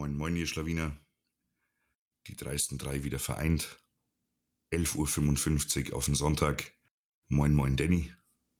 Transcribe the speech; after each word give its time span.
Moin, 0.00 0.16
moin, 0.16 0.34
ihr 0.34 0.46
Schlawiner. 0.46 0.96
Die 2.26 2.34
dreisten 2.34 2.78
drei 2.78 3.04
wieder 3.04 3.18
vereint. 3.18 3.84
11.55 4.72 5.90
Uhr 5.90 5.96
auf 5.98 6.06
den 6.06 6.14
Sonntag. 6.14 6.72
Moin, 7.28 7.52
moin, 7.52 7.76
Danny. 7.76 8.10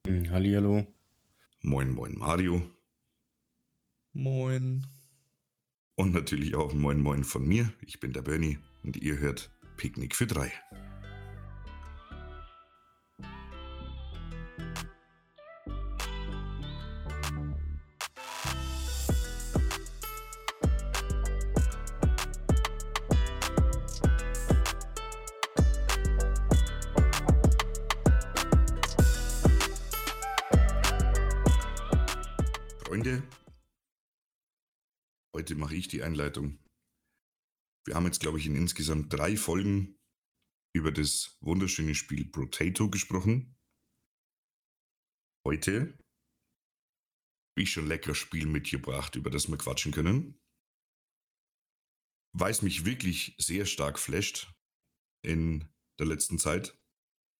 Hm, 0.06 0.28
Hallihallo. 0.28 0.86
Moin, 1.62 1.92
moin, 1.92 2.18
Mario. 2.18 2.70
Moin. 4.12 4.86
Und 5.94 6.12
natürlich 6.12 6.56
auch 6.56 6.74
Moin, 6.74 7.00
moin 7.00 7.24
von 7.24 7.48
mir. 7.48 7.72
Ich 7.86 8.00
bin 8.00 8.12
der 8.12 8.20
Bernie 8.20 8.58
und 8.82 8.98
ihr 8.98 9.16
hört 9.16 9.50
Picknick 9.78 10.14
für 10.14 10.26
drei. 10.26 10.52
Ich 35.80 35.88
die 35.88 36.02
Einleitung. 36.02 36.58
Wir 37.86 37.94
haben 37.94 38.06
jetzt, 38.06 38.20
glaube 38.20 38.38
ich, 38.38 38.46
in 38.46 38.56
insgesamt 38.56 39.12
drei 39.12 39.36
Folgen 39.36 39.98
über 40.74 40.92
das 40.92 41.36
wunderschöne 41.40 41.94
Spiel 41.94 42.24
Potato 42.24 42.88
gesprochen. 42.88 43.56
Heute 45.46 45.98
habe 47.50 47.62
ich 47.62 47.72
schon 47.72 47.88
lecker 47.88 48.14
Spiel 48.14 48.46
mitgebracht, 48.46 49.16
über 49.16 49.30
das 49.30 49.48
wir 49.48 49.58
quatschen 49.58 49.92
können. 49.92 50.38
Weiß 52.36 52.62
mich 52.62 52.84
wirklich 52.84 53.34
sehr 53.38 53.66
stark 53.66 53.98
flasht 53.98 54.52
in 55.22 55.68
der 55.98 56.06
letzten 56.06 56.38
Zeit. 56.38 56.78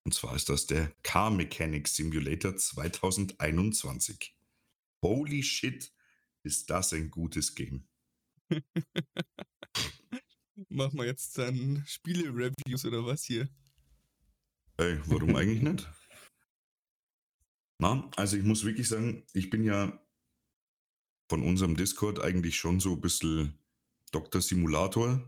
Und 0.05 0.13
zwar 0.13 0.35
ist 0.35 0.49
das 0.49 0.67
der 0.67 0.91
Car 1.03 1.31
Mechanics 1.31 1.95
Simulator 1.95 2.57
2021. 2.57 4.35
Holy 5.05 5.43
shit, 5.43 5.93
ist 6.43 6.71
das 6.71 6.93
ein 6.93 7.11
gutes 7.11 7.55
Game. 7.55 7.90
Machen 10.69 10.99
wir 10.99 11.07
jetzt 11.07 11.37
dann 11.39 11.85
Spiele-Reviews 11.87 12.85
oder 12.85 13.05
was 13.05 13.25
hier? 13.25 13.49
Ey, 14.77 14.99
warum 15.07 15.37
eigentlich 15.37 15.63
nicht? 15.63 15.89
Na, 17.79 18.11
also 18.17 18.37
ich 18.37 18.45
muss 18.45 18.65
wirklich 18.65 18.89
sagen, 18.89 19.25
ich 19.33 19.51
bin 19.51 19.65
ja 19.65 20.01
von 21.29 21.43
unserem 21.43 21.77
Discord 21.77 22.21
eigentlich 22.21 22.57
schon 22.57 22.81
so 22.81 22.95
ein 22.95 23.01
bisschen 23.01 23.59
Dr. 24.11 24.43
Simulator. 24.43 25.23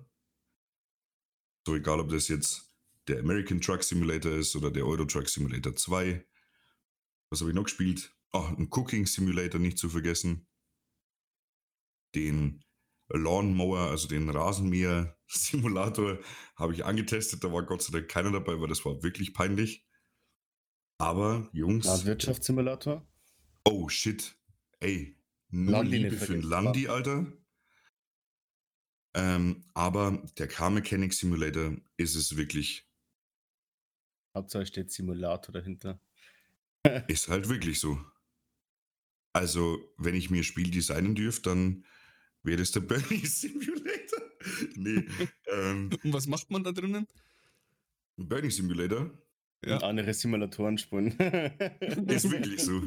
So 1.66 1.76
egal, 1.76 2.00
ob 2.00 2.10
das 2.10 2.28
jetzt 2.28 2.72
der 3.08 3.20
American 3.20 3.60
Truck 3.60 3.82
Simulator 3.82 4.32
ist 4.32 4.56
oder 4.56 4.70
der 4.70 4.86
Euro 4.86 5.04
Truck 5.04 5.28
Simulator 5.28 5.74
2. 5.74 6.26
Was 7.30 7.40
habe 7.40 7.50
ich 7.50 7.54
noch 7.54 7.64
gespielt? 7.64 8.14
Oh, 8.32 8.48
ein 8.58 8.68
Cooking 8.70 9.06
Simulator 9.06 9.60
nicht 9.60 9.78
zu 9.78 9.88
vergessen. 9.88 10.46
Den 12.14 12.62
Lawnmower, 13.08 13.90
also 13.90 14.08
den 14.08 14.28
Rasenmäher-Simulator, 14.28 16.18
habe 16.56 16.74
ich 16.74 16.84
angetestet. 16.84 17.44
Da 17.44 17.52
war 17.52 17.62
Gott 17.64 17.82
sei 17.82 17.92
Dank 17.92 18.08
keiner 18.08 18.32
dabei, 18.32 18.60
weil 18.60 18.68
das 18.68 18.84
war 18.84 19.02
wirklich 19.02 19.34
peinlich. 19.34 19.86
Aber, 20.98 21.48
Jungs. 21.52 21.86
Landwirtschaftssimulator? 21.86 23.06
Oh, 23.64 23.88
shit. 23.88 24.36
Ey, 24.80 25.16
nur 25.50 25.72
Landi 25.72 25.98
Liebe 25.98 26.16
für 26.16 26.32
den 26.32 26.42
Landi, 26.42 26.88
Alter. 26.88 27.32
Ähm, 29.14 29.64
aber 29.74 30.22
der 30.38 30.48
Car 30.48 30.70
Mechanic 30.70 31.12
Simulator 31.12 31.76
ist 31.96 32.14
es 32.14 32.36
wirklich, 32.36 32.88
Hauptsache 34.34 34.66
steht 34.66 34.90
Simulator 34.90 35.52
dahinter. 35.52 36.00
ist 37.08 37.28
halt 37.28 37.48
wirklich 37.48 37.80
so. 37.80 37.98
Also, 39.34 39.78
wenn 39.96 40.14
ich 40.14 40.30
mir 40.30 40.42
Spiel 40.42 40.70
designen 40.70 41.14
dürfte, 41.14 41.50
dann 41.50 41.84
wäre 42.42 42.58
das 42.58 42.72
der 42.72 42.80
Bernie 42.80 43.26
Simulator. 43.26 44.20
nee, 44.74 45.06
ähm, 45.52 45.90
Und 46.02 46.12
was 46.12 46.26
macht 46.26 46.50
man 46.50 46.64
da 46.64 46.72
drinnen? 46.72 47.06
Bernie 48.16 48.50
Simulator 48.50 49.10
Ja. 49.64 49.76
Und 49.76 49.84
andere 49.84 50.12
Simulatoren 50.14 50.78
spielen. 50.78 51.12
ist 52.08 52.30
wirklich 52.30 52.60
so. 52.60 52.82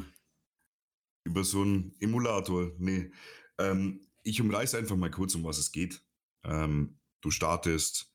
Über 1.24 1.42
so 1.44 1.62
einen 1.62 1.94
Emulator. 2.00 2.72
Nee. 2.78 3.10
Ähm, 3.58 4.06
ich 4.22 4.40
umreiße 4.40 4.78
einfach 4.78 4.96
mal 4.96 5.10
kurz, 5.10 5.34
um 5.34 5.44
was 5.44 5.58
es 5.58 5.72
geht. 5.72 6.02
Ähm, 6.44 6.98
du 7.20 7.30
startest 7.30 8.12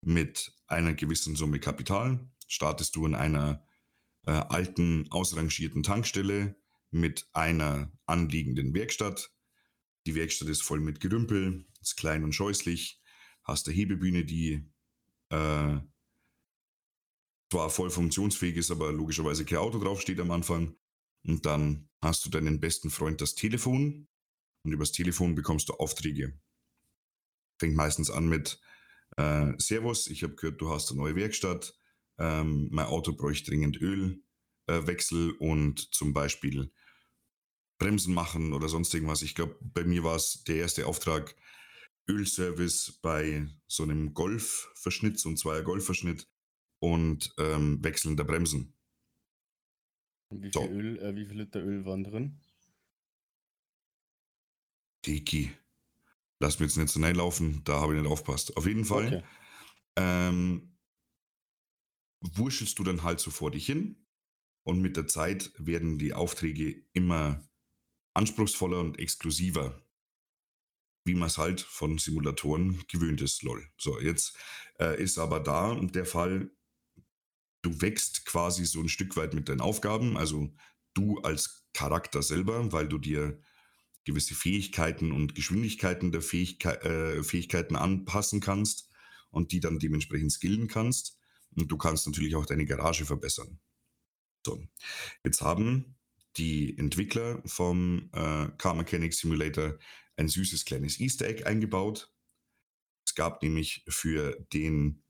mit 0.00 0.52
einer 0.66 0.94
gewissen 0.94 1.36
Summe 1.36 1.60
Kapital, 1.60 2.28
startest 2.46 2.96
du 2.96 3.06
in 3.06 3.14
einer 3.14 3.64
äh, 4.26 4.30
alten, 4.30 5.06
ausrangierten 5.10 5.82
Tankstelle 5.82 6.56
mit 6.90 7.28
einer 7.32 7.92
anliegenden 8.06 8.74
Werkstatt. 8.74 9.30
Die 10.08 10.14
Werkstatt 10.14 10.48
ist 10.48 10.62
voll 10.62 10.80
mit 10.80 11.00
Gerümpel, 11.00 11.66
ist 11.82 11.98
klein 11.98 12.24
und 12.24 12.32
scheußlich, 12.32 12.98
hast 13.44 13.68
eine 13.68 13.76
Hebebühne, 13.76 14.24
die 14.24 14.66
äh, 15.28 15.80
zwar 17.52 17.68
voll 17.68 17.90
funktionsfähig 17.90 18.56
ist, 18.56 18.70
aber 18.70 18.90
logischerweise 18.90 19.44
kein 19.44 19.58
Auto 19.58 19.78
draufsteht 19.78 20.18
am 20.20 20.30
Anfang. 20.30 20.74
Und 21.24 21.44
dann 21.44 21.90
hast 22.00 22.24
du 22.24 22.30
deinen 22.30 22.58
besten 22.58 22.88
Freund 22.88 23.20
das 23.20 23.34
Telefon 23.34 24.08
und 24.62 24.72
übers 24.72 24.92
Telefon 24.92 25.34
bekommst 25.34 25.68
du 25.68 25.74
Aufträge. 25.74 26.40
Fängt 27.58 27.76
meistens 27.76 28.10
an 28.10 28.30
mit 28.30 28.58
äh, 29.18 29.52
Servus, 29.58 30.06
ich 30.06 30.22
habe 30.22 30.36
gehört, 30.36 30.58
du 30.62 30.70
hast 30.70 30.90
eine 30.90 31.00
neue 31.00 31.16
Werkstatt, 31.16 31.78
ähm, 32.16 32.68
mein 32.70 32.86
Auto 32.86 33.12
bräuchte 33.12 33.50
dringend 33.50 33.76
Ölwechsel 33.76 35.32
äh, 35.32 35.36
und 35.38 35.94
zum 35.94 36.14
Beispiel 36.14 36.72
Bremsen 37.78 38.14
machen 38.14 38.52
oder 38.52 38.68
sonst 38.68 38.92
irgendwas. 38.94 39.22
Ich 39.22 39.34
glaube, 39.34 39.56
bei 39.60 39.84
mir 39.84 40.04
war 40.04 40.16
es 40.16 40.44
der 40.44 40.56
erste 40.56 40.86
Auftrag, 40.86 41.34
Ölservice 42.08 42.98
bei 43.02 43.48
so 43.66 43.82
einem 43.82 44.14
Golfverschnitt, 44.14 45.18
so 45.18 45.28
ein 45.28 45.36
Zweier 45.36 45.62
Golfverschnitt 45.62 46.26
und 46.80 47.32
ähm, 47.38 47.82
Wechseln 47.84 48.16
der 48.16 48.24
Bremsen. 48.24 48.74
wie, 50.30 50.50
viel 50.52 50.52
So. 50.52 50.68
Öl, 50.68 50.98
äh, 51.00 51.14
wie 51.14 51.26
viel 51.26 51.38
Liter 51.38 51.60
Öl 51.62 51.84
waren 51.84 52.04
drin? 52.04 52.40
Diki. 55.06 55.52
Lass 56.40 56.58
mir 56.58 56.66
jetzt 56.66 56.76
nicht 56.76 56.90
so 56.90 57.00
reinlaufen, 57.00 57.62
da 57.64 57.80
habe 57.80 57.94
ich 57.96 58.02
nicht 58.02 58.10
aufpasst. 58.10 58.56
Auf 58.56 58.66
jeden 58.66 58.84
Fall 58.84 59.06
Okay. 59.06 59.22
ähm, 59.96 60.76
wurschelst 62.20 62.78
du 62.78 62.84
dann 62.84 63.02
halt 63.02 63.20
so 63.20 63.30
vor 63.30 63.50
dich 63.50 63.66
hin 63.66 64.06
und 64.64 64.80
mit 64.80 64.96
der 64.96 65.06
Zeit 65.06 65.52
werden 65.56 65.98
die 65.98 66.14
Aufträge 66.14 66.84
immer 66.92 67.47
anspruchsvoller 68.18 68.80
und 68.80 68.98
exklusiver, 68.98 69.80
wie 71.04 71.14
man 71.14 71.28
es 71.28 71.38
halt 71.38 71.60
von 71.60 71.98
Simulatoren 71.98 72.84
gewöhnt 72.88 73.22
ist, 73.22 73.42
lol. 73.42 73.66
So, 73.78 73.98
jetzt 74.00 74.36
äh, 74.78 75.02
ist 75.02 75.18
aber 75.18 75.40
da 75.40 75.74
der 75.74 76.04
Fall, 76.04 76.50
du 77.62 77.80
wächst 77.80 78.26
quasi 78.26 78.66
so 78.66 78.80
ein 78.80 78.88
Stück 78.88 79.16
weit 79.16 79.34
mit 79.34 79.48
deinen 79.48 79.60
Aufgaben, 79.60 80.16
also 80.16 80.52
du 80.94 81.18
als 81.20 81.68
Charakter 81.72 82.22
selber, 82.22 82.72
weil 82.72 82.88
du 82.88 82.98
dir 82.98 83.40
gewisse 84.04 84.34
Fähigkeiten 84.34 85.12
und 85.12 85.34
Geschwindigkeiten 85.34 86.10
der 86.10 86.22
Fähigke 86.22 86.80
äh, 86.82 87.22
Fähigkeiten 87.22 87.76
anpassen 87.76 88.40
kannst 88.40 88.90
und 89.30 89.52
die 89.52 89.60
dann 89.60 89.78
dementsprechend 89.78 90.32
skillen 90.32 90.66
kannst. 90.66 91.18
Und 91.54 91.70
du 91.70 91.76
kannst 91.76 92.06
natürlich 92.06 92.34
auch 92.34 92.46
deine 92.46 92.66
Garage 92.66 93.04
verbessern. 93.04 93.60
So, 94.44 94.62
jetzt 95.24 95.40
haben 95.42 95.97
die 96.38 96.76
Entwickler 96.78 97.42
vom 97.44 98.10
äh, 98.12 98.48
Car 98.58 98.74
Mechanic 98.74 99.14
Simulator 99.14 99.78
ein 100.16 100.28
süßes 100.28 100.64
kleines 100.64 101.00
Easter 101.00 101.26
Egg 101.26 101.44
eingebaut. 101.44 102.12
Es 103.06 103.14
gab 103.14 103.42
nämlich 103.42 103.84
für 103.88 104.38
den 104.52 105.02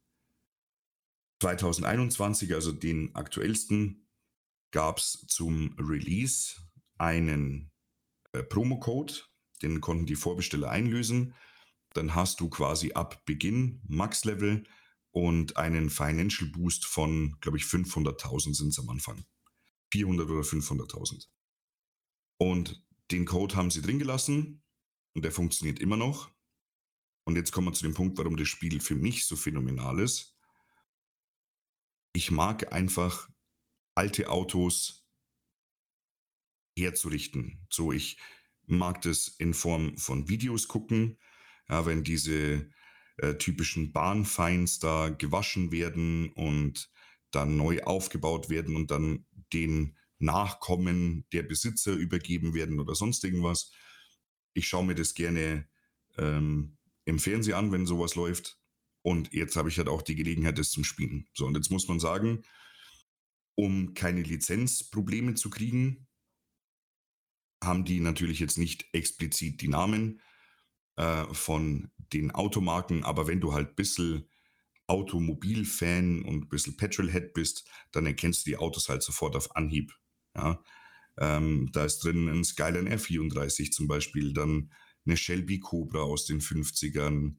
2021, 1.40 2.54
also 2.54 2.72
den 2.72 3.14
aktuellsten, 3.14 4.08
gab 4.70 4.98
es 4.98 5.24
zum 5.28 5.74
Release 5.78 6.56
einen 6.98 7.70
äh, 8.32 8.42
Promocode, 8.42 9.28
den 9.62 9.80
konnten 9.80 10.06
die 10.06 10.16
Vorbesteller 10.16 10.70
einlösen. 10.70 11.34
Dann 11.94 12.14
hast 12.14 12.40
du 12.40 12.50
quasi 12.50 12.92
ab 12.92 13.24
Beginn 13.24 13.80
Max-Level 13.88 14.64
und 15.10 15.56
einen 15.56 15.90
Financial 15.90 16.48
Boost 16.50 16.84
von, 16.84 17.36
glaube 17.40 17.56
ich, 17.58 17.64
500.000 17.64 18.54
sind 18.54 18.68
es 18.68 18.78
am 18.78 18.90
Anfang. 18.90 19.24
400 19.92 20.28
oder 20.28 20.42
500.000. 20.42 21.28
Und 22.38 22.84
den 23.10 23.24
Code 23.24 23.56
haben 23.56 23.70
sie 23.70 23.82
drin 23.82 23.98
gelassen 23.98 24.62
und 25.14 25.24
der 25.24 25.32
funktioniert 25.32 25.80
immer 25.80 25.96
noch. 25.96 26.30
Und 27.24 27.36
jetzt 27.36 27.52
kommen 27.52 27.68
wir 27.68 27.72
zu 27.72 27.82
dem 27.82 27.94
Punkt, 27.94 28.16
warum 28.18 28.36
das 28.36 28.48
Spiel 28.48 28.80
für 28.80 28.94
mich 28.94 29.26
so 29.26 29.36
phänomenal 29.36 30.00
ist. 30.00 30.36
Ich 32.14 32.30
mag 32.30 32.72
einfach 32.72 33.28
alte 33.94 34.30
Autos 34.30 35.06
herzurichten. 36.76 37.66
So, 37.70 37.92
ich 37.92 38.18
mag 38.66 39.02
das 39.02 39.28
in 39.28 39.54
Form 39.54 39.96
von 39.98 40.28
Videos 40.28 40.68
gucken. 40.68 41.18
Ja, 41.68 41.84
wenn 41.84 42.02
diese 42.02 42.70
äh, 43.18 43.34
typischen 43.34 43.92
Bahnfeins 43.92 44.78
da 44.78 45.10
gewaschen 45.10 45.70
werden 45.72 46.32
und 46.32 46.90
dann 47.30 47.56
neu 47.56 47.82
aufgebaut 47.82 48.48
werden 48.48 48.74
und 48.74 48.90
dann 48.90 49.26
den 49.52 49.96
Nachkommen 50.18 51.26
der 51.32 51.42
Besitzer 51.42 51.92
übergeben 51.92 52.54
werden 52.54 52.80
oder 52.80 52.94
sonst 52.94 53.24
irgendwas. 53.24 53.72
Ich 54.54 54.68
schaue 54.68 54.84
mir 54.84 54.94
das 54.94 55.14
gerne 55.14 55.68
ähm, 56.16 56.76
im 57.04 57.18
Fernsehen 57.18 57.54
an, 57.54 57.72
wenn 57.72 57.86
sowas 57.86 58.14
läuft. 58.14 58.58
Und 59.02 59.32
jetzt 59.32 59.56
habe 59.56 59.68
ich 59.68 59.78
halt 59.78 59.88
auch 59.88 60.02
die 60.02 60.16
Gelegenheit, 60.16 60.58
das 60.58 60.70
zum 60.70 60.84
Spielen. 60.84 61.28
So, 61.34 61.46
und 61.46 61.56
jetzt 61.56 61.70
muss 61.70 61.88
man 61.88 62.00
sagen, 62.00 62.42
um 63.54 63.94
keine 63.94 64.22
Lizenzprobleme 64.22 65.34
zu 65.34 65.50
kriegen, 65.50 66.06
haben 67.62 67.84
die 67.84 68.00
natürlich 68.00 68.40
jetzt 68.40 68.58
nicht 68.58 68.86
explizit 68.92 69.60
die 69.62 69.68
Namen 69.68 70.20
äh, 70.96 71.24
von 71.32 71.90
den 72.12 72.30
Automarken, 72.30 73.04
aber 73.04 73.26
wenn 73.26 73.40
du 73.40 73.52
halt 73.52 73.70
ein 73.70 73.74
bisschen 73.74 74.28
Automobilfan 74.88 76.22
und 76.22 76.44
ein 76.44 76.48
bisschen 76.48 76.76
Petrolhead 76.76 77.34
bist, 77.34 77.68
dann 77.92 78.06
erkennst 78.06 78.46
du 78.46 78.50
die 78.50 78.56
Autos 78.56 78.88
halt 78.88 79.02
sofort 79.02 79.36
auf 79.36 79.54
Anhieb. 79.54 79.92
Ja? 80.34 80.62
Ähm, 81.18 81.70
da 81.72 81.84
ist 81.84 82.00
drin 82.00 82.28
ein 82.28 82.44
Skyline 82.44 82.96
R34 82.96 83.70
zum 83.70 83.86
Beispiel, 83.86 84.32
dann 84.32 84.72
eine 85.04 85.16
Shelby 85.16 85.60
Cobra 85.60 86.00
aus 86.00 86.26
den 86.26 86.40
50ern, 86.40 87.36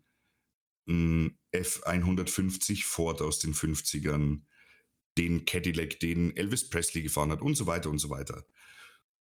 ein 0.87 1.37
F150 1.53 2.85
Ford 2.85 3.21
aus 3.21 3.39
den 3.39 3.53
50ern, 3.53 4.41
den 5.17 5.45
Cadillac, 5.45 5.99
den 5.99 6.35
Elvis 6.35 6.69
Presley 6.69 7.03
gefahren 7.03 7.31
hat 7.31 7.41
und 7.41 7.55
so 7.55 7.67
weiter 7.67 7.89
und 7.89 7.99
so 7.99 8.09
weiter. 8.09 8.45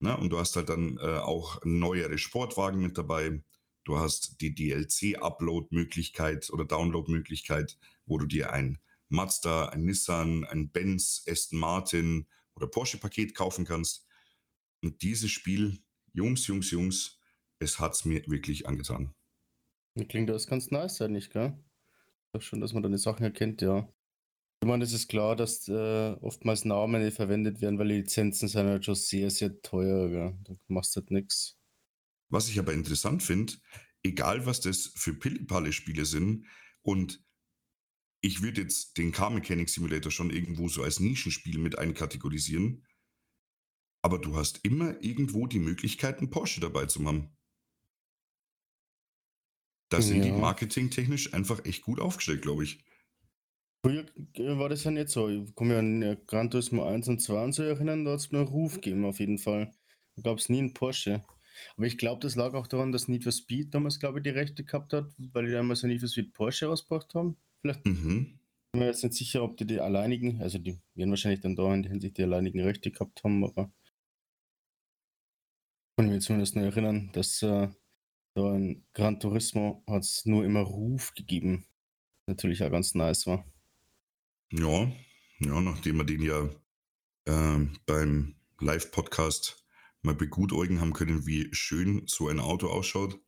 Na, 0.01 0.15
und 0.15 0.31
du 0.31 0.39
hast 0.39 0.55
halt 0.57 0.69
dann 0.69 0.97
äh, 0.99 1.19
auch 1.19 1.61
neuere 1.65 2.19
Sportwagen 2.19 2.81
mit 2.81 2.97
dabei. 2.97 3.43
Du 3.85 3.99
hast 3.99 4.41
die 4.41 4.55
DLC-Upload-Möglichkeit 4.55 6.51
oder 6.51 6.65
Download-Möglichkeit, 6.65 7.79
wo 8.09 8.19
du 8.19 8.27
dir 8.27 8.53
ein 8.53 8.79
Mazda, 9.09 9.69
ein 9.71 9.85
Nissan, 9.85 10.45
ein 10.45 10.71
Benz, 10.71 11.25
Aston 11.29 11.59
Martin 11.59 12.27
oder 12.55 12.67
Porsche-Paket 12.67 13.35
kaufen 13.35 13.65
kannst. 13.65 14.07
Und 14.83 15.03
dieses 15.03 15.31
Spiel, 15.31 15.79
Jungs, 16.13 16.47
Jungs, 16.47 16.71
Jungs, 16.71 17.19
es 17.59 17.79
hat 17.79 17.95
es 17.95 18.05
mir 18.05 18.23
wirklich 18.27 18.67
angetan. 18.67 19.15
Klingt 20.09 20.31
das 20.31 20.47
ganz 20.47 20.71
nice 20.71 21.01
eigentlich, 21.01 21.31
gell? 21.31 21.59
Doch 22.33 22.43
schon, 22.43 22.61
dass 22.61 22.73
man 22.73 22.83
deine 22.83 22.99
Sachen 22.99 23.25
erkennt, 23.25 23.63
ja. 23.63 23.89
Ich 24.61 24.69
meine, 24.69 24.85
es 24.85 24.93
ist 24.93 25.09
klar, 25.09 25.37
dass 25.37 25.69
äh, 25.69 26.17
oftmals 26.21 26.65
Namen 26.65 27.03
nicht 27.03 27.17
verwendet 27.17 27.61
werden, 27.61 27.79
weil 27.79 27.89
die 27.89 27.95
Lizenzen 27.95 28.49
sind 28.49 28.67
halt 28.67 28.85
schon 28.85 28.97
sehr, 28.97 29.31
sehr 29.31 29.61
teuer. 29.63 30.09
Gell? 30.09 30.39
Da 30.45 30.55
machst 30.67 30.95
du 30.95 31.01
halt 31.01 31.11
nichts. 31.11 31.57
Was 32.29 32.49
ich 32.49 32.59
aber 32.59 32.73
interessant 32.73 33.23
finde, 33.23 33.55
egal 34.03 34.47
was 34.47 34.61
das 34.61 34.93
für 34.95 35.15
Pillepalle-Spiele 35.15 36.05
sind, 36.05 36.47
und 36.83 37.23
ich 38.20 38.43
würde 38.43 38.62
jetzt 38.62 38.99
den 38.99 39.12
Car 39.12 39.31
Mechanic 39.31 39.69
Simulator 39.69 40.11
schon 40.11 40.31
irgendwo 40.31 40.69
so 40.69 40.82
als 40.82 41.00
Nischenspiel 41.00 41.59
mit 41.59 41.79
einkategorisieren, 41.79 42.85
aber 44.03 44.19
du 44.19 44.35
hast 44.37 44.65
immer 44.65 45.00
irgendwo 45.05 45.47
die 45.47 45.61
Möglichkeit, 45.61 46.19
einen 46.19 46.31
Porsche 46.31 46.61
dabei 46.61 46.87
zu 46.87 47.05
haben. 47.06 47.37
Da 49.91 50.00
sind 50.00 50.25
die 50.25 50.32
Ja. 50.32 50.38
marketingtechnisch 50.38 51.35
einfach 51.35 51.62
echt 51.67 51.82
gut 51.82 52.00
aufgestellt, 52.00 52.41
glaube 52.41 52.65
ich. 52.65 52.82
Früher 53.85 54.06
äh, 54.35 54.56
war 54.59 54.69
das 54.69 54.85
ja 54.85 54.91
nicht 54.93 55.09
so. 55.09 55.29
Ich 55.29 55.53
kann 55.56 55.69
mich 55.69 55.76
an 55.76 56.03
äh, 56.03 56.17
Gran 56.26 56.49
Turismo 56.50 56.85
1 56.85 57.09
und 57.09 57.21
2 57.21 57.43
und 57.44 57.53
so 57.53 57.62
erinnern, 57.64 58.05
da 58.05 58.12
hat 58.12 58.21
es 58.21 58.32
einen 58.32 58.47
Ruf 58.47 58.75
gegeben, 58.75 59.05
auf 59.05 59.19
jeden 59.21 59.38
Fall. 59.38 59.73
Da 60.17 60.23
gab 60.23 60.38
es 60.38 60.49
nie 60.49 60.59
einen 60.59 60.75
Porsche. 60.75 61.25
Aber 61.76 61.87
ich 61.87 61.99
glaube, 61.99 62.21
das 62.23 62.37
lag 62.37 62.55
auch 62.55 62.67
daran, 62.69 62.93
dass 62.93 63.09
Need 63.09 63.25
for 63.25 63.32
Speed 63.32 63.75
damals, 63.75 63.99
glaube 63.99 64.19
ich, 64.21 64.23
die 64.25 64.31
Rechte 64.31 64.64
gehabt 64.64 64.93
hat, 64.93 65.12
weil 65.19 65.47
die 65.47 65.53
damals 65.53 65.82
ja 65.82 65.88
Need 65.88 66.00
for 66.00 66.09
Speed 66.09 66.32
Porsche 66.35 66.67
rausgebracht 66.67 67.14
haben. 67.14 67.37
Vielleicht 67.61 67.85
Mhm. 67.87 68.39
bin 68.73 68.81
mir 68.81 68.87
jetzt 68.87 69.03
nicht 69.03 69.15
sicher, 69.15 69.43
ob 69.43 69.57
die 69.57 69.67
die 69.67 69.81
alleinigen, 69.81 70.41
also 70.43 70.59
die 70.59 70.79
werden 70.95 71.11
wahrscheinlich 71.11 71.41
dann 71.41 71.57
da 71.57 71.73
in 71.75 71.83
der 71.83 71.93
Hinsicht 71.93 72.19
die 72.19 72.23
alleinigen 72.23 72.61
Rechte 72.61 72.91
gehabt 72.91 73.23
haben, 73.25 73.45
aber 73.45 73.73
kann 75.97 76.07
ich 76.07 76.13
mich 76.13 76.25
zumindest 76.25 76.55
nur 76.55 76.65
erinnern, 76.65 77.11
dass 77.13 77.43
äh, 77.43 77.69
da 78.35 78.55
in 78.57 78.87
Gran 78.93 79.19
Turismo 79.19 79.83
hat 79.89 80.05
es 80.05 80.25
nur 80.27 80.45
immer 80.45 80.61
Ruf 80.61 81.13
gegeben. 81.15 81.67
Natürlich 82.27 82.63
auch 82.63 82.71
ganz 82.71 82.95
nice 82.95 83.27
war. 83.27 83.45
Ja, 84.53 84.93
ja, 85.41 85.61
nachdem 85.61 85.97
wir 85.97 86.05
den 86.05 86.23
ja 86.23 86.49
ähm, 87.27 87.77
beim 87.87 88.37
Live-Podcast 88.61 89.67
mal 90.03 90.15
begutäugen 90.15 90.81
haben 90.81 90.93
können, 90.93 91.27
wie 91.27 91.49
schön 91.53 92.03
so 92.07 92.29
ein 92.29 92.39
Auto 92.39 92.69
ausschaut, 92.69 93.19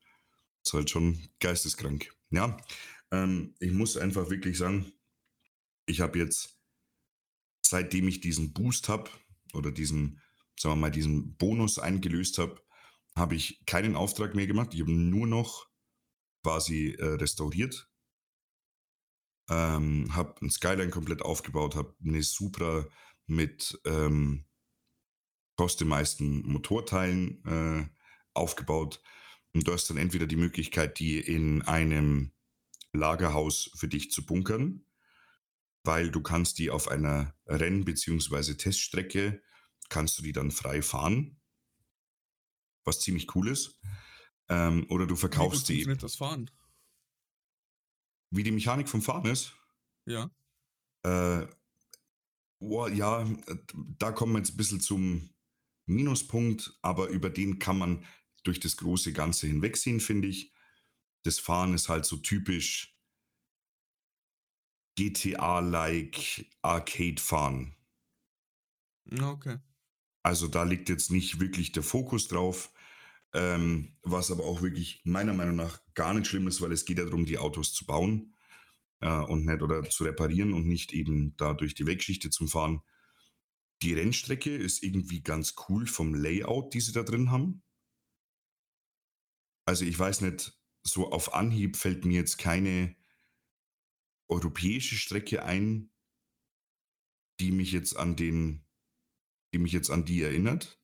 ist 0.64 0.72
halt 0.72 0.90
schon 0.90 1.28
geisteskrank. 1.40 2.14
Ja, 2.30 2.56
ähm, 3.10 3.54
ich 3.60 3.72
muss 3.72 3.96
einfach 3.96 4.30
wirklich 4.30 4.58
sagen, 4.58 4.92
ich 5.86 6.00
habe 6.00 6.18
jetzt, 6.18 6.58
seitdem 7.62 8.08
ich 8.08 8.20
diesen 8.20 8.52
Boost 8.52 8.88
habe 8.88 9.10
oder 9.54 9.70
diesen, 9.72 10.20
sagen 10.58 10.74
wir 10.74 10.80
mal, 10.82 10.90
diesen 10.90 11.36
Bonus 11.36 11.78
eingelöst 11.78 12.38
habe, 12.38 12.62
habe 13.16 13.34
ich 13.34 13.64
keinen 13.66 13.96
Auftrag 13.96 14.34
mehr 14.34 14.46
gemacht. 14.46 14.74
Ich 14.74 14.80
habe 14.80 14.92
nur 14.92 15.26
noch 15.26 15.68
quasi 16.42 16.90
äh, 16.98 17.04
restauriert 17.14 17.90
ähm, 19.50 20.14
habe 20.14 20.34
ein 20.42 20.50
Skyline 20.50 20.90
komplett 20.90 21.22
aufgebaut, 21.22 21.74
habe 21.74 21.94
eine 22.04 22.22
Supra 22.22 22.86
mit 23.26 23.78
ähm, 23.84 24.46
customized 25.60 26.20
Motorteilen 26.20 27.44
äh, 27.44 27.88
aufgebaut. 28.32 29.02
Und 29.52 29.66
du 29.66 29.72
hast 29.72 29.90
dann 29.90 29.96
entweder 29.96 30.26
die 30.26 30.36
Möglichkeit, 30.36 31.00
die 31.00 31.18
in 31.18 31.62
einem 31.62 32.32
Lagerhaus 32.92 33.70
für 33.74 33.88
dich 33.88 34.10
zu 34.10 34.24
bunkern, 34.26 34.84
weil 35.84 36.10
du 36.10 36.20
kannst 36.22 36.58
die 36.58 36.70
auf 36.70 36.88
einer 36.88 37.34
Renn- 37.46 37.84
bzw. 37.84 38.54
Teststrecke, 38.54 39.42
kannst 39.88 40.18
du 40.18 40.22
die 40.22 40.32
dann 40.32 40.50
frei 40.50 40.82
fahren, 40.82 41.40
was 42.84 43.00
ziemlich 43.00 43.34
cool 43.34 43.48
ist. 43.48 43.80
Ähm, 44.48 44.86
oder 44.88 45.06
du 45.06 45.14
Wie 45.14 45.20
verkaufst 45.20 45.68
die. 45.68 45.74
funktioniert 45.74 46.02
das 46.02 46.16
Fahren? 46.16 46.50
Wie 48.30 48.42
die 48.42 48.52
Mechanik 48.52 48.88
vom 48.88 49.02
Fahren 49.02 49.26
ist, 49.26 49.52
Ja. 50.06 50.30
Äh, 51.02 51.46
oh, 52.58 52.86
ja, 52.88 53.26
da 53.98 54.12
kommen 54.12 54.32
wir 54.34 54.38
jetzt 54.38 54.52
ein 54.52 54.56
bisschen 54.56 54.80
zum 54.80 55.30
Minuspunkt, 55.86 56.78
aber 56.82 57.08
über 57.08 57.30
den 57.30 57.58
kann 57.58 57.78
man 57.78 58.04
durch 58.42 58.60
das 58.60 58.76
große 58.76 59.12
Ganze 59.12 59.46
hinwegsehen, 59.46 60.00
finde 60.00 60.28
ich. 60.28 60.52
Das 61.22 61.38
Fahren 61.38 61.74
ist 61.74 61.88
halt 61.88 62.04
so 62.04 62.16
typisch 62.16 62.96
GTA-like 64.96 66.46
Arcade-Fahren. 66.62 67.76
Okay. 69.20 69.58
Also 70.22 70.48
da 70.48 70.64
liegt 70.64 70.88
jetzt 70.88 71.10
nicht 71.10 71.40
wirklich 71.40 71.72
der 71.72 71.82
Fokus 71.82 72.28
drauf, 72.28 72.72
ähm, 73.32 73.96
was 74.02 74.30
aber 74.30 74.44
auch 74.44 74.62
wirklich 74.62 75.00
meiner 75.04 75.32
Meinung 75.32 75.56
nach 75.56 75.80
gar 75.94 76.12
nicht 76.14 76.26
schlimm 76.26 76.48
ist, 76.48 76.60
weil 76.60 76.72
es 76.72 76.84
geht 76.84 76.98
ja 76.98 77.04
darum, 77.04 77.24
die 77.24 77.38
Autos 77.38 77.72
zu 77.72 77.86
bauen 77.86 78.34
äh, 79.00 79.08
und 79.08 79.46
nicht 79.46 79.62
oder 79.62 79.82
zu 79.88 80.04
reparieren 80.04 80.52
und 80.52 80.66
nicht 80.66 80.92
eben 80.92 81.36
da 81.36 81.54
durch 81.54 81.74
die 81.74 81.86
Weggeschichte 81.86 82.30
zum 82.30 82.48
Fahren. 82.48 82.82
Die 83.82 83.94
Rennstrecke 83.94 84.54
ist 84.54 84.82
irgendwie 84.82 85.22
ganz 85.22 85.54
cool 85.68 85.86
vom 85.86 86.14
Layout, 86.14 86.74
die 86.74 86.80
sie 86.80 86.92
da 86.92 87.02
drin 87.02 87.30
haben. 87.30 87.62
Also 89.64 89.84
ich 89.84 89.98
weiß 89.98 90.20
nicht, 90.20 90.59
so 90.82 91.10
auf 91.10 91.34
Anhieb 91.34 91.76
fällt 91.76 92.04
mir 92.04 92.14
jetzt 92.14 92.38
keine 92.38 92.96
europäische 94.28 94.96
Strecke 94.96 95.44
ein, 95.44 95.90
die 97.40 97.50
mich 97.50 97.72
jetzt 97.72 97.96
an 97.96 98.16
den, 98.16 98.64
die 99.52 99.58
mich 99.58 99.72
jetzt 99.72 99.90
an 99.90 100.04
die 100.04 100.22
erinnert. 100.22 100.80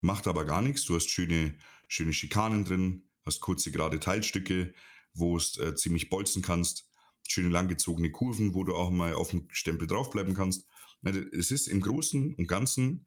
Macht 0.00 0.26
aber 0.26 0.44
gar 0.44 0.62
nichts. 0.62 0.84
Du 0.84 0.94
hast 0.94 1.10
schöne, 1.10 1.58
schöne 1.88 2.12
Schikanen 2.12 2.64
drin, 2.64 3.08
hast 3.24 3.40
kurze 3.40 3.70
gerade 3.70 4.00
Teilstücke, 4.00 4.72
wo 5.12 5.36
es 5.36 5.58
äh, 5.58 5.74
ziemlich 5.74 6.08
bolzen 6.08 6.42
kannst. 6.42 6.88
Schöne 7.28 7.50
langgezogene 7.50 8.10
Kurven, 8.10 8.54
wo 8.54 8.64
du 8.64 8.74
auch 8.74 8.90
mal 8.90 9.14
auf 9.14 9.30
dem 9.30 9.48
Stempel 9.50 9.86
draufbleiben 9.86 10.34
kannst. 10.34 10.66
Es 11.32 11.50
ist 11.50 11.68
im 11.68 11.80
Großen 11.80 12.34
und 12.34 12.46
Ganzen 12.46 13.06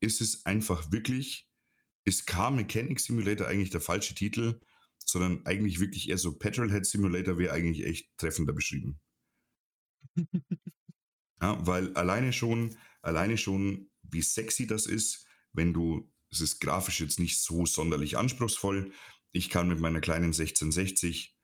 ist 0.00 0.20
es 0.20 0.44
einfach 0.44 0.90
wirklich, 0.90 1.48
ist 2.04 2.26
Car 2.26 2.50
Mechanic 2.50 3.00
Simulator 3.00 3.46
eigentlich 3.46 3.70
der 3.70 3.80
falsche 3.80 4.14
Titel, 4.14 4.60
sondern 5.08 5.44
eigentlich 5.46 5.80
wirklich 5.80 6.08
eher 6.08 6.18
so 6.18 6.36
Petrolhead 6.38 6.86
Simulator 6.86 7.38
wäre 7.38 7.52
eigentlich 7.52 7.86
echt 7.86 8.16
treffender 8.18 8.52
beschrieben. 8.52 9.00
Ja, 11.42 11.58
weil 11.66 11.92
alleine 11.94 12.32
schon, 12.32 12.76
alleine 13.02 13.36
schon, 13.36 13.90
wie 14.02 14.22
sexy 14.22 14.66
das 14.68 14.86
ist, 14.86 15.26
wenn 15.52 15.72
du, 15.72 16.08
es 16.30 16.40
ist 16.40 16.60
grafisch 16.60 17.00
jetzt 17.00 17.18
nicht 17.18 17.40
so 17.40 17.66
sonderlich 17.66 18.16
anspruchsvoll. 18.16 18.92
Ich 19.32 19.50
kann 19.50 19.68
mit 19.68 19.80
meiner 19.80 20.00
kleinen 20.00 20.26
1660, 20.26 21.36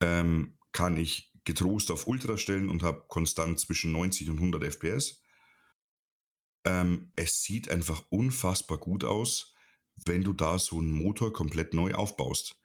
ähm, 0.00 0.58
kann 0.72 0.96
ich 0.96 1.32
getrost 1.44 1.92
auf 1.92 2.08
Ultra 2.08 2.36
stellen 2.38 2.68
und 2.68 2.82
habe 2.82 3.04
konstant 3.06 3.60
zwischen 3.60 3.92
90 3.92 4.30
und 4.30 4.38
100 4.38 4.64
FPS. 4.64 5.22
Ähm, 6.64 7.12
es 7.14 7.42
sieht 7.42 7.68
einfach 7.70 8.02
unfassbar 8.08 8.78
gut 8.78 9.04
aus, 9.04 9.54
wenn 10.06 10.24
du 10.24 10.32
da 10.32 10.58
so 10.58 10.78
einen 10.78 10.90
Motor 10.90 11.32
komplett 11.32 11.72
neu 11.72 11.94
aufbaust. 11.94 12.56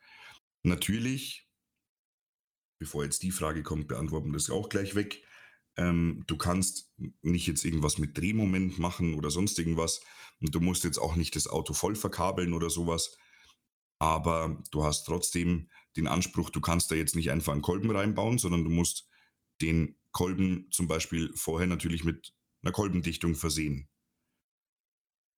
Natürlich 0.64 1.50
bevor 2.80 3.04
jetzt 3.04 3.22
die 3.24 3.32
Frage 3.32 3.62
kommt, 3.62 3.88
beantworten 3.88 4.30
wir 4.30 4.34
das 4.34 4.50
auch 4.50 4.70
gleich 4.70 4.96
weg. 4.96 5.22
Ähm, 5.76 6.24
du 6.28 6.38
kannst 6.38 6.92
nicht 7.22 7.46
jetzt 7.46 7.64
irgendwas 7.64 7.98
mit 7.98 8.18
Drehmoment 8.18 8.80
machen 8.80 9.14
oder 9.16 9.30
sonst 9.30 9.60
irgendwas. 9.60 10.02
Und 10.40 10.56
du 10.56 10.62
musst 10.62 10.86
jetzt 10.86 10.98
auch 10.98 11.16
nicht 11.16 11.36
das 11.36 11.48
Auto 11.48 11.74
voll 11.74 11.96
verkabeln 11.96 12.54
oder 12.54 12.70
sowas. 12.70 13.18
Aber 14.00 14.64
du 14.72 14.84
hast 14.86 15.04
trotzdem 15.04 15.70
den 15.98 16.08
Anspruch, 16.08 16.50
du 16.50 16.62
kannst 16.62 16.90
da 16.90 16.96
jetzt 16.96 17.16
nicht 17.16 17.32
einfach 17.32 17.52
einen 17.52 17.62
Kolben 17.62 17.92
reinbauen, 17.92 18.38
sondern 18.38 18.64
du 18.64 18.70
musst 18.70 19.10
den 19.62 19.98
Kolben 20.12 20.70
zum 20.72 20.88
Beispiel 20.88 21.32
vorher 21.36 21.68
natürlich 21.68 22.06
mit 22.06 22.34
einer 22.62 22.72
Kolbendichtung 22.72 23.36
versehen. 23.36 23.90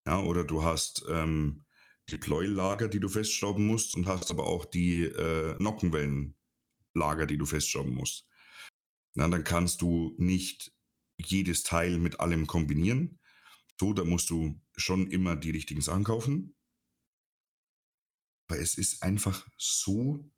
Ja, 0.05 0.19
oder 0.21 0.43
du 0.43 0.63
hast 0.63 1.05
ähm, 1.09 1.65
die 2.09 2.17
Pleuellager, 2.17 2.87
die 2.87 2.99
du 2.99 3.09
festschrauben 3.09 3.65
musst 3.65 3.95
und 3.95 4.07
hast 4.07 4.31
aber 4.31 4.45
auch 4.45 4.65
die 4.65 5.03
äh, 5.03 5.55
Nockenwellenlager, 5.59 7.25
die 7.27 7.37
du 7.37 7.45
festschrauben 7.45 7.93
musst. 7.93 8.27
Na, 9.13 9.27
dann 9.27 9.43
kannst 9.43 9.81
du 9.81 10.15
nicht 10.17 10.73
jedes 11.17 11.63
Teil 11.63 11.99
mit 11.99 12.19
allem 12.19 12.47
kombinieren. 12.47 13.19
So, 13.79 13.93
da 13.93 14.03
musst 14.03 14.29
du 14.29 14.61
schon 14.75 15.09
immer 15.09 15.35
die 15.35 15.51
richtigen 15.51 15.81
Sachen 15.81 16.03
kaufen. 16.03 16.55
Aber 18.47 18.59
es 18.59 18.75
ist 18.77 19.03
einfach 19.03 19.47
so 19.57 20.29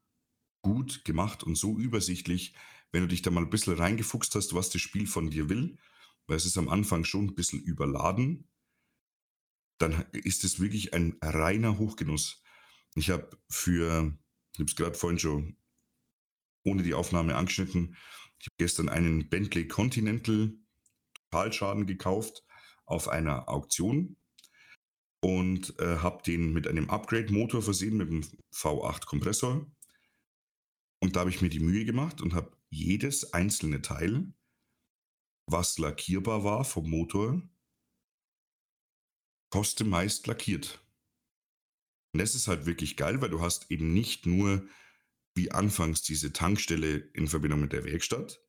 gut 0.61 1.03
gemacht 1.03 1.43
und 1.43 1.55
so 1.55 1.77
übersichtlich, 1.77 2.53
wenn 2.91 3.01
du 3.01 3.07
dich 3.07 3.21
da 3.21 3.31
mal 3.31 3.43
ein 3.43 3.49
bisschen 3.49 3.75
reingefuchst 3.75 4.35
hast, 4.35 4.53
was 4.53 4.69
das 4.69 4.81
Spiel 4.81 5.07
von 5.07 5.29
dir 5.29 5.49
will, 5.49 5.77
weil 6.27 6.37
es 6.37 6.45
ist 6.45 6.57
am 6.57 6.69
Anfang 6.69 7.03
schon 7.03 7.25
ein 7.25 7.35
bisschen 7.35 7.61
überladen, 7.61 8.47
dann 9.77 10.05
ist 10.11 10.43
es 10.43 10.59
wirklich 10.59 10.93
ein 10.93 11.17
reiner 11.21 11.77
Hochgenuss. 11.77 12.43
Ich 12.95 13.09
habe 13.09 13.37
für, 13.49 14.17
ich 14.53 14.59
habe 14.59 14.69
es 14.69 14.75
gerade 14.75 14.95
vorhin 14.95 15.19
schon 15.19 15.57
ohne 16.65 16.83
die 16.83 16.93
Aufnahme 16.93 17.35
angeschnitten, 17.35 17.97
ich 18.39 18.47
habe 18.47 18.55
gestern 18.57 18.89
einen 18.89 19.29
Bentley 19.29 19.67
Continental 19.67 20.53
Totalschaden 21.33 21.87
gekauft 21.87 22.43
auf 22.85 23.07
einer 23.07 23.49
Auktion 23.49 24.17
und 25.19 25.79
äh, 25.79 25.97
habe 25.97 26.21
den 26.21 26.53
mit 26.53 26.67
einem 26.67 26.89
Upgrade-Motor 26.89 27.63
versehen, 27.63 27.97
mit 27.97 28.09
einem 28.09 28.23
V8-Kompressor. 28.53 29.65
Und 31.01 31.15
da 31.15 31.21
habe 31.21 31.31
ich 31.31 31.41
mir 31.41 31.49
die 31.49 31.59
Mühe 31.59 31.85
gemacht 31.85 32.21
und 32.21 32.35
habe 32.35 32.55
jedes 32.69 33.33
einzelne 33.33 33.81
Teil, 33.81 34.33
was 35.47 35.79
lackierbar 35.79 36.43
war 36.43 36.65
vom 36.65 36.89
Motor, 36.89 37.41
Koste 39.53 39.83
meist 39.83 40.25
lackiert. 40.25 40.83
Und 42.11 42.21
das 42.21 42.33
ist 42.33 42.47
halt 42.47 42.65
wirklich 42.65 42.97
geil, 42.97 43.21
weil 43.21 43.29
du 43.29 43.39
hast 43.39 43.69
eben 43.69 43.93
nicht 43.93 44.25
nur 44.25 44.67
wie 45.35 45.51
anfangs 45.51 46.01
diese 46.01 46.33
Tankstelle 46.33 46.95
in 47.13 47.27
Verbindung 47.27 47.61
mit 47.61 47.71
der 47.71 47.83
Werkstatt. 47.83 48.41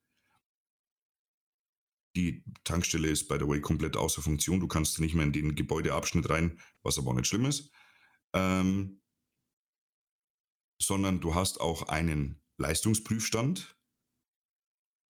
Die 2.15 2.43
Tankstelle 2.63 3.07
ist, 3.07 3.27
by 3.27 3.35
the 3.39 3.47
way, 3.47 3.61
komplett 3.61 3.95
außer 3.97 4.23
Funktion. 4.23 4.59
Du 4.59 4.67
kannst 4.67 4.99
nicht 4.99 5.13
mehr 5.13 5.25
in 5.25 5.31
den 5.31 5.53
Gebäudeabschnitt 5.53 6.27
rein, 6.27 6.59
was 6.81 6.97
aber 6.97 7.11
auch 7.11 7.15
nicht 7.15 7.27
schlimm 7.27 7.45
ist. 7.45 7.69
Ähm, 8.33 8.99
sondern 10.81 11.21
du 11.21 11.35
hast 11.35 11.61
auch 11.61 11.83
einen 11.83 12.41
Leistungsprüfstand. 12.57 13.77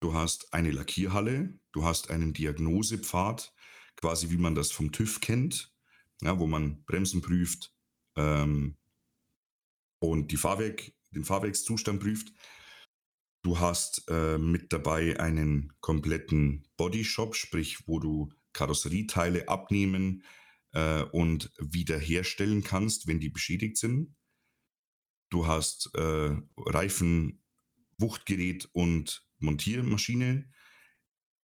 Du 0.01 0.13
hast 0.13 0.53
eine 0.53 0.71
Lackierhalle. 0.71 1.57
Du 1.71 1.85
hast 1.85 2.09
einen 2.09 2.33
Diagnosepfad, 2.33 3.55
quasi 3.95 4.29
wie 4.29 4.37
man 4.37 4.55
das 4.55 4.73
vom 4.73 4.91
TÜV 4.91 5.21
kennt 5.21 5.73
ja, 6.21 6.39
wo 6.39 6.47
man 6.47 6.83
Bremsen 6.85 7.21
prüft 7.21 7.73
ähm, 8.15 8.77
und 9.99 10.31
die 10.31 10.37
Fahrwerk, 10.37 10.91
den 11.11 11.25
Fahrwerkszustand 11.25 11.99
prüft. 11.99 12.33
Du 13.43 13.59
hast 13.59 14.09
äh, 14.09 14.37
mit 14.37 14.73
dabei 14.73 15.19
einen 15.19 15.73
kompletten 15.79 16.67
Bodyshop, 16.77 17.35
sprich, 17.35 17.87
wo 17.87 17.99
du 17.99 18.33
Karosserieteile 18.53 19.47
abnehmen 19.47 20.23
äh, 20.71 21.03
und 21.03 21.51
wiederherstellen 21.59 22.63
kannst, 22.63 23.07
wenn 23.07 23.19
die 23.19 23.29
beschädigt 23.29 23.77
sind. 23.77 24.15
Du 25.29 25.47
hast 25.47 25.91
äh, 25.95 26.35
Reifen, 26.57 27.43
Wuchtgerät 27.97 28.69
und 28.73 29.27
Montiermaschine. 29.39 30.49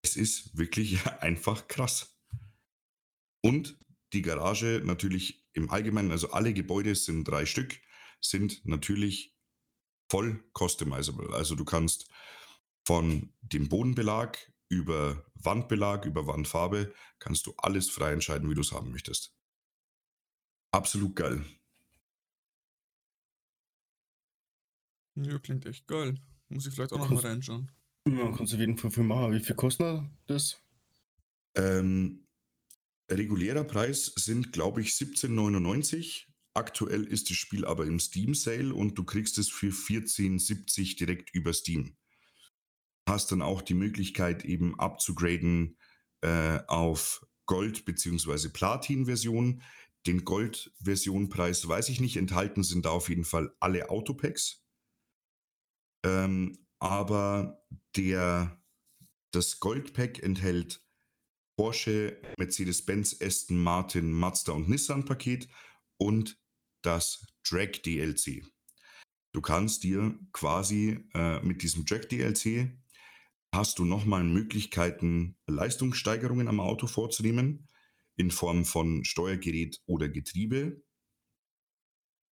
Es 0.02 0.16
ist 0.16 0.58
wirklich 0.58 1.06
einfach 1.20 1.68
krass. 1.68 2.18
Und 3.42 3.78
die 4.14 4.22
Garage 4.22 4.82
natürlich 4.84 5.46
im 5.54 5.70
Allgemeinen, 5.70 6.12
also 6.12 6.32
alle 6.32 6.54
Gebäude 6.54 6.96
sind 6.96 7.26
drei 7.26 7.46
Stück, 7.46 7.80
sind 8.20 8.66
natürlich 8.66 9.36
voll 10.10 10.44
customizable. 10.58 11.34
Also 11.34 11.56
du 11.56 11.66
kannst 11.66 12.10
von 12.86 13.34
dem 13.42 13.70
Bodenbelag 13.70 14.38
über 14.70 15.26
Wandbelag, 15.36 16.06
über 16.06 16.28
Wandfarbe, 16.28 16.94
kannst 17.20 17.46
du 17.46 17.54
alles 17.58 17.90
frei 17.90 18.14
entscheiden, 18.14 18.50
wie 18.50 18.56
du 18.56 18.62
es 18.62 18.72
haben 18.72 18.92
möchtest. 18.92 19.36
Absolut 20.72 21.16
geil. 21.16 21.46
Ja, 25.16 25.38
klingt 25.40 25.66
echt 25.66 25.88
geil. 25.88 26.16
Muss 26.48 26.66
ich 26.66 26.74
vielleicht 26.74 26.94
auch 26.94 27.00
noch 27.00 27.10
mal 27.10 27.20
reinschauen. 27.20 27.72
Ja, 28.08 28.32
kannst 28.32 28.54
du 28.54 28.56
auf 28.56 28.62
jeden 28.62 28.78
Fall 28.78 28.92
viel 28.92 29.04
machen. 29.04 29.34
Wie 29.34 29.40
viel 29.40 29.56
kostet 29.56 30.04
das? 30.28 30.60
Ähm, 31.56 32.26
regulärer 33.18 33.64
Preis 33.64 34.12
sind, 34.16 34.54
glaube 34.54 34.82
ich, 34.82 34.90
17,99. 34.90 36.26
Aktuell 36.54 37.04
ist 37.04 37.30
das 37.30 37.38
Spiel 37.38 37.66
aber 37.66 37.86
im 37.86 38.00
Steam 38.00 38.34
Sale 38.34 38.74
und 38.74 38.98
du 38.98 39.04
kriegst 39.04 39.38
es 39.38 39.50
für 39.50 39.72
14,70 39.72 40.98
direkt 40.98 41.34
über 41.34 41.54
Steam. 41.54 41.96
Hast 43.08 43.32
dann 43.32 43.42
auch 43.42 43.62
die 43.62 43.74
Möglichkeit 43.74 44.46
eben 44.46 44.78
abzugraden 44.80 45.78
äh, 46.22 46.60
auf 46.68 47.26
Gold- 47.46 47.86
bzw. 47.86 48.50
Platin-Version. 48.50 49.62
Den 50.08 50.26
Gold-Version-Preis 50.26 51.68
weiß 51.68 51.90
ich 51.90 52.00
nicht. 52.00 52.18
Enthalten 52.18 52.64
sind 52.64 52.86
da 52.86 52.90
auf 52.90 53.10
jeden 53.10 53.26
Fall 53.26 53.54
alle 53.60 53.90
Autopacks. 53.90 54.66
Ähm, 56.04 56.58
aber 56.80 57.64
der, 57.96 58.60
das 59.32 59.60
Gold-Pack 59.60 60.24
enthält 60.24 60.84
Porsche, 61.62 62.20
Mercedes-Benz, 62.40 63.22
Aston 63.22 63.56
Martin, 63.56 64.12
Mazda 64.12 64.54
und 64.54 64.68
Nissan 64.68 65.06
Paket 65.06 65.48
und 65.98 66.42
das 66.82 67.24
Drag 67.48 67.84
DLC. 67.86 68.44
Du 69.32 69.42
kannst 69.42 69.84
dir 69.84 70.18
quasi 70.34 71.08
äh, 71.14 71.40
mit 71.42 71.62
diesem 71.62 71.86
Drag 71.86 72.06
DLC 72.06 72.72
hast 73.54 73.78
du 73.78 73.86
nochmal 73.86 74.24
Möglichkeiten, 74.24 75.38
Leistungssteigerungen 75.46 76.48
am 76.48 76.60
Auto 76.60 76.88
vorzunehmen 76.88 77.68
in 78.16 78.32
Form 78.32 78.66
von 78.66 79.06
Steuergerät 79.06 79.80
oder 79.86 80.10
Getriebe 80.10 80.82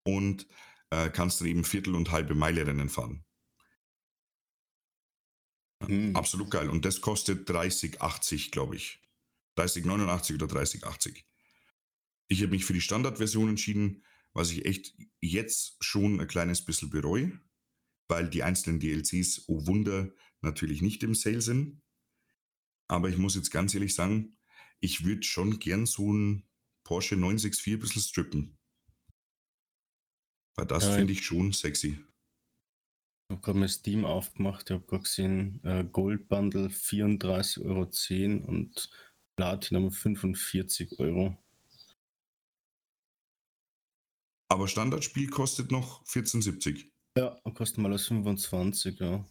und 0.08 0.48
äh, 0.90 1.12
kannst 1.12 1.40
dann 1.40 1.50
eben 1.50 1.66
Viertel- 1.66 1.94
und 1.94 2.10
halbe 2.10 2.34
Meile 2.34 2.66
Rennen 2.66 2.90
fahren. 2.90 3.24
Mhm. 5.88 6.16
Absolut 6.16 6.50
geil. 6.50 6.68
Und 6.68 6.84
das 6.84 7.00
kostet 7.00 7.48
30,80, 7.48 8.50
glaube 8.50 8.76
ich. 8.76 9.00
3089 9.60 10.36
oder 10.36 10.48
3080. 10.48 11.26
Ich 12.28 12.42
habe 12.42 12.52
mich 12.52 12.66
für 12.66 12.74
die 12.74 12.82
Standardversion 12.82 13.50
entschieden, 13.50 14.04
was 14.34 14.52
ich 14.52 14.66
echt 14.66 14.96
jetzt 15.20 15.84
schon 15.84 16.20
ein 16.20 16.28
kleines 16.28 16.64
bisschen 16.64 16.90
bereue, 16.90 17.40
weil 18.08 18.30
die 18.30 18.44
einzelnen 18.44 18.80
DLCs, 18.80 19.46
oh 19.48 19.66
Wunder, 19.66 20.14
natürlich 20.42 20.82
nicht 20.82 21.04
im 21.04 21.16
Sale 21.16 21.42
sind. 21.42 21.82
Aber 22.88 23.10
ich 23.10 23.18
muss 23.18 23.36
jetzt 23.36 23.52
ganz 23.52 23.74
ehrlich 23.74 23.94
sagen, 23.94 24.38
ich 24.80 25.04
würde 25.04 25.24
schon 25.24 25.60
gern 25.60 25.86
so 25.86 26.14
ein 26.14 26.48
Porsche 26.84 27.16
964 27.16 27.74
ein 27.74 27.80
bisschen 27.80 28.02
strippen. 28.02 28.58
Weil 30.56 30.66
das 30.68 30.86
ja, 30.86 30.96
finde 30.96 31.14
ich 31.14 31.26
schon 31.26 31.52
sexy. 31.52 32.00
Ich 33.28 33.36
habe 33.36 33.42
gerade 33.42 33.60
mal 33.60 33.70
Steam 33.70 34.06
aufgemacht, 34.06 34.70
ich 34.70 34.74
habe 34.74 34.86
gerade 34.86 35.04
gesehen, 35.04 35.64
äh, 35.64 35.84
Gold 35.84 36.28
Bundle 36.30 36.68
34,10 36.68 37.66
Euro 37.66 38.48
und 38.48 38.90
Platinum 39.40 39.90
45 39.90 41.00
Euro. 41.00 41.34
Aber 44.50 44.68
Standardspiel 44.68 45.30
kostet 45.30 45.72
noch 45.72 46.04
14,70. 46.04 46.92
Ja, 47.16 47.40
kostet 47.54 47.78
mal 47.78 47.94
als 47.94 48.08
25, 48.08 49.00
ja. 49.00 49.26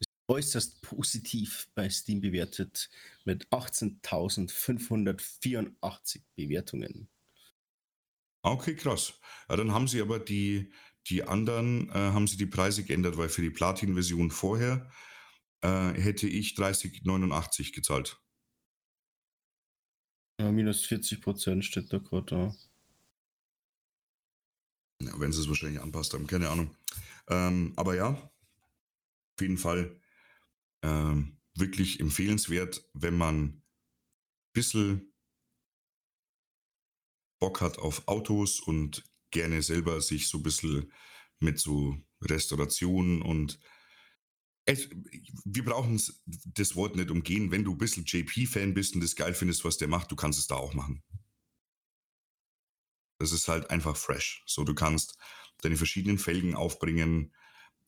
Ist 0.00 0.10
äußerst 0.26 0.82
positiv 0.82 1.68
bei 1.76 1.88
Steam 1.88 2.20
bewertet 2.20 2.90
mit 3.24 3.46
18.584 3.50 6.22
Bewertungen. 6.34 7.08
Okay, 8.42 8.74
krass. 8.74 9.14
Ja, 9.48 9.54
dann 9.54 9.72
haben 9.72 9.86
sie 9.86 10.02
aber 10.02 10.18
die, 10.18 10.72
die 11.06 11.22
anderen, 11.22 11.88
äh, 11.90 11.92
haben 11.92 12.26
sie 12.26 12.36
die 12.36 12.46
Preise 12.46 12.82
geändert, 12.82 13.16
weil 13.16 13.28
für 13.28 13.42
die 13.42 13.50
Platin-Version 13.50 14.32
vorher 14.32 14.90
äh, 15.60 15.92
hätte 15.92 16.26
ich 16.26 16.54
30,89 16.54 17.72
gezahlt. 17.72 18.18
Ja, 20.42 20.50
minus 20.50 20.84
40 20.86 21.20
Prozent 21.20 21.64
steht 21.64 21.92
da 21.92 21.98
gerade 21.98 22.26
da. 22.26 22.54
Ja, 25.00 25.20
wenn 25.20 25.32
sie 25.32 25.40
es 25.40 25.48
wahrscheinlich 25.48 25.80
anpasst 25.80 26.14
haben, 26.14 26.26
keine 26.26 26.48
Ahnung. 26.48 26.74
Ähm, 27.28 27.72
aber 27.76 27.94
ja, 27.94 28.32
jeden 29.40 29.56
Fall 29.56 30.00
ähm, 30.82 31.38
wirklich 31.54 32.00
empfehlenswert, 32.00 32.88
wenn 32.92 33.16
man 33.16 33.44
ein 33.44 33.62
bisschen 34.52 35.12
Bock 37.38 37.60
hat 37.60 37.78
auf 37.78 38.08
Autos 38.08 38.58
und 38.58 39.04
gerne 39.30 39.62
selber 39.62 40.00
sich 40.00 40.28
so 40.28 40.38
ein 40.38 40.42
bisschen 40.42 40.92
mit 41.38 41.60
so 41.60 41.96
Restaurationen 42.20 43.22
und 43.22 43.60
es, 44.64 44.88
wir 45.44 45.64
brauchen 45.64 46.00
das 46.26 46.76
Wort 46.76 46.96
nicht 46.96 47.10
umgehen. 47.10 47.50
Wenn 47.50 47.64
du 47.64 47.72
ein 47.72 47.78
bisschen 47.78 48.04
JP-Fan 48.04 48.74
bist 48.74 48.94
und 48.94 49.02
das 49.02 49.16
geil 49.16 49.34
findest, 49.34 49.64
was 49.64 49.76
der 49.76 49.88
macht, 49.88 50.10
du 50.10 50.16
kannst 50.16 50.38
es 50.38 50.46
da 50.46 50.56
auch 50.56 50.74
machen. 50.74 51.02
Das 53.18 53.32
ist 53.32 53.48
halt 53.48 53.70
einfach 53.70 53.96
fresh. 53.96 54.42
So, 54.46 54.64
du 54.64 54.74
kannst 54.74 55.16
deine 55.58 55.76
verschiedenen 55.76 56.18
Felgen 56.18 56.54
aufbringen, 56.54 57.32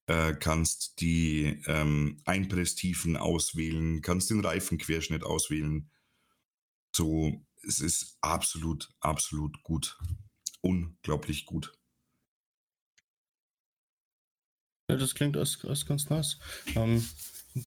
äh, 0.07 0.35
kannst 0.35 1.01
die 1.01 1.63
ähm, 1.67 2.21
Einpresstiefen 2.25 3.17
auswählen, 3.17 4.03
kannst 4.03 4.31
den 4.31 4.45
Reifenquerschnitt 4.45 5.25
auswählen. 5.25 5.91
So, 6.95 7.45
es 7.67 7.81
ist 7.81 8.19
absolut, 8.21 8.93
absolut 9.01 9.63
gut. 9.63 9.99
Unglaublich 10.61 11.47
gut. 11.47 11.73
Ja, 14.91 14.97
das 14.97 15.15
klingt 15.15 15.37
als, 15.37 15.65
als 15.65 15.87
ganz 15.87 16.11
nice. 16.11 16.39
Ähm, 16.75 17.05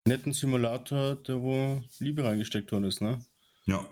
netten 0.06 0.34
Simulator, 0.34 1.16
der 1.16 1.42
wo 1.42 1.84
Liebe 2.00 2.24
reingesteckt 2.24 2.72
worden 2.72 2.86
ist, 2.86 3.02
ne? 3.02 3.26
Ja. 3.66 3.88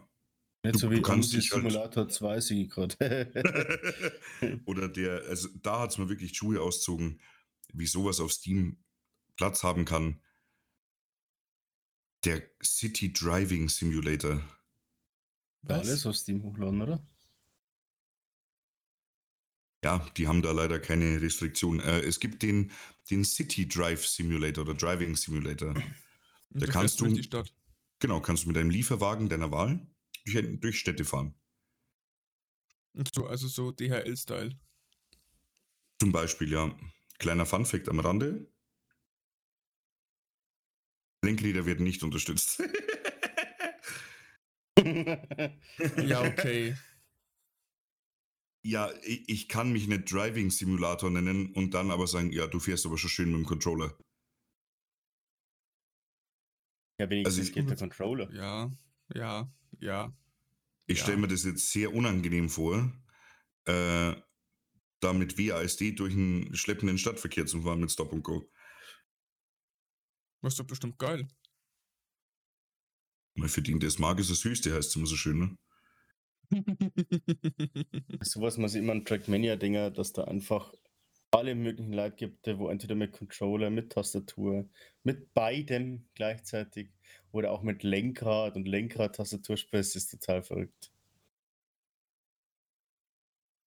Nicht 0.63 0.75
Du- 0.75 0.79
so 0.79 0.89
du 0.89 0.96
wie 0.98 1.01
kannst 1.01 1.34
Amsi 1.34 1.38
dich 1.39 1.51
halt- 1.51 1.63
Simulator 1.63 2.08
2 2.10 2.39
sehe 2.39 2.63
ich 2.63 2.70
gerade. 2.70 2.96
Oder 4.65 4.88
der, 4.89 5.24
also 5.27 5.50
da 5.62 5.79
hat 5.82 5.91
es 5.91 5.98
mir 5.98 6.08
wirklich 6.10 6.36
Schuhe 6.38 6.62
auszogen, 6.62 7.20
wie 7.74 7.88
sowas 7.88 8.20
auf 8.20 8.32
Steam 8.32 8.77
Platz 9.38 9.63
haben 9.63 9.86
kann. 9.86 10.22
Der 12.25 12.41
City 12.63 13.12
Driving 13.13 13.70
Simulator. 13.70 14.41
Was? 15.63 15.79
alles 15.88 16.05
auf 16.05 16.15
Steam 16.15 16.44
hochladen, 16.44 16.82
oder? 16.82 17.05
Ja, 19.86 20.00
die 20.18 20.27
haben 20.27 20.42
da 20.42 20.51
leider 20.51 20.80
keine 20.80 21.22
Restriktion. 21.22 21.80
Äh, 21.80 22.00
es 22.00 22.20
gibt 22.20 22.42
den, 22.42 22.72
den 23.12 23.24
City 23.24 23.68
Drive 23.68 24.04
Simulator 24.04 24.63
oder 24.63 24.74
Driving 24.74 25.15
Simulator. 25.15 25.75
Da 26.50 26.65
kannst 26.65 27.00
du- 27.00 27.06
die 27.06 27.22
Stadt. 27.22 27.54
Genau, 28.00 28.20
kannst 28.20 28.46
du 28.46 28.48
mit 28.48 28.58
einem 28.58 28.72
Lieferwagen 28.72 29.30
deiner 29.30 29.51
Wahl 29.51 29.86
durch, 30.25 30.60
durch 30.60 30.80
Städte 30.80 31.06
fahren. 31.06 31.36
So, 33.13 33.27
also 33.27 33.48
so 33.48 33.72
DHL-Style. 33.72 34.58
Zum 36.00 36.12
Beispiel, 36.12 36.51
ja. 36.51 36.75
Kleiner 37.20 37.46
Funfact 37.46 37.88
am 37.88 38.00
Rande. 38.00 38.51
Lenkräder 41.24 41.68
werden 41.68 41.84
nicht 41.84 42.01
unterstützt. 42.01 42.60
Ja, 44.77 46.24
okay. 46.24 46.75
ja, 48.65 48.91
ich, 49.03 49.29
ich 49.29 49.48
kann 49.48 49.72
mich 49.72 49.88
nicht 49.88 50.12
Driving 50.12 50.50
Simulator 50.50 51.10
nennen 51.12 51.53
und 51.53 51.74
dann 51.75 51.91
aber 51.91 52.07
sagen, 52.07 52.31
ja, 52.31 52.48
du 52.48 52.60
fährst 52.60 52.86
aber 52.86 52.98
schon 52.98 53.12
schön 53.12 53.31
mit 53.31 53.41
dem 53.41 53.45
Controller. 53.45 53.95
ja, 57.00 57.10
wenigstens 57.10 57.38
Also 57.38 57.48
ich- 57.50 57.53
geht 57.53 57.69
der 57.69 57.77
Controller. 57.77 58.31
ja, 58.34 58.72
ja, 59.13 59.51
ja. 59.79 60.17
Ich 60.88 60.98
Ja. 61.00 61.03
stelle 61.03 61.17
mir 61.17 61.27
das 61.27 61.43
jetzt 61.43 61.69
sehr 61.72 61.93
unangenehm 61.93 62.50
vor, 62.50 62.91
äh, 63.65 64.15
da 65.00 65.13
mit 65.13 65.38
WASD 65.38 65.91
durch 65.93 66.13
einen 66.13 66.55
schleppenden 66.55 66.98
Stadtverkehr 66.98 67.45
zu 67.45 67.62
fahren 67.62 67.81
mit 67.81 67.91
Stop 67.91 68.13
und 68.13 68.24
Go. 68.24 68.50
Was 70.41 70.53
ist 70.53 70.60
doch 70.60 70.67
bestimmt 70.67 70.98
geil. 70.98 71.27
Man 73.36 73.49
verdient 73.49 73.84
das 73.84 73.99
mag 73.99 74.19
ist 74.19 74.30
das 74.30 74.43
Höchste, 74.43 74.73
heißt 74.73 74.89
es 74.89 74.95
immer 74.95 75.08
so 75.08 75.17
schön, 75.17 75.39
ne? 75.39 75.56
Sowas 78.21 78.58
man 78.58 78.69
sieht 78.69 78.81
immer 78.81 78.93
an 78.93 79.05
Trackmania-Dinger, 79.05 79.91
dass 79.91 80.13
da 80.13 80.25
einfach 80.25 80.73
alle 81.31 81.55
möglichen 81.55 81.93
Leute 81.93 82.15
gibt, 82.15 82.47
wo 82.58 82.69
entweder 82.69 82.95
mit 82.95 83.12
Controller, 83.12 83.69
mit 83.69 83.91
Tastatur, 83.91 84.69
mit 85.03 85.34
beidem 85.34 86.08
gleichzeitig 86.13 86.89
oder 87.31 87.51
auch 87.51 87.62
mit 87.62 87.84
Lenkrad 87.84 88.55
und 88.55 88.67
Lenkrad-Tastatur 88.67 89.58
spielen, 89.58 89.81
das 89.81 89.95
ist 89.95 90.12
total 90.12 90.43
verrückt. 90.43 90.91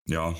Ja, 0.06 0.34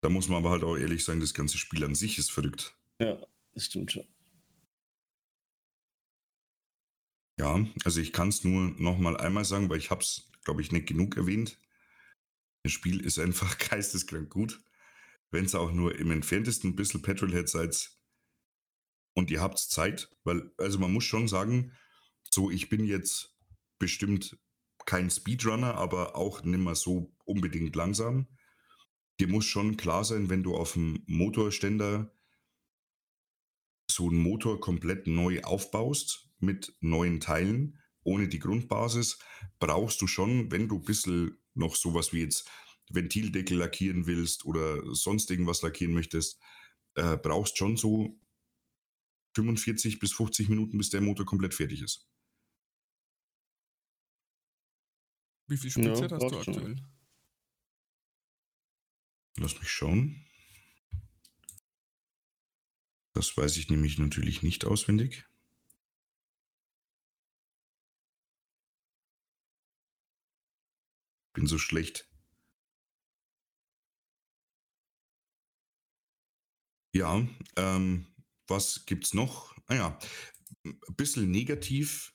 da 0.00 0.08
muss 0.08 0.28
man 0.28 0.38
aber 0.38 0.50
halt 0.50 0.64
auch 0.64 0.76
ehrlich 0.76 1.04
sagen, 1.04 1.20
das 1.20 1.34
ganze 1.34 1.58
Spiel 1.58 1.84
an 1.84 1.94
sich 1.94 2.16
ist 2.16 2.30
verrückt. 2.30 2.74
Ja, 2.98 3.18
das 3.52 3.66
stimmt 3.66 3.92
schon. 3.92 4.06
Ja, 7.38 7.66
also 7.84 8.00
ich 8.00 8.12
kann 8.12 8.28
es 8.28 8.44
nur 8.44 8.70
noch 8.78 8.98
mal 8.98 9.16
einmal 9.16 9.44
sagen, 9.44 9.68
weil 9.70 9.78
ich 9.78 9.90
habe 9.90 10.02
es, 10.02 10.29
glaube 10.44 10.62
ich, 10.62 10.72
nicht 10.72 10.86
genug 10.86 11.16
erwähnt. 11.16 11.60
Das 12.62 12.72
Spiel 12.72 13.00
ist 13.00 13.18
einfach 13.18 13.58
geisteskrank 13.70 14.30
gut. 14.30 14.62
Wenn 15.30 15.44
es 15.44 15.54
auch 15.54 15.72
nur 15.72 15.96
im 15.98 16.10
entferntesten 16.10 16.70
ein 16.70 16.76
bisschen 16.76 17.02
Petrolhead 17.02 17.48
seid 17.48 17.92
und 19.14 19.30
ihr 19.30 19.40
habt 19.40 19.58
Zeit, 19.58 20.10
weil, 20.24 20.52
also 20.58 20.78
man 20.78 20.92
muss 20.92 21.04
schon 21.04 21.28
sagen, 21.28 21.72
so 22.32 22.50
ich 22.50 22.68
bin 22.68 22.84
jetzt 22.84 23.36
bestimmt 23.78 24.38
kein 24.86 25.10
Speedrunner, 25.10 25.74
aber 25.74 26.16
auch 26.16 26.42
nicht 26.42 26.58
mehr 26.58 26.74
so 26.74 27.14
unbedingt 27.24 27.76
langsam. 27.76 28.26
Dir 29.20 29.28
muss 29.28 29.44
schon 29.44 29.76
klar 29.76 30.04
sein, 30.04 30.30
wenn 30.30 30.42
du 30.42 30.56
auf 30.56 30.72
dem 30.72 31.02
Motorständer 31.06 32.12
so 33.90 34.08
einen 34.08 34.22
Motor 34.22 34.60
komplett 34.60 35.06
neu 35.06 35.42
aufbaust 35.42 36.30
mit 36.38 36.74
neuen 36.80 37.20
Teilen, 37.20 37.79
ohne 38.02 38.28
die 38.28 38.38
Grundbasis, 38.38 39.18
brauchst 39.58 40.00
du 40.02 40.06
schon, 40.06 40.50
wenn 40.50 40.68
du 40.68 40.76
ein 40.76 40.84
bisschen 40.84 41.38
noch 41.54 41.76
sowas 41.76 42.12
wie 42.12 42.20
jetzt 42.20 42.48
Ventildeckel 42.90 43.56
lackieren 43.58 44.06
willst 44.06 44.44
oder 44.44 44.94
sonst 44.94 45.30
irgendwas 45.30 45.62
lackieren 45.62 45.94
möchtest, 45.94 46.40
äh, 46.94 47.16
brauchst 47.16 47.56
schon 47.56 47.76
so 47.76 48.18
45 49.36 49.98
bis 50.00 50.12
50 50.12 50.48
Minuten, 50.48 50.78
bis 50.78 50.90
der 50.90 51.00
Motor 51.00 51.24
komplett 51.26 51.54
fertig 51.54 51.82
ist. 51.82 52.08
Wie 55.46 55.56
viel 55.56 55.70
Spielzeit 55.70 56.10
Ja, 56.10 56.16
hast 56.16 56.30
du 56.30 56.42
schon. 56.42 56.54
aktuell? 56.54 56.76
Lass 59.36 59.58
mich 59.58 59.70
schauen. 59.70 60.26
Das 63.12 63.36
weiß 63.36 63.56
ich 63.56 63.68
nämlich 63.70 63.98
natürlich 63.98 64.42
nicht 64.42 64.64
auswendig. 64.64 65.29
Bin 71.32 71.46
so 71.46 71.58
schlecht. 71.58 72.08
Ja, 76.92 77.26
ähm, 77.56 78.06
was 78.48 78.84
gibt's 78.86 79.14
noch? 79.14 79.54
Ah 79.66 79.74
ja, 79.74 79.98
ein 80.64 80.78
bisschen 80.96 81.30
negativ 81.30 82.12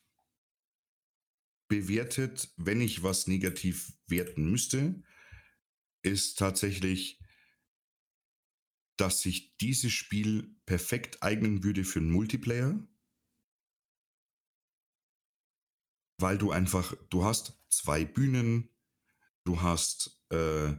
bewertet, 1.68 2.54
wenn 2.58 2.82
ich 2.82 3.04
was 3.04 3.28
negativ 3.28 3.94
werten 4.08 4.50
müsste, 4.52 5.04
ist 6.04 6.38
tatsächlich, 6.38 7.20
dass 8.98 9.22
sich 9.22 9.58
dieses 9.58 9.92
Spiel 9.92 10.56
perfekt 10.66 11.22
eignen 11.22 11.64
würde 11.64 11.84
für 11.84 12.00
einen 12.00 12.12
Multiplayer. 12.12 12.80
Weil 16.18 16.38
du 16.38 16.52
einfach, 16.52 16.96
du 17.10 17.24
hast 17.26 17.62
zwei 17.70 18.06
Bühnen, 18.06 18.70
du 19.46 19.62
hast 19.62 20.22
äh, 20.30 20.76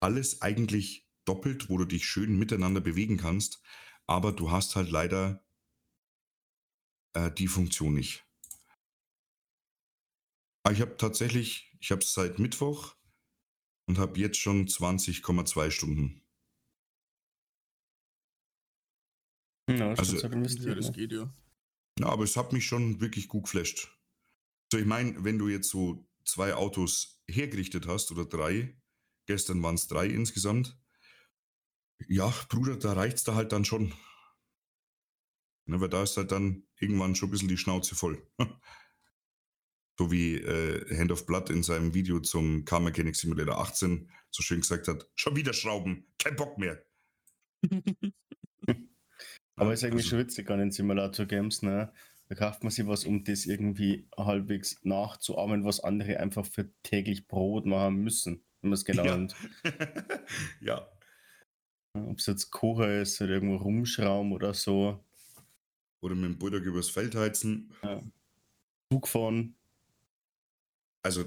alles 0.00 0.40
eigentlich 0.40 1.08
doppelt, 1.24 1.68
wo 1.68 1.76
du 1.76 1.84
dich 1.84 2.06
schön 2.06 2.38
miteinander 2.38 2.80
bewegen 2.80 3.18
kannst, 3.18 3.62
aber 4.06 4.32
du 4.32 4.50
hast 4.50 4.76
halt 4.76 4.90
leider 4.90 5.44
äh, 7.14 7.30
die 7.30 7.48
Funktion 7.48 7.94
nicht. 7.94 8.24
Aber 10.62 10.72
ich 10.72 10.80
habe 10.80 10.96
tatsächlich, 10.96 11.76
ich 11.80 11.90
habe 11.90 12.00
es 12.00 12.12
seit 12.12 12.38
Mittwoch 12.38 12.96
und 13.86 13.98
habe 13.98 14.18
jetzt 14.18 14.38
schon 14.38 14.66
20,2 14.66 15.70
Stunden. 15.70 16.22
Ja, 19.68 19.94
das 19.94 19.98
Also, 19.98 20.28
Ja, 20.66 20.74
das 20.74 20.92
geht 20.92 21.12
ja. 21.12 21.32
Ja, 21.98 22.08
aber 22.08 22.24
es 22.24 22.36
hat 22.36 22.52
mich 22.52 22.66
schon 22.66 23.00
wirklich 23.00 23.28
gut 23.28 23.44
geflasht. 23.44 23.88
So, 24.70 24.78
ich 24.78 24.86
meine, 24.86 25.24
wenn 25.24 25.38
du 25.38 25.48
jetzt 25.48 25.70
so 25.70 26.05
zwei 26.26 26.54
Autos 26.54 27.22
hergerichtet 27.26 27.86
hast 27.86 28.10
oder 28.12 28.26
drei, 28.26 28.76
gestern 29.26 29.62
waren 29.62 29.76
es 29.76 29.86
drei 29.86 30.06
insgesamt, 30.06 30.78
ja, 32.08 32.32
Bruder, 32.48 32.76
da 32.76 32.92
reicht's 32.92 33.24
da 33.24 33.34
halt 33.34 33.52
dann 33.52 33.64
schon. 33.64 33.94
Ne, 35.68 35.80
weil 35.80 35.88
da 35.88 36.02
ist 36.02 36.16
halt 36.16 36.30
dann 36.30 36.66
irgendwann 36.78 37.14
schon 37.14 37.28
ein 37.28 37.32
bisschen 37.32 37.48
die 37.48 37.56
Schnauze 37.56 37.94
voll. 37.94 38.24
so 39.98 40.12
wie 40.12 40.34
äh, 40.36 40.96
Hand 40.98 41.10
of 41.10 41.26
Blood 41.26 41.50
in 41.50 41.62
seinem 41.62 41.94
Video 41.94 42.20
zum 42.20 42.64
Car 42.64 42.80
Mechanic 42.80 43.16
Simulator 43.16 43.58
18 43.58 44.10
so 44.30 44.42
schön 44.42 44.60
gesagt 44.60 44.88
hat, 44.88 45.08
schon 45.14 45.36
wieder 45.36 45.54
Schrauben, 45.54 46.06
kein 46.18 46.36
Bock 46.36 46.58
mehr. 46.58 46.84
Aber 49.56 49.72
ist 49.72 49.82
eigentlich 49.82 50.04
also- 50.04 50.10
schon 50.10 50.18
witzig 50.18 50.50
an 50.50 50.58
den 50.58 50.70
Simulator-Games, 50.70 51.62
ne? 51.62 51.92
Da 52.28 52.34
kauft 52.34 52.64
man 52.64 52.70
sich 52.70 52.86
was, 52.86 53.04
um 53.04 53.22
das 53.22 53.46
irgendwie 53.46 54.08
halbwegs 54.16 54.80
nachzuahmen, 54.82 55.64
was 55.64 55.80
andere 55.80 56.18
einfach 56.18 56.44
für 56.44 56.70
täglich 56.82 57.28
Brot 57.28 57.66
machen 57.66 57.96
müssen, 58.02 58.42
wenn 58.60 58.70
man 58.70 58.74
es 58.74 58.84
genau 58.84 59.04
Ja. 59.04 59.16
nimmt. 59.16 59.36
ja. 60.60 60.88
Ob 61.94 62.18
es 62.18 62.26
jetzt 62.26 62.50
Kocher 62.50 63.00
ist 63.00 63.20
oder 63.22 63.34
irgendwo 63.34 63.56
rumschrauben 63.56 64.32
oder 64.32 64.54
so. 64.54 65.02
Oder 66.02 66.14
mit 66.14 66.24
dem 66.24 66.38
Bulldog 66.38 66.62
übers 66.64 66.90
Feld 66.90 67.14
heizen. 67.14 67.72
Zug 68.92 69.08
fahren. 69.08 69.54
Also, 71.02 71.24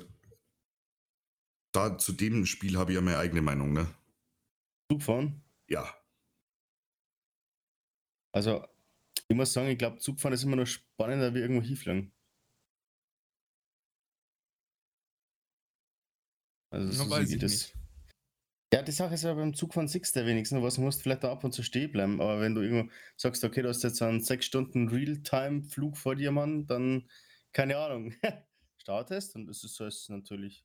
da 1.72 1.98
zu 1.98 2.12
dem 2.12 2.46
Spiel 2.46 2.78
habe 2.78 2.92
ich 2.92 2.96
ja 2.96 3.02
meine 3.02 3.18
eigene 3.18 3.42
Meinung, 3.42 3.72
ne? 3.74 3.88
Zug 4.92 5.02
fahren. 5.02 5.42
Ja. 5.70 5.94
Also, 8.32 8.66
ich 9.30 9.36
muss 9.36 9.54
sagen, 9.54 9.70
ich 9.70 9.78
glaube, 9.78 10.00
Zugfahren 10.00 10.34
ist 10.34 10.44
immer 10.44 10.56
noch 10.56 10.66
spannender 10.66 11.34
wie 11.36 11.40
irgendwo 11.40 11.62
hinfliegen. 11.62 12.12
Also, 16.72 16.92
so 16.92 17.10
weiß 17.10 17.32
ich 17.32 17.40
das. 17.40 17.52
nicht. 17.52 17.76
Ja, 18.74 18.84
die 18.84 18.92
Sache 18.92 19.16
ist 19.16 19.24
ja 19.24 19.34
beim 19.34 19.56
Zugfahren 19.56 19.88
siehst 19.88 20.16
du 20.16 20.26
wenigstens 20.26 20.62
was, 20.62 20.76
du 20.76 20.82
musst 20.82 21.02
vielleicht 21.02 21.24
da 21.24 21.32
ab 21.32 21.44
und 21.44 21.54
zu 21.54 21.64
stehen 21.64 21.92
bleiben, 21.92 22.22
aber 22.22 22.40
wenn 22.40 22.54
du 22.54 22.62
irgendwo 22.62 22.92
sagst, 23.18 23.44
okay, 23.44 23.64
du 23.64 23.70
hast 23.70 23.84
jetzt 23.84 24.02
einen 24.02 24.22
6 24.22 24.46
Stunden 24.46 24.90
Realtime-Flug 24.90 25.98
vor 25.98 26.16
dir, 26.16 26.32
Mann, 26.32 26.68
dann, 26.68 27.10
keine 27.52 27.78
Ahnung, 27.78 28.14
startest 28.78 29.36
und 29.36 29.48
das 29.48 29.64
ist 29.64 29.76
so 29.76 29.86
ist 29.86 30.10
natürlich 30.10 30.64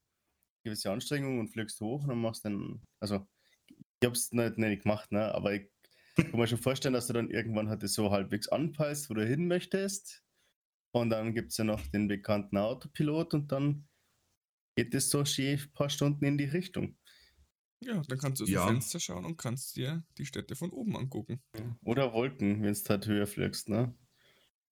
eine 0.64 0.70
gewisse 0.70 0.90
Anstrengung 0.90 1.40
und 1.40 1.48
fliegst 1.48 1.81
hoch 1.81 2.03
und 2.03 2.09
dann 2.09 2.20
machst 2.20 2.44
dann, 2.44 2.83
also, 3.00 3.27
ich 3.68 4.07
hab's 4.07 4.33
nicht, 4.33 4.59
nicht 4.59 4.83
gemacht, 4.83 5.11
ne, 5.11 5.35
aber 5.35 5.55
ich 5.55 5.70
kann 6.31 6.38
mir 6.40 6.46
schon 6.46 6.59
vorstellen, 6.59 6.94
dass 6.94 7.07
du 7.09 7.12
dann 7.12 7.31
irgendwann 7.31 7.68
halt 7.68 7.88
so 7.88 8.11
halbwegs 8.11 8.48
anpeilst, 8.48 9.11
wo 9.11 9.14
du 9.14 9.27
hin 9.27 9.48
möchtest 9.48 10.22
und 10.92 11.11
dann 11.11 11.35
gibt 11.35 11.50
es 11.53 11.57
ja 11.59 11.64
noch 11.64 11.85
den 11.88 12.09
bekannten 12.09 12.57
Autopilot 12.57 13.35
und 13.35 13.53
dann 13.53 13.88
geht 14.77 14.94
es 14.94 15.11
so 15.11 15.24
schön 15.24 15.59
ein 15.59 15.72
paar 15.72 15.90
Stunden 15.90 16.24
in 16.24 16.38
die 16.38 16.44
Richtung. 16.44 16.98
Ja, 17.81 18.00
dann 18.09 18.18
kannst 18.18 18.40
du 18.40 18.44
aus 18.44 18.50
Ja. 18.50 18.66
dem 18.66 18.74
Fenster 18.77 19.00
schauen 19.00 19.24
und 19.24 19.37
kannst 19.37 19.77
dir 19.77 20.05
die 20.16 20.27
Städte 20.27 20.57
von 20.57 20.70
oben 20.70 20.96
angucken. 20.96 21.42
Oder 21.85 22.12
Wolken, 22.12 22.62
wenn 22.62 22.70
es 22.70 22.88
halt 22.88 23.07
höher 23.07 23.27
fliegst, 23.27 23.68
ne? 23.68 23.94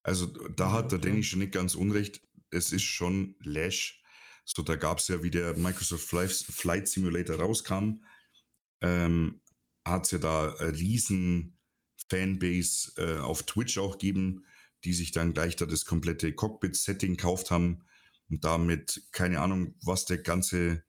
Also, 0.02 0.26
da 0.26 0.72
hat 0.72 0.92
der. 0.92 0.98
Danny 0.98 1.22
schon 1.22 1.40
nicht 1.40 1.52
ganz 1.52 1.74
unrecht. 1.74 2.22
Es 2.50 2.72
ist 2.72 2.82
schon 2.82 3.36
Lash. 3.40 4.02
So, 4.44 4.62
da 4.62 4.76
gab 4.76 4.98
es 4.98 5.08
ja, 5.08 5.22
wie 5.22 5.30
der 5.30 5.56
Microsoft 5.56 6.04
Flight, 6.08 6.32
Flight 6.32 6.88
Simulator 6.88 7.36
rauskam, 7.36 8.04
ähm, 8.80 9.41
hat 9.84 10.06
es 10.06 10.12
ja 10.12 10.18
da 10.18 10.54
eine 10.54 10.72
riesen 10.72 11.58
Fanbase 12.08 12.92
äh, 12.96 13.18
auf 13.18 13.42
Twitch 13.44 13.78
auch 13.78 13.92
gegeben, 13.92 14.44
die 14.84 14.92
sich 14.92 15.12
dann 15.12 15.32
gleich 15.32 15.56
da 15.56 15.66
das 15.66 15.84
komplette 15.84 16.32
Cockpit-Setting 16.32 17.16
gekauft 17.16 17.50
haben 17.50 17.84
und 18.28 18.44
damit, 18.44 19.02
keine 19.12 19.40
Ahnung, 19.40 19.74
was 19.82 20.04
der 20.04 20.18
ganze 20.18 20.84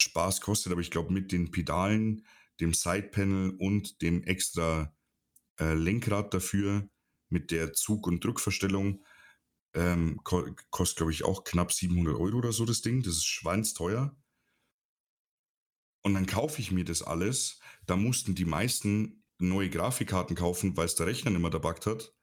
Spaß 0.00 0.40
kostet, 0.40 0.72
aber 0.72 0.80
ich 0.80 0.90
glaube 0.90 1.12
mit 1.12 1.32
den 1.32 1.50
Pedalen, 1.50 2.26
dem 2.60 2.74
Sidepanel 2.74 3.50
und 3.58 4.02
dem 4.02 4.22
extra 4.24 4.94
äh, 5.58 5.74
Lenkrad 5.74 6.34
dafür, 6.34 6.88
mit 7.30 7.50
der 7.50 7.72
Zug- 7.72 8.06
und 8.06 8.24
Druckverstellung, 8.24 9.04
ähm, 9.74 10.20
ko 10.24 10.46
kostet 10.70 10.98
glaube 10.98 11.12
ich 11.12 11.24
auch 11.24 11.44
knapp 11.44 11.72
700 11.72 12.14
Euro 12.14 12.38
oder 12.38 12.52
so 12.52 12.64
das 12.64 12.80
Ding. 12.80 13.02
Das 13.02 13.14
ist 13.14 13.26
schweinsteuer. 13.26 14.16
Und 16.02 16.14
dann 16.14 16.26
kaufe 16.26 16.60
ich 16.60 16.70
mir 16.70 16.84
das 16.84 17.02
alles. 17.02 17.60
Da 17.88 17.96
mussten 17.96 18.34
die 18.34 18.44
meisten 18.44 19.24
neue 19.38 19.70
Grafikkarten 19.70 20.36
kaufen, 20.36 20.76
weil 20.76 20.84
es 20.84 20.94
der 20.94 21.06
Rechner 21.06 21.30
nicht 21.30 21.40
mehr 21.40 21.50
dabei 21.50 21.70
hat. 21.70 22.14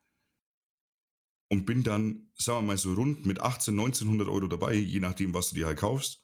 Und 1.52 1.66
bin 1.66 1.84
dann, 1.84 2.32
sagen 2.36 2.60
wir 2.60 2.68
mal 2.74 2.78
so 2.78 2.94
rund 2.94 3.26
mit 3.26 3.40
18, 3.40 3.74
1900 3.74 4.28
Euro 4.28 4.48
dabei, 4.48 4.74
je 4.74 5.00
nachdem, 5.00 5.34
was 5.34 5.50
du 5.50 5.56
dir 5.56 5.66
halt 5.66 5.80
kaufst. 5.80 6.24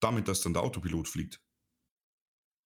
Damit, 0.00 0.28
dass 0.28 0.40
dann 0.40 0.54
der 0.54 0.62
Autopilot 0.62 1.08
fliegt. 1.08 1.40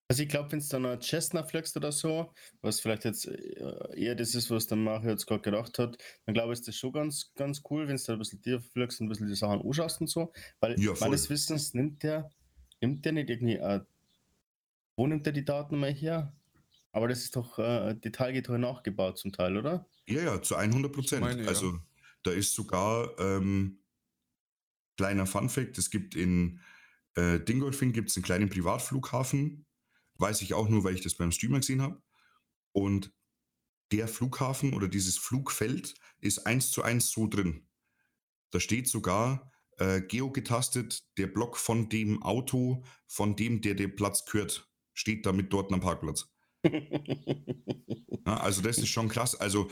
Also 0.08 0.22
ich 0.22 0.28
glaube, 0.28 0.52
wenn 0.52 0.58
es 0.58 0.68
dann 0.68 0.84
ein 0.86 1.00
Cessna 1.00 1.42
fliegst 1.42 1.76
oder 1.76 1.90
so, 1.90 2.32
was 2.60 2.80
vielleicht 2.80 3.04
jetzt 3.04 3.26
äh, 3.26 3.98
eher 3.98 4.14
das 4.14 4.34
ist, 4.34 4.50
was 4.50 4.66
der 4.66 4.76
Mario 4.76 5.10
jetzt 5.10 5.26
gerade 5.26 5.40
gedacht 5.42 5.78
hat, 5.78 5.98
dann 6.24 6.34
glaube 6.34 6.52
ich, 6.52 6.60
ist 6.60 6.68
das 6.68 6.76
schon 6.76 6.92
ganz, 6.92 7.32
ganz 7.34 7.62
cool, 7.70 7.88
wenn 7.88 7.96
du 7.96 8.02
da 8.02 8.12
ein 8.12 8.18
bisschen 8.18 8.40
tiefer 8.42 8.60
fliegst 8.60 9.00
und 9.00 9.06
ein 9.06 9.08
bisschen 9.08 9.28
die 9.28 9.34
Sachen 9.34 9.62
anschaust 9.62 10.00
und 10.00 10.08
so. 10.08 10.32
Weil 10.60 10.78
Ja, 10.78 10.92
meines 11.00 11.28
Wissens 11.30 11.74
nimmt 11.74 12.02
der, 12.02 12.30
nimmt 12.80 13.04
der 13.04 13.12
nicht 13.12 13.30
irgendwie, 13.30 13.56
äh, 13.56 13.80
wo 14.96 15.06
nimmt 15.06 15.26
der 15.26 15.32
die 15.32 15.44
Daten 15.44 15.78
mal 15.78 15.92
her? 15.92 16.34
Aber 16.92 17.08
das 17.08 17.20
ist 17.20 17.34
doch 17.34 17.58
äh, 17.58 17.94
detailgetreu 17.94 18.58
nachgebaut 18.58 19.18
zum 19.18 19.32
Teil, 19.32 19.56
oder? 19.56 19.88
Ja, 20.06 20.22
ja, 20.22 20.42
zu 20.42 20.54
100 20.56 20.90
Ich 20.90 20.96
Prozent. 20.96 21.22
meine, 21.22 21.42
ja. 21.42 21.48
Also 21.48 21.78
da 22.22 22.30
ist 22.30 22.54
sogar, 22.54 23.18
ähm, 23.18 23.80
kleiner 24.96 25.26
Funfact, 25.26 25.76
es 25.78 25.90
gibt 25.90 26.14
in 26.14 26.60
äh, 27.16 27.40
Dingolfing 27.40 27.92
gibt's 27.92 28.16
einen 28.16 28.24
kleinen 28.24 28.48
Privatflughafen. 28.48 29.66
Weiß 30.16 30.42
ich 30.42 30.54
auch 30.54 30.68
nur, 30.68 30.84
weil 30.84 30.94
ich 30.94 31.02
das 31.02 31.14
beim 31.14 31.32
Streamer 31.32 31.60
gesehen 31.60 31.82
habe. 31.82 32.00
Und 32.72 33.12
der 33.92 34.08
Flughafen 34.08 34.72
oder 34.74 34.88
dieses 34.88 35.18
Flugfeld 35.18 35.94
ist 36.20 36.46
eins 36.46 36.70
zu 36.70 36.82
eins 36.82 37.10
so 37.10 37.26
drin. 37.26 37.68
Da 38.50 38.60
steht 38.60 38.88
sogar 38.88 39.52
äh, 39.78 40.00
geogetastet, 40.00 41.04
der 41.18 41.26
Block 41.26 41.56
von 41.56 41.88
dem 41.88 42.22
Auto, 42.22 42.84
von 43.06 43.36
dem 43.36 43.60
der 43.60 43.74
der 43.74 43.88
Platz 43.88 44.24
gehört, 44.24 44.68
steht 44.94 45.26
damit 45.26 45.52
dort 45.52 45.72
am 45.72 45.80
Parkplatz. 45.80 46.26
Ja, 48.26 48.38
also 48.38 48.62
das 48.62 48.78
ist 48.78 48.88
schon 48.88 49.08
krass. 49.08 49.34
Also, 49.34 49.70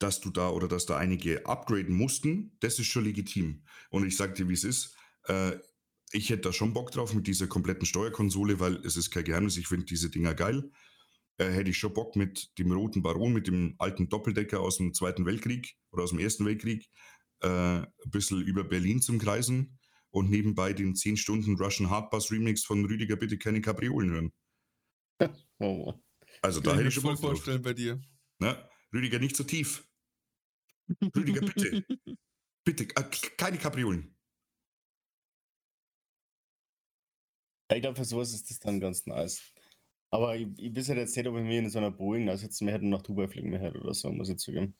dass 0.00 0.20
du 0.20 0.30
da 0.30 0.50
oder 0.50 0.66
dass 0.66 0.86
da 0.86 0.96
einige 0.96 1.46
upgraden 1.46 1.94
mussten, 1.94 2.56
das 2.60 2.78
ist 2.78 2.88
schon 2.88 3.04
legitim. 3.04 3.64
Und 3.90 4.04
ich 4.06 4.16
sag 4.16 4.34
dir, 4.34 4.48
wie 4.48 4.54
es 4.54 4.64
ist. 4.64 4.96
Äh, 5.26 5.52
ich 6.12 6.30
hätte 6.30 6.42
da 6.42 6.52
schon 6.52 6.72
Bock 6.72 6.90
drauf 6.90 7.14
mit 7.14 7.26
dieser 7.26 7.46
kompletten 7.46 7.86
Steuerkonsole, 7.86 8.58
weil 8.58 8.76
es 8.84 8.96
ist 8.96 9.10
kein 9.10 9.24
Geheimnis, 9.24 9.56
ich 9.56 9.68
finde 9.68 9.86
diese 9.86 10.10
Dinger 10.10 10.34
geil. 10.34 10.70
Äh, 11.38 11.50
hätte 11.50 11.70
ich 11.70 11.78
schon 11.78 11.94
Bock 11.94 12.16
mit 12.16 12.58
dem 12.58 12.72
roten 12.72 13.02
Baron, 13.02 13.32
mit 13.32 13.46
dem 13.46 13.76
alten 13.78 14.08
Doppeldecker 14.08 14.60
aus 14.60 14.78
dem 14.78 14.94
Zweiten 14.94 15.26
Weltkrieg 15.26 15.76
oder 15.92 16.02
aus 16.02 16.10
dem 16.10 16.18
Ersten 16.18 16.44
Weltkrieg, 16.44 16.88
äh, 17.42 17.48
ein 17.48 17.86
bisschen 18.06 18.42
über 18.42 18.64
Berlin 18.64 19.00
zum 19.00 19.18
Kreisen 19.18 19.78
und 20.10 20.30
nebenbei 20.30 20.72
den 20.72 20.94
10 20.94 21.16
Stunden 21.16 21.56
Russian 21.56 21.90
Hardbass 21.90 22.30
Remix 22.30 22.64
von 22.64 22.84
Rüdiger 22.84 23.16
Bitte 23.16 23.38
keine 23.38 23.60
Kapriolen 23.60 24.10
hören. 24.10 24.32
oh, 25.58 25.84
Mann. 25.86 26.02
Also 26.42 26.60
da 26.60 26.70
ich 26.70 26.74
hätte 26.74 26.82
mir 26.84 26.88
ich 26.88 26.94
schon 26.94 27.02
voll 27.02 27.16
vorstellen 27.16 27.62
bei 27.62 27.74
dir. 27.74 28.00
Ne? 28.38 28.68
Rüdiger, 28.92 29.18
nicht 29.18 29.36
so 29.36 29.44
tief. 29.44 29.86
Rüdiger, 31.14 31.40
bitte. 31.40 31.84
Bitte, 32.62 32.84
äh, 32.84 33.10
keine 33.38 33.56
Kapriolen. 33.56 34.14
Ich 37.72 37.80
glaube, 37.80 37.96
für 37.96 38.04
sowas 38.04 38.34
ist 38.34 38.50
das 38.50 38.58
dann 38.58 38.80
ganz 38.80 39.06
nice. 39.06 39.42
Aber 40.10 40.36
ich, 40.36 40.48
ich 40.58 40.76
weiß 40.76 40.88
halt 40.90 40.98
jetzt 40.98 41.16
nicht, 41.16 41.26
ob 41.26 41.36
ich 41.36 41.42
mir 41.42 41.60
in 41.60 41.70
so 41.70 41.78
einer 41.78 41.90
Boeing 41.90 42.28
aussetzen 42.28 42.64
mehr 42.64 42.74
hätte 42.74 42.84
und 42.84 42.90
nach 42.90 43.02
Dubai 43.02 43.28
fliegen 43.28 43.50
mehr 43.50 43.60
hätte 43.60 43.80
oder 43.80 43.94
so, 43.94 44.10
muss 44.12 44.28
ich 44.28 44.38
zugeben. 44.38 44.76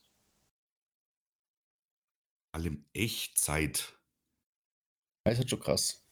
Allem 2.52 2.84
Echtzeit. 2.92 3.99
Das 5.30 5.38
ist 5.38 5.40
halt 5.44 5.50
schon 5.50 5.60
krass. 5.60 6.04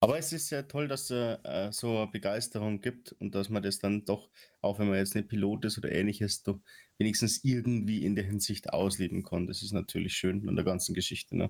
Aber 0.00 0.18
es 0.18 0.32
ist 0.32 0.50
ja 0.50 0.62
toll, 0.64 0.88
dass 0.88 1.10
es 1.10 1.38
äh, 1.44 1.70
so 1.72 1.96
eine 1.98 2.10
Begeisterung 2.10 2.80
gibt 2.80 3.12
und 3.12 3.34
dass 3.36 3.48
man 3.50 3.62
das 3.62 3.78
dann 3.78 4.04
doch, 4.04 4.30
auch 4.60 4.78
wenn 4.80 4.88
man 4.88 4.96
jetzt 4.98 5.14
nicht 5.14 5.28
Pilot 5.28 5.64
ist 5.64 5.78
oder 5.78 5.92
ähnliches, 5.92 6.42
doch 6.42 6.60
wenigstens 6.98 7.44
irgendwie 7.44 8.04
in 8.04 8.16
der 8.16 8.24
Hinsicht 8.24 8.70
ausleben 8.72 9.22
kann. 9.22 9.46
Das 9.46 9.62
ist 9.62 9.72
natürlich 9.72 10.14
schön 10.14 10.48
an 10.48 10.56
der 10.56 10.64
ganzen 10.64 10.94
Geschichte. 10.94 11.36
Ne? 11.36 11.44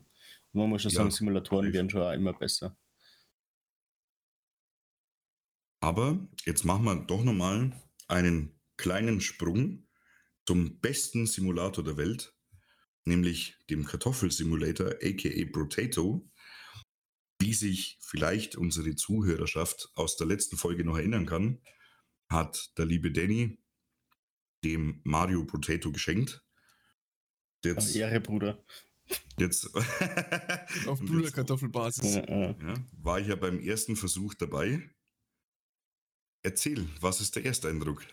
Und 0.52 0.60
man 0.60 0.68
muss 0.68 0.82
schon 0.82 0.90
Ja, 0.90 0.98
sagen, 1.02 1.10
Simulatoren 1.10 1.72
werden 1.72 1.88
schon 1.90 2.02
auch 2.02 2.12
immer 2.12 2.34
besser. 2.34 2.76
Aber 5.80 6.28
jetzt 6.44 6.64
machen 6.64 6.84
wir 6.84 6.94
doch 6.96 7.22
nochmal 7.24 7.72
einen 8.08 8.58
kleinen 8.76 9.20
Sprung 9.20 9.86
zum 10.46 10.80
besten 10.80 11.26
Simulator 11.26 11.84
der 11.84 11.96
Welt, 11.96 12.34
nämlich 13.04 13.56
dem 13.70 13.84
Kartoffelsimulator, 13.84 14.94
aka 15.02 15.44
Potato. 15.52 16.28
Wie 17.42 17.54
sich 17.54 17.98
vielleicht 18.00 18.54
unsere 18.54 18.94
Zuhörerschaft 18.94 19.90
aus 19.94 20.16
der 20.16 20.28
letzten 20.28 20.56
Folge 20.56 20.84
noch 20.84 20.96
erinnern 20.96 21.26
kann, 21.26 21.60
hat 22.28 22.78
der 22.78 22.86
liebe 22.86 23.10
Danny 23.10 23.58
dem 24.62 25.00
Mario 25.02 25.44
Potato 25.44 25.90
geschenkt. 25.90 26.46
Jetzt, 27.64 27.96
Ehre, 27.96 28.20
Bruder. 28.20 28.64
jetzt, 29.40 29.74
Auf 30.86 31.00
Bruderkartoffelbasis. 31.00 32.14
Ja, 32.14 32.50
ja, 32.50 32.74
war 32.92 33.18
ich 33.18 33.26
ja 33.26 33.34
beim 33.34 33.58
ersten 33.58 33.96
Versuch 33.96 34.34
dabei. 34.34 34.88
Erzähl, 36.44 36.88
was 37.00 37.20
ist 37.20 37.34
der 37.34 37.44
erste 37.44 37.68
Eindruck? 37.68 38.06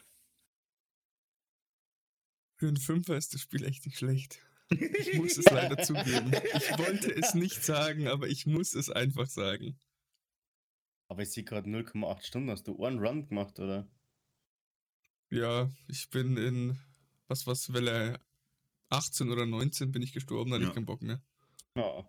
Für 2.56 2.68
einen 2.68 2.78
Fünfer 2.78 3.16
ist 3.16 3.36
das 3.36 3.42
Spiel 3.42 3.64
echt 3.64 3.86
nicht 3.86 4.00
schlecht. 4.00 4.42
Ich 4.72 5.14
muss 5.18 5.38
es 5.38 5.46
leider 5.46 5.78
zugeben. 5.82 6.32
Ich 6.56 6.78
wollte 6.78 7.12
es 7.16 7.34
nicht 7.34 7.64
sagen, 7.64 8.08
aber 8.08 8.28
ich 8.28 8.46
muss 8.46 8.76
es 8.76 8.90
einfach 8.90 9.28
sagen. 9.28 9.80
aber 11.08 11.24
ich 11.24 11.32
sehe 11.32 11.44
gerade 11.44 11.68
0,8 11.70 12.22
Stunden. 12.24 12.52
Hast 12.52 12.68
du 12.68 12.84
einen 12.86 13.00
Run 13.00 13.28
gemacht, 13.28 13.60
oder? 13.60 13.88
Ja, 15.32 15.70
ich 15.88 16.10
bin 16.10 16.38
in, 16.38 16.80
was 17.28 17.48
was, 17.48 17.74
Welle 17.74 18.20
18 18.90 19.32
oder 19.32 19.46
19 19.46 19.92
bin 19.92 20.02
ich 20.04 20.14
gestorben, 20.14 20.52
da 20.52 20.56
hatte 20.56 20.64
Ja. 20.66 20.70
ich 20.70 20.76
keinen 20.76 20.86
Bock 20.86 21.02
mehr. 21.02 21.22
Ja. 21.76 22.08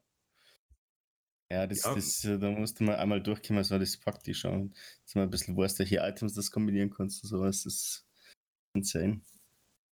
Ja, 1.53 1.67
das, 1.67 1.83
Ja. 1.83 1.95
das, 1.95 2.25
äh, 2.25 2.39
da 2.39 2.51
musst 2.51 2.79
du 2.81 2.85
mal 2.85 2.97
einmal 2.97 3.23
durchkommen, 3.23 3.63
das 3.67 3.97
packt 3.99 4.27
die 4.27 4.35
schon. 4.35 4.75
Dass 5.05 5.15
man 5.15 5.25
ein 5.25 5.31
bisschen 5.31 5.57
weißt, 5.57 5.79
welche 5.81 5.97
Items 5.99 6.35
das 6.35 6.51
kombinieren 6.51 6.91
kannst 6.91 7.23
und 7.25 7.29
sowas. 7.31 7.63
Das 7.65 7.75
ist 7.75 8.07
insane. 8.75 9.23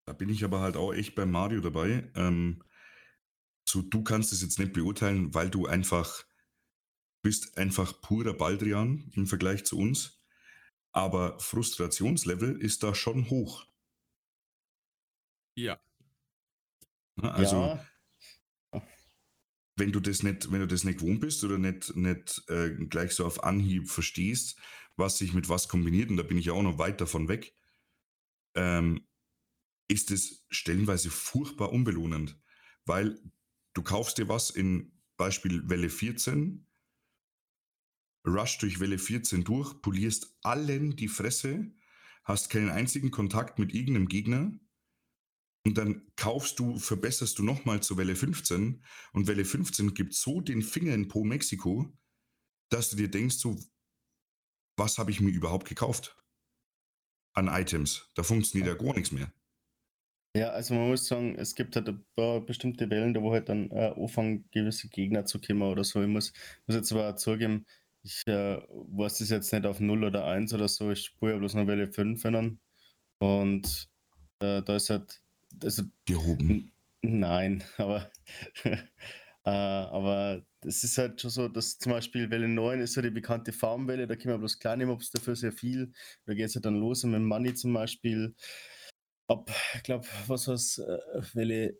Da 0.09 0.15
bin 0.15 0.31
ich 0.31 0.43
aber 0.43 0.61
halt 0.61 0.79
auch 0.79 0.95
echt 0.95 1.15
bei 1.15 1.27
Mario 1.27 1.61
dabei. 1.61 2.11
Ähm, 2.15 2.65
so, 3.69 3.83
du 3.83 4.03
kannst 4.03 4.33
es 4.33 4.41
jetzt 4.41 4.59
nicht 4.59 4.73
beurteilen, 4.73 5.35
weil 5.35 5.51
du 5.51 5.67
einfach 5.67 6.25
bist 7.23 7.59
einfach 7.59 8.01
purer 8.01 8.33
Baldrian 8.33 9.11
im 9.13 9.27
Vergleich 9.27 9.67
zu 9.67 9.77
uns. 9.77 10.25
Aber 10.93 11.39
Frustrationslevel 11.41 12.59
ist 12.59 12.85
da 12.85 12.95
schon 12.95 13.29
hoch. 13.29 13.67
Ja. 15.55 15.79
Also, 17.21 17.79
ja, 18.73 18.83
wenn 19.77 19.93
du 19.93 20.01
das 20.01 20.23
nicht, 20.23 20.51
wenn 20.51 20.61
du 20.61 20.67
das 20.67 20.85
nicht 20.85 21.01
gewohnt 21.01 21.21
bist 21.21 21.45
oder 21.45 21.59
nicht, 21.59 21.95
nicht 21.97 22.45
äh, 22.49 22.71
gleich 22.87 23.13
so 23.13 23.27
auf 23.27 23.45
Anhieb 23.45 23.91
verstehst, 23.91 24.59
was 24.97 25.19
sich 25.19 25.35
mit 25.35 25.51
was 25.51 25.69
kombiniert, 25.69 26.09
und 26.09 26.17
da 26.17 26.23
bin 26.23 26.39
ich 26.39 26.47
ja 26.47 26.55
auch 26.55 26.63
noch 26.63 26.79
weit 26.79 27.03
davon 27.03 27.29
weg, 27.29 27.55
ähm, 28.55 29.07
ist 29.89 30.11
es 30.11 30.47
stellenweise 30.51 31.11
furchtbar 31.11 31.73
unbelohnend. 31.73 32.39
Weil 32.85 33.21
du 33.75 33.83
kaufst 33.83 34.19
dir 34.19 34.29
was 34.29 34.51
in 34.51 34.93
Beispiel 35.17 35.69
Welle 35.69 35.91
14, 35.91 36.67
rush 38.27 38.59
durch 38.59 38.81
Welle 38.81 38.99
14 38.99 39.45
durch, 39.45 39.81
polierst 39.83 40.37
allen 40.43 40.97
die 40.97 41.09
Fresse, 41.09 41.73
hast 42.25 42.51
keinen 42.51 42.71
einzigen 42.71 43.11
Kontakt 43.11 43.59
mit 43.59 43.75
irgendeinem 43.75 44.09
Gegner 44.09 44.53
und 45.65 45.77
dann 45.77 46.11
kaufst 46.17 46.59
du, 46.59 46.79
verbesserst 46.79 47.39
du 47.39 47.43
nochmal 47.43 47.83
zur 47.83 47.97
Welle 47.97 48.17
15 48.17 48.83
und 49.13 49.27
Welle 49.27 49.45
15 49.45 49.95
gibt 49.95 50.15
so 50.15 50.41
den 50.41 50.63
Finger 50.63 50.95
in 50.95 51.09
Po 51.09 51.25
Mexiko, 51.25 51.97
dass 52.71 52.91
du 52.91 52.97
dir 52.97 53.11
denkst, 53.11 53.37
so, 53.37 53.59
was 54.77 54.99
habe 54.99 55.11
ich 55.11 55.21
mir 55.21 55.31
überhaupt 55.31 55.69
gekauft? 55.69 56.17
An 57.33 57.49
Items. 57.49 58.11
Da 58.15 58.23
funktioniert 58.23 58.69
ja 58.69 58.75
gar 58.75 58.95
nichts 58.95 59.13
mehr. 59.13 59.33
Ja, 60.39 60.51
also 60.51 60.75
man 60.75 60.89
muss 60.89 61.07
sagen, 61.07 61.37
es 61.37 61.55
gibt 61.55 61.77
halt 61.77 61.89
ein 61.89 62.05
paar 62.15 62.41
bestimmte 62.41 62.89
Wellen, 62.91 63.15
da 63.15 63.23
wo 63.23 63.33
halt 63.33 63.49
dann 63.49 63.71
äh, 63.71 63.93
anfangen, 63.97 64.45
gewisse 64.51 64.89
Gegner 64.89 65.25
zu 65.25 65.41
kommen 65.41 65.63
oder 65.63 65.85
so. 65.85 66.01
Ich 66.03 66.09
muss, 66.09 66.33
muss 66.67 66.77
jetzt 66.77 66.93
aber 66.93 67.11
auch 67.11 67.17
zugeben, 67.17 67.67
ich 68.03 68.27
äh, 68.27 68.59
weiß 68.71 69.19
das 69.19 69.31
jetzt 69.31 69.53
nicht 69.53 69.67
auf 69.67 69.81
0 69.81 70.05
oder 70.05 70.27
1 70.27 70.55
oder 70.55 70.69
so, 70.69 70.91
ich 70.91 71.05
spüre 71.05 71.33
ja 71.33 71.39
bloß 71.39 71.55
noch 71.55 71.67
Welle 71.67 71.89
5 71.93 72.23
dann. 72.23 72.61
Und 73.19 73.89
äh, 74.41 74.63
da 74.63 74.77
ist 74.77 74.91
halt, 74.91 75.21
also 75.63 75.83
Gehoben. 76.07 76.73
Nein, 77.03 77.65
aber, 77.79 78.11
äh, 78.65 79.51
aber 79.51 80.43
das 80.61 80.85
ist 80.85 80.99
halt 80.99 81.21
schon 81.21 81.31
so, 81.31 81.49
dass 81.49 81.79
zum 81.79 81.93
Beispiel 81.93 82.31
Welle 82.31 82.49
9 82.49 82.81
ist 82.81 82.95
so 82.95 83.03
die 83.03 83.11
bekannte 83.11 83.53
Farmwelle, 83.53 84.07
da 84.07 84.17
können 84.17 84.35
wir 84.35 84.39
bloß 84.39 84.59
kleine 84.59 84.87
Mobs 84.87 85.11
dafür 85.11 85.37
sehr 85.37 85.53
viel. 85.53 85.93
Da 86.27 86.35
geht 86.35 86.47
es 86.47 86.55
halt 86.55 86.65
dann 86.65 86.81
los 86.81 87.05
und 87.05 87.13
mit 87.13 87.23
Money 87.23 87.55
zum 87.55 87.73
Beispiel. 87.73 88.35
Ab, 89.29 89.51
ich 89.75 89.83
glaube, 89.83 90.07
was 90.27 90.49
war's, 90.49 90.79
äh, 90.79 90.99
Welle 91.35 91.79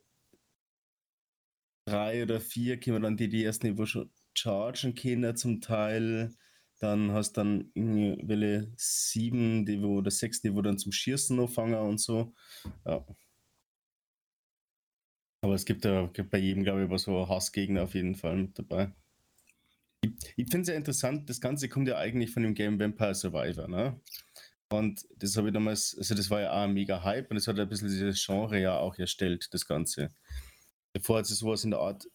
3 1.87 2.23
oder 2.23 2.41
4 2.41 2.79
können 2.79 2.97
wir 2.97 3.01
dann 3.01 3.17
die, 3.17 3.29
die 3.29 3.45
ersten 3.45 3.69
Niveau 3.69 3.87
schon 3.87 4.11
chargen 4.35 4.95
können 4.95 5.37
zum 5.37 5.61
Teil. 5.61 6.35
Dann 6.81 7.11
hast 7.13 7.33
dann 7.39 7.73
irgendwie 7.75 8.29
Welle 8.29 8.73
7, 8.77 9.67
die 9.67 9.83
wo, 9.83 9.99
oder 9.99 10.11
6, 10.11 10.43
die 10.43 10.55
wo 10.55 10.63
dann 10.63 10.79
zum 10.79 10.93
Schießen 10.93 11.41
anfangen 11.41 11.75
und 11.75 11.99
so. 11.99 12.35
Ja. 12.85 13.05
Aber 15.41 15.55
es 15.55 15.65
gibt 15.65 15.85
ja 15.85 16.07
bei 16.07 16.39
jedem, 16.39 16.65
glaube 16.65 16.89
ich, 16.93 17.01
so 17.01 17.29
Hassgegner 17.29 17.83
auf 17.83 17.95
jeden 17.95 18.15
Fall 18.15 18.37
mit 18.37 18.59
dabei. 18.59 18.93
Ich, 20.03 20.11
ich 20.37 20.51
finde 20.51 20.63
es 20.63 20.69
ja 20.69 20.75
interessant, 20.75 21.29
das 21.29 21.41
Ganze 21.41 21.69
kommt 21.69 21.89
ja 21.89 21.97
eigentlich 21.97 22.31
von 22.31 22.43
dem 22.43 22.55
Game 22.55 22.79
Vampire 22.79 23.15
Survivor, 23.15 23.67
ne? 23.67 24.01
Und 24.71 25.07
das 25.17 25.37
habe 25.37 25.49
ich 25.49 25.55
damals, 25.55 25.97
also 25.97 26.15
das 26.15 26.29
war 26.31 26.43
ja 26.43 26.53
auch 26.53 26.65
ein 26.65 26.75
mega 26.75 27.03
Hype 27.03 27.31
und 27.31 27.37
das 27.37 27.49
hat 27.49 27.59
ein 27.59 27.69
bisschen 27.69 27.89
dieses 27.89 28.25
Genre 28.25 28.61
ja 28.61 28.79
auch 28.79 28.99
erstellt, 28.99 29.53
das 29.53 29.67
Ganze. 29.67 30.11
Davor 30.93 31.19
hat 31.19 31.25
es 31.25 31.39
sowas 31.39 31.65
in 31.65 31.71
der 31.71 31.81
Art 31.81 32.07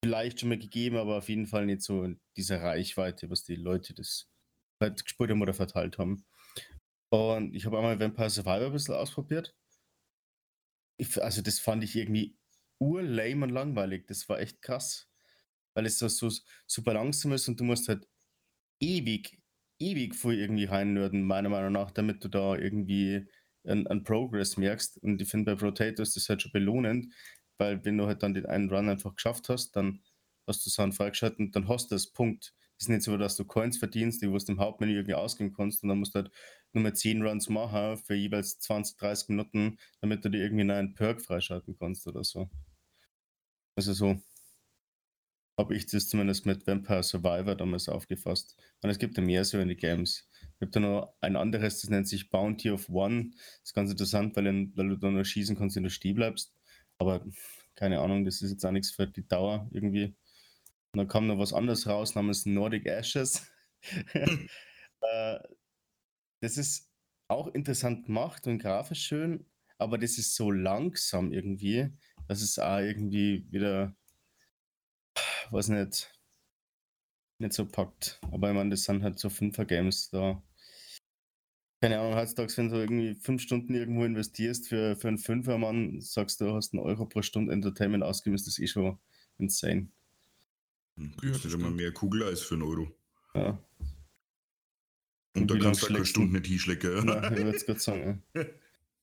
vielleicht 0.00 0.40
schon 0.40 0.48
mal 0.48 0.58
gegeben, 0.58 0.96
aber 0.96 1.18
auf 1.18 1.28
jeden 1.28 1.46
Fall 1.46 1.66
nicht 1.66 1.82
so 1.82 2.04
in 2.04 2.20
dieser 2.36 2.62
Reichweite, 2.62 3.30
was 3.30 3.44
die 3.44 3.56
Leute 3.56 3.94
das 3.94 4.30
halt 4.80 5.02
gespielt 5.02 5.30
haben 5.30 5.42
oder 5.42 5.54
verteilt 5.54 5.98
haben. 5.98 6.24
Und 7.10 7.54
ich 7.54 7.66
habe 7.66 7.78
einmal 7.78 7.98
Vampire 8.00 8.30
Survivor 8.30 8.66
ein 8.66 8.72
bisschen 8.72 8.94
ausprobiert. 8.94 9.54
Ich, 10.98 11.22
also 11.22 11.42
das 11.42 11.58
fand 11.58 11.84
ich 11.84 11.96
irgendwie 11.96 12.38
urlame 12.78 13.46
und 13.46 13.52
langweilig. 13.52 14.06
Das 14.06 14.28
war 14.28 14.40
echt 14.40 14.62
krass. 14.62 15.10
Weil 15.74 15.86
es 15.86 15.98
so, 15.98 16.08
so 16.08 16.30
super 16.66 16.94
langsam 16.94 17.32
ist 17.32 17.48
und 17.48 17.58
du 17.60 17.64
musst 17.64 17.88
halt 17.88 18.06
ewig, 18.80 19.40
ewig 19.78 20.14
viel 20.14 20.38
irgendwie 20.38 20.64
reinnörden, 20.64 21.24
meiner 21.24 21.48
Meinung 21.48 21.72
nach, 21.72 21.90
damit 21.90 22.24
du 22.24 22.28
da 22.28 22.56
irgendwie 22.56 23.26
einen 23.64 24.02
Progress 24.04 24.56
merkst. 24.56 24.98
Und 25.02 25.20
ich 25.20 25.28
finde 25.28 25.54
bei 25.54 25.60
Potato 25.60 26.02
ist 26.02 26.16
das 26.16 26.28
halt 26.28 26.42
schon 26.42 26.52
belohnend, 26.52 27.12
weil 27.58 27.84
wenn 27.84 27.98
du 27.98 28.06
halt 28.06 28.22
dann 28.22 28.34
den 28.34 28.46
einen 28.46 28.70
Run 28.70 28.88
einfach 28.88 29.14
geschafft 29.14 29.48
hast, 29.48 29.72
dann 29.76 30.02
hast 30.46 30.64
du 30.64 30.70
Sound 30.70 30.94
freigeschaltet 30.94 31.38
und 31.40 31.56
dann 31.56 31.68
hast 31.68 31.90
du 31.90 31.94
das 31.94 32.12
Punkt. 32.12 32.54
Es 32.78 32.84
ist 32.84 32.88
nicht 32.88 33.02
so, 33.02 33.16
dass 33.16 33.36
du 33.36 33.44
Coins 33.44 33.76
verdienst, 33.78 34.22
die 34.22 34.26
du 34.26 34.34
aus 34.34 34.44
dem 34.44 34.60
Hauptmenü 34.60 34.94
irgendwie 34.94 35.14
ausgeben 35.14 35.52
kannst 35.52 35.82
und 35.82 35.88
dann 35.88 35.98
musst 35.98 36.14
du 36.14 36.20
halt 36.20 36.30
nur 36.72 36.82
mal 36.84 36.94
10 36.94 37.22
Runs 37.22 37.48
machen 37.48 37.96
für 37.98 38.14
jeweils 38.14 38.58
20, 38.60 38.96
30 38.96 39.28
Minuten, 39.30 39.78
damit 40.00 40.24
du 40.24 40.28
dir 40.30 40.42
irgendwie 40.42 40.70
einen 40.70 40.94
Perk 40.94 41.20
freischalten 41.20 41.76
kannst 41.78 42.06
oder 42.06 42.22
so. 42.24 42.48
Also 43.76 43.92
so 43.92 44.20
habe 45.58 45.74
ich 45.74 45.86
das 45.86 46.08
zumindest 46.08 46.46
mit 46.46 46.66
Vampire 46.66 47.02
Survivor 47.02 47.56
damals 47.56 47.88
aufgefasst. 47.88 48.56
Und 48.80 48.90
es 48.90 48.98
gibt 48.98 49.16
ja 49.18 49.22
mehr 49.22 49.44
so 49.44 49.58
in 49.58 49.68
die 49.68 49.76
Games. 49.76 50.28
Es 50.52 50.58
gibt 50.60 50.76
da 50.76 50.80
noch 50.80 51.14
ein 51.20 51.36
anderes, 51.36 51.80
das 51.80 51.90
nennt 51.90 52.08
sich 52.08 52.30
Bounty 52.30 52.70
of 52.70 52.88
One. 52.88 53.30
Das 53.32 53.64
ist 53.64 53.74
ganz 53.74 53.90
interessant, 53.90 54.36
weil, 54.36 54.46
weil 54.46 54.88
du 54.88 54.96
da 54.96 55.10
nur 55.10 55.24
schießen 55.24 55.56
kannst, 55.56 55.76
wenn 55.76 55.82
du 55.82 55.90
stehen 55.90 56.14
bleibst. 56.14 56.54
Aber 56.98 57.26
keine 57.74 58.00
Ahnung, 58.00 58.24
das 58.24 58.40
ist 58.40 58.52
jetzt 58.52 58.64
auch 58.64 58.70
nichts 58.70 58.92
für 58.92 59.06
die 59.06 59.26
Dauer 59.26 59.68
irgendwie. 59.72 60.16
Und 60.92 60.98
dann 60.98 61.08
kam 61.08 61.26
noch 61.26 61.38
was 61.38 61.52
anderes 61.52 61.86
raus 61.86 62.14
namens 62.14 62.46
Nordic 62.46 62.86
Ashes. 62.86 63.46
äh, 64.14 65.38
das 66.40 66.56
ist 66.56 66.88
auch 67.28 67.48
interessant 67.48 68.06
gemacht 68.06 68.46
und 68.46 68.58
grafisch 68.58 69.02
schön, 69.02 69.44
aber 69.76 69.98
das 69.98 70.18
ist 70.18 70.34
so 70.34 70.50
langsam 70.50 71.32
irgendwie, 71.32 71.90
dass 72.26 72.42
es 72.42 72.58
auch 72.58 72.78
irgendwie 72.78 73.46
wieder, 73.50 73.94
weiß 75.52 75.68
nicht, 75.68 76.12
nicht 77.38 77.52
so 77.52 77.66
packt. 77.66 78.20
Aber 78.30 78.48
ich 78.50 78.54
meine, 78.54 78.70
das 78.70 78.84
sind 78.84 79.02
halt 79.02 79.18
so 79.18 79.30
Fünfer-Games 79.30 80.10
da. 80.10 80.42
Keine 81.80 82.00
Ahnung, 82.00 82.16
heutzutage, 82.16 82.56
wenn 82.56 82.70
du 82.70 82.76
irgendwie 82.76 83.14
fünf 83.14 83.40
Stunden 83.42 83.72
irgendwo 83.74 84.04
investierst 84.04 84.68
für, 84.68 84.96
für 84.96 85.08
einen 85.08 85.18
Fünfermann, 85.18 86.00
sagst 86.00 86.40
du, 86.40 86.52
hast 86.54 86.72
einen 86.74 86.82
Euro 86.82 87.06
pro 87.06 87.22
Stunde 87.22 87.52
Entertainment 87.52 88.02
ausgegeben, 88.02 88.34
ist 88.34 88.48
das 88.48 88.58
eh 88.58 88.66
schon 88.66 88.98
insane. 89.38 89.88
Ja, 91.22 91.30
das 91.30 91.44
immer 91.44 91.70
stimmt. 91.70 91.76
mehr 91.76 91.92
Kugel 91.92 92.24
als 92.24 92.40
für 92.42 92.54
einen 92.54 92.64
Euro. 92.64 92.90
Ja, 93.34 93.62
Und 95.36 95.42
Und 95.42 95.50
da 95.52 95.58
kannst 95.58 95.82
du 95.82 95.86
lang 95.86 95.94
keine 95.94 96.04
schlägst 96.04 96.10
Stunde 96.10 96.32
nicht 96.32 96.46
hinschlecken. 96.48 97.06
ja 97.06 97.30
ich 97.30 97.36
würde 97.38 97.56
es 97.56 97.64
gerade 97.66 97.78
sagen. 97.80 98.24
Ja. 98.34 98.44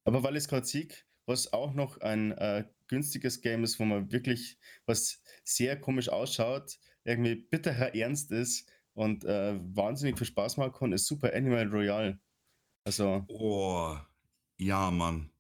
Aber 0.04 0.24
weil 0.24 0.36
ich 0.36 0.44
es 0.44 0.48
gerade 0.50 0.66
sehe, 0.68 0.90
was 1.26 1.54
auch 1.54 1.74
noch 1.74 2.00
ein 2.02 2.34
äh, 2.34 2.66
günstiges 2.88 3.42
Game 3.42 3.64
ist, 3.64 3.80
wo 3.80 3.86
man 3.86 4.12
wirklich, 4.12 4.58
was 4.86 5.22
sehr 5.44 5.80
komisch 5.80 6.10
ausschaut, 6.10 6.78
irgendwie 7.04 7.36
bitterer 7.36 7.96
Ernst 7.96 8.32
ist 8.32 8.70
und 8.94 9.24
äh, 9.26 9.60
wahnsinnig 9.76 10.18
viel 10.18 10.28
Spaß 10.28 10.58
machen 10.58 10.74
kann, 10.74 10.94
ist 10.94 11.08
Super 11.08 11.34
Animal 11.34 11.68
Royale. 11.68 12.20
Also, 12.86 13.26
Oh, 13.28 13.98
ja, 14.58 14.92
Mann. 14.92 15.32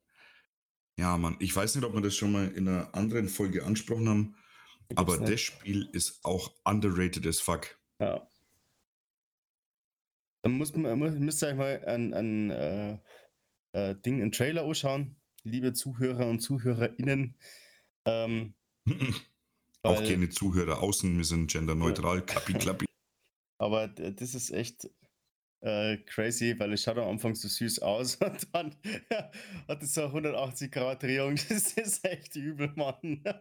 Ja, 0.97 1.17
Mann. 1.17 1.35
Ich 1.39 1.55
weiß 1.55 1.75
nicht, 1.75 1.85
ob 1.85 1.93
wir 1.93 2.01
das 2.01 2.15
schon 2.15 2.31
mal 2.31 2.47
in 2.49 2.67
einer 2.67 2.93
anderen 2.95 3.27
Folge 3.27 3.65
angesprochen 3.65 4.07
haben, 4.09 4.35
gibt's 4.87 5.01
aber 5.01 5.17
nicht. 5.17 5.33
das 5.33 5.41
Spiel 5.41 5.89
ist 5.91 6.23
auch 6.23 6.53
underrated 6.63 7.25
as 7.27 7.39
fuck. 7.39 7.79
Ja. 7.99 8.27
Dann 10.41 10.53
muss 10.53 10.75
man, 10.75 10.97
muss, 10.99 11.13
müsst 11.15 11.43
ihr 11.43 11.49
euch 11.49 11.55
mal 11.55 11.83
ein, 11.85 12.13
ein 12.13 12.49
äh, 12.51 12.97
äh, 13.73 13.95
Ding, 13.95 14.21
einen 14.21 14.31
Trailer 14.31 14.63
anschauen, 14.63 15.15
liebe 15.45 15.73
Zuhörer 15.73 16.27
und 16.27 16.39
ZuhörerInnen. 16.39 17.37
Ähm, 18.05 18.55
auch 19.83 19.99
weil- 20.01 20.07
keine 20.09 20.29
Zuhörer 20.29 20.81
außen, 20.81 21.15
wir 21.15 21.23
sind 21.23 21.49
genderneutral, 21.51 22.25
klappi, 22.25 22.53
klappi. 22.53 22.85
Aber 23.57 23.87
das 23.87 24.35
ist 24.35 24.51
echt 24.51 24.89
äh, 25.61 25.97
crazy, 26.05 26.53
weil 26.59 26.73
es 26.73 26.83
schaut 26.83 26.97
am 26.97 27.07
Anfang 27.07 27.33
so 27.35 27.47
süß 27.47 27.79
aus 27.79 28.15
und 28.21 28.47
dann 28.53 28.75
hat 29.67 29.81
es 29.81 29.93
so 29.93 30.01
eine 30.01 30.09
180 30.09 30.71
Grad 30.71 31.01
Drehung. 31.03 31.35
Das 31.35 31.73
ist 31.73 32.03
echt 32.05 32.35
übel, 32.35 32.71
Mann. 32.75 33.21
das 33.23 33.39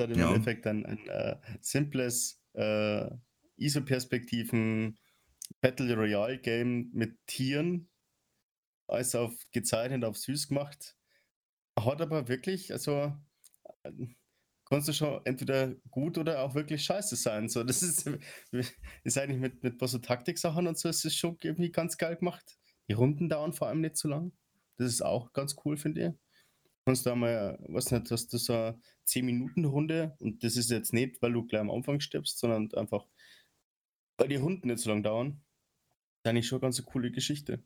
hat 0.00 0.10
im 0.10 0.18
Ja. 0.18 0.28
Endeffekt 0.32 0.66
ein, 0.66 0.86
ein 0.86 1.06
äh, 1.08 1.36
simples 1.60 2.40
äh, 2.54 3.10
ISO-Perspektiven 3.56 4.96
Battle 5.60 5.94
Royale 5.96 6.38
Game 6.38 6.90
mit 6.92 7.18
Tieren, 7.26 7.90
alles 8.88 9.14
auf 9.14 9.34
gezeichnet, 9.52 10.04
auf 10.04 10.16
süß 10.16 10.48
gemacht. 10.48 10.96
Hat 11.78 12.00
aber 12.00 12.28
wirklich, 12.28 12.72
also 12.72 13.14
äh, 13.84 13.92
kannst 14.64 14.88
du 14.88 14.92
schon 14.92 15.20
entweder 15.24 15.74
gut 15.90 16.18
oder 16.18 16.42
auch 16.42 16.54
wirklich 16.54 16.84
scheiße 16.84 17.16
sein. 17.16 17.48
So, 17.48 17.64
das 17.64 17.82
ist, 17.82 18.10
ist 19.04 19.18
eigentlich 19.18 19.40
mit, 19.40 19.62
mit 19.62 19.80
so 19.80 19.98
Taktik-Sachen 19.98 20.66
und 20.66 20.78
so, 20.78 20.88
ist 20.88 21.04
es 21.04 21.14
schon 21.14 21.36
irgendwie 21.42 21.70
ganz 21.70 21.96
geil 21.98 22.16
gemacht. 22.16 22.58
Die 22.88 22.94
Runden 22.94 23.28
dauern 23.28 23.52
vor 23.52 23.68
allem 23.68 23.80
nicht 23.80 23.96
so 23.96 24.08
lang. 24.08 24.32
Das 24.76 24.88
ist 24.88 25.02
auch 25.02 25.32
ganz 25.32 25.56
cool, 25.64 25.76
finde 25.76 26.06
ich. 26.06 26.14
Kannst 26.84 27.04
du 27.04 27.10
einmal, 27.10 27.58
was 27.68 27.90
nicht, 27.90 28.10
hast 28.10 28.32
du 28.32 28.38
so 28.38 28.54
eine 28.54 28.80
10-Minuten-Runde 29.06 30.16
und 30.20 30.42
das 30.42 30.56
ist 30.56 30.70
jetzt 30.70 30.94
nicht, 30.94 31.20
weil 31.20 31.32
du 31.32 31.44
gleich 31.44 31.60
am 31.60 31.70
Anfang 31.70 32.00
stirbst, 32.00 32.38
sondern 32.38 32.72
einfach, 32.74 33.06
weil 34.16 34.28
die 34.28 34.36
Runden 34.36 34.68
nicht 34.68 34.78
so 34.78 34.90
lang 34.90 35.02
dauern. 35.02 35.42
Das 36.22 36.30
ist 36.30 36.30
eigentlich 36.30 36.46
schon 36.46 36.56
eine 36.56 36.62
ganz 36.62 36.82
coole 36.84 37.10
Geschichte. 37.10 37.62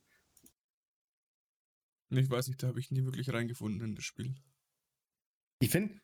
Ich 2.18 2.30
weiß 2.30 2.48
nicht, 2.48 2.62
da 2.62 2.68
habe 2.68 2.80
ich 2.80 2.90
nie 2.90 3.04
wirklich 3.04 3.32
reingefunden 3.32 3.80
in 3.80 3.94
das 3.94 4.04
Spiel. 4.04 4.34
Ich 5.60 5.70
finde, 5.70 6.00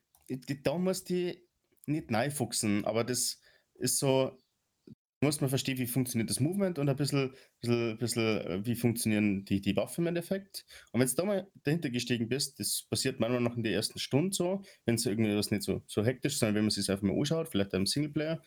da 0.63 0.77
muss 0.77 1.03
die 1.03 1.47
nicht 1.85 2.11
neifuchsen, 2.11 2.85
aber 2.85 3.03
das 3.03 3.39
ist 3.75 3.99
so, 3.99 4.41
muss 5.21 5.41
man 5.41 5.49
verstehen, 5.49 5.77
wie 5.77 5.87
funktioniert 5.87 6.29
das 6.29 6.39
Movement 6.39 6.79
und 6.79 6.87
ein 6.87 6.95
bisschen, 6.95 7.33
bisschen, 7.59 7.97
bisschen 7.97 8.23
äh, 8.23 8.65
wie 8.65 8.75
funktionieren 8.75 9.43
die, 9.45 9.59
die 9.61 9.75
Waffen 9.75 10.03
im 10.03 10.07
Endeffekt. 10.07 10.65
Und 10.91 11.01
wenn 11.01 11.07
du 11.07 11.15
da 11.15 11.25
mal 11.25 11.47
dahinter 11.63 11.89
gestiegen 11.89 12.29
bist, 12.29 12.59
das 12.59 12.87
passiert 12.89 13.19
manchmal 13.19 13.41
noch 13.41 13.57
in 13.57 13.63
der 13.63 13.73
ersten 13.73 13.99
Stunde 13.99 14.33
so, 14.33 14.63
wenn 14.85 14.95
es 14.95 15.05
irgendwie 15.05 15.35
was 15.35 15.51
nicht 15.51 15.63
so, 15.63 15.83
so 15.87 16.05
hektisch, 16.05 16.37
sondern 16.37 16.55
wenn 16.55 16.63
man 16.63 16.71
sich 16.71 16.89
einfach 16.89 17.03
mal 17.03 17.17
anschaut, 17.17 17.49
vielleicht 17.49 17.73
im 17.73 17.85
Singleplayer, 17.85 18.41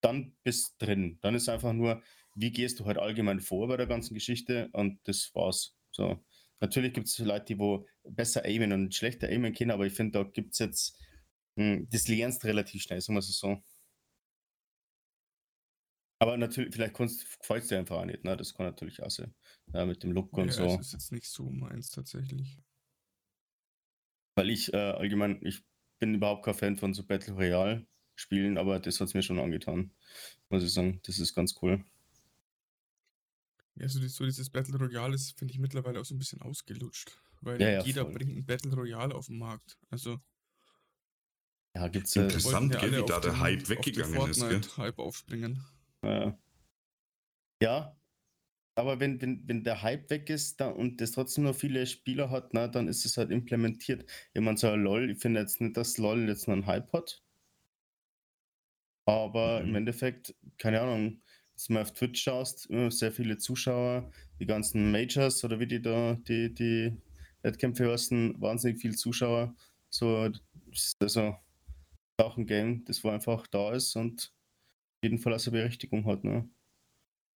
dann 0.00 0.36
bist 0.44 0.76
du 0.78 0.86
drin. 0.86 1.18
Dann 1.20 1.34
ist 1.34 1.48
einfach 1.48 1.72
nur, 1.72 2.02
wie 2.36 2.52
gehst 2.52 2.80
du 2.80 2.84
halt 2.84 2.98
allgemein 2.98 3.40
vor 3.40 3.66
bei 3.68 3.76
der 3.76 3.86
ganzen 3.86 4.14
Geschichte 4.14 4.68
und 4.72 5.00
das 5.04 5.30
war's. 5.34 5.76
So. 5.90 6.24
Natürlich 6.60 6.92
gibt 6.92 7.08
es 7.08 7.18
Leute, 7.18 7.46
die 7.46 7.58
wo 7.58 7.86
besser 8.04 8.44
aimen 8.44 8.72
und 8.72 8.94
schlechter 8.94 9.28
aimen 9.28 9.54
können, 9.54 9.70
aber 9.70 9.86
ich 9.86 9.92
finde, 9.92 10.18
da 10.18 10.24
gibt 10.24 10.52
es 10.52 10.58
jetzt, 10.58 10.98
mh, 11.56 11.64
hm, 11.64 11.88
das 11.90 12.08
lernst 12.08 12.44
relativ 12.44 12.82
schnell, 12.82 13.00
sagen 13.00 13.16
wir 13.16 13.20
es 13.20 13.38
so. 13.38 13.62
Aber 16.20 16.36
natürlich, 16.38 16.72
vielleicht 16.72 16.94
gefällt 16.94 17.64
es 17.64 17.68
dir 17.68 17.78
einfach 17.78 17.98
auch 17.98 18.04
nicht, 18.04 18.24
ne? 18.24 18.36
Das 18.36 18.54
kann 18.54 18.66
natürlich 18.66 19.02
auch 19.02 19.10
sein. 19.10 19.34
Ja, 19.74 19.84
mit 19.84 20.02
dem 20.02 20.12
Look 20.12 20.32
und 20.38 20.46
ja, 20.46 20.52
so. 20.52 20.64
Das 20.64 20.86
ist 20.86 20.92
jetzt 20.92 21.12
nicht 21.12 21.28
so 21.28 21.50
meins 21.50 21.90
tatsächlich. 21.90 22.58
Weil 24.36 24.50
ich 24.50 24.72
äh, 24.72 24.76
allgemein, 24.76 25.40
ich 25.42 25.62
bin 25.98 26.14
überhaupt 26.14 26.44
kein 26.44 26.54
Fan 26.54 26.76
von 26.76 26.94
so 26.94 27.04
Battle 27.04 27.34
Royale 27.34 27.86
Spielen, 28.16 28.58
aber 28.58 28.78
das 28.78 29.00
hat 29.00 29.08
es 29.08 29.14
mir 29.14 29.22
schon 29.22 29.40
angetan. 29.40 29.90
Muss 30.48 30.62
ich 30.62 30.72
sagen, 30.72 31.00
das 31.04 31.18
ist 31.18 31.34
ganz 31.34 31.56
cool. 31.62 31.84
Ja, 33.76 33.88
so, 33.88 34.00
so 34.06 34.24
dieses 34.24 34.50
Battle 34.50 34.78
Royale 34.78 35.14
ist, 35.14 35.36
finde 35.38 35.52
ich, 35.52 35.58
mittlerweile 35.58 36.00
auch 36.00 36.04
so 36.04 36.14
ein 36.14 36.18
bisschen 36.18 36.40
ausgelutscht. 36.42 37.18
Weil 37.40 37.60
Ja, 37.60 37.68
ja, 37.70 37.82
jeder 37.82 38.04
voll. 38.04 38.14
bringt 38.14 38.36
ein 38.36 38.46
Battle 38.46 38.72
Royale 38.72 39.14
auf 39.14 39.26
den 39.26 39.38
Markt. 39.38 39.78
Also, 39.90 40.20
Ja, 41.76 41.88
gibt's 41.88 42.14
Interessant. 42.14 42.72
ja 42.72 42.80
gell, 42.80 42.92
wie 42.92 42.96
da 42.96 43.02
auf 43.16 43.20
der 43.20 43.32
den- 43.32 43.40
Hype 43.40 43.58
auf 43.62 43.66
den 43.66 43.68
weggegangen 43.76 44.30
ist, 44.30 44.40
gell? 44.40 44.48
Fortnite-Hype 44.62 44.98
aufspringen. 45.00 45.64
äh, 46.02 46.32
ja, 47.60 47.98
aber 48.76 49.00
wenn, 49.00 49.20
wenn, 49.20 49.46
wenn 49.48 49.64
der 49.64 49.82
Hype 49.82 50.08
weg 50.10 50.30
ist 50.30 50.60
da, 50.60 50.68
und 50.68 51.00
das 51.00 51.12
trotzdem 51.12 51.44
noch 51.44 51.54
viele 51.56 51.86
Spieler 51.86 52.30
hat, 52.30 52.54
na, 52.54 52.68
dann 52.68 52.88
ist 52.88 53.04
es 53.04 53.16
halt 53.16 53.30
implementiert. 53.30 54.08
Wenn 54.34 54.44
man 54.44 54.56
so 54.56 54.68
LOL, 54.74 55.10
ich 55.10 55.18
finde 55.18 55.40
jetzt 55.40 55.60
nicht, 55.60 55.76
dass 55.76 55.98
LOL 55.98 56.28
jetzt 56.28 56.46
noch 56.46 56.54
einen 56.54 56.66
Hype 56.66 56.92
hat. 56.92 57.22
Aber 59.06 59.60
im 59.60 59.70
Mhm. 59.70 59.74
Endeffekt, 59.76 60.34
keine 60.58 60.80
Ahnung, 60.80 61.22
du 61.64 61.72
mal 61.72 61.82
auf 61.82 61.92
Twitch 61.92 62.22
schaust, 62.22 62.66
immer 62.66 62.90
sehr 62.90 63.12
viele 63.12 63.38
Zuschauer, 63.38 64.10
die 64.38 64.46
ganzen 64.46 64.90
Majors 64.90 65.44
oder 65.44 65.60
wie 65.60 65.66
die 65.66 65.82
da, 65.82 66.14
die, 66.14 66.52
die 66.52 66.96
Wettkämpfe 67.42 67.90
heißen, 67.90 68.40
wahnsinnig 68.40 68.80
viele 68.80 68.94
Zuschauer. 68.94 69.54
So, 69.90 70.28
das 70.28 70.40
ist 70.72 70.96
also 71.00 71.36
auch 72.18 72.36
ein 72.36 72.46
Game, 72.46 72.84
das 72.84 73.02
wo 73.04 73.10
einfach 73.10 73.46
da 73.46 73.72
ist 73.72 73.96
und 73.96 74.32
auf 74.32 75.04
jeden 75.04 75.18
Fall 75.18 75.34
auch 75.34 75.38
seine 75.38 75.58
Berechtigung 75.58 76.04
hat. 76.06 76.24
Ne? 76.24 76.48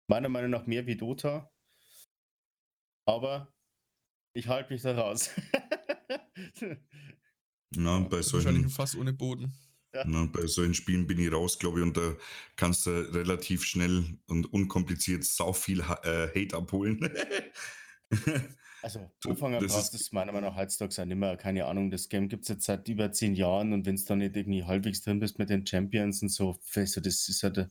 Meiner 0.09 0.29
Meinung 0.29 0.51
nach 0.51 0.67
mehr 0.67 0.87
wie 0.87 0.97
Dota. 0.97 1.51
Aber 3.07 3.53
ich 4.35 4.49
halte 4.49 4.73
mich 4.73 4.83
da 4.83 4.95
raus. 4.97 5.31
Na, 7.71 8.01
bei 8.01 8.17
Wahrscheinlich 8.17 8.23
ein 8.23 8.23
solchen, 8.23 8.71
Fass 8.71 8.97
ohne 8.97 9.13
Boden. 9.13 9.53
Na, 9.93 10.27
bei 10.27 10.47
solchen 10.47 10.75
Spielen 10.75 11.07
bin 11.07 11.19
ich 11.19 11.33
raus, 11.33 11.59
glaube 11.59 11.81
ich, 11.81 11.85
und 11.85 11.97
da 11.97 12.15
kannst 12.57 12.87
du 12.87 12.91
relativ 12.91 13.65
schnell 13.65 14.19
und 14.27 14.53
unkompliziert 14.53 15.25
sau 15.25 15.53
viel 15.53 15.81
äh, 15.81 16.29
Hate 16.35 16.57
abholen. 16.57 17.11
Also, 18.81 19.11
Du, 19.21 19.31
Anfang 19.31 19.55
an 19.55 19.63
das 19.63 19.73
brauchst 19.73 19.95
es 19.95 20.13
meiner 20.13 20.33
Meinung 20.33 20.51
nach 20.51 20.57
heutzutage 20.57 21.03
auch 21.03 21.05
nicht 21.05 21.17
mehr. 21.17 21.37
Keine 21.37 21.67
Ahnung, 21.67 21.91
das 21.91 22.09
Game 22.09 22.29
gibt 22.29 22.45
es 22.45 22.49
jetzt 22.49 22.65
seit 22.65 22.87
über 22.89 23.11
zehn 23.11 23.35
Jahren 23.35 23.73
und 23.73 23.87
wenn 23.87 23.97
du 23.97 24.05
da 24.05 24.15
nicht 24.15 24.37
irgendwie 24.37 24.65
halbwegs 24.65 25.03
drin 25.03 25.19
bist 25.19 25.39
mit 25.39 25.51
den 25.51 25.67
Champions 25.67 26.23
und 26.23 26.29
so, 26.29 26.61
du, 26.75 27.01
das 27.01 27.29
ist 27.29 27.43
halt, 27.43 27.57
da 27.57 27.69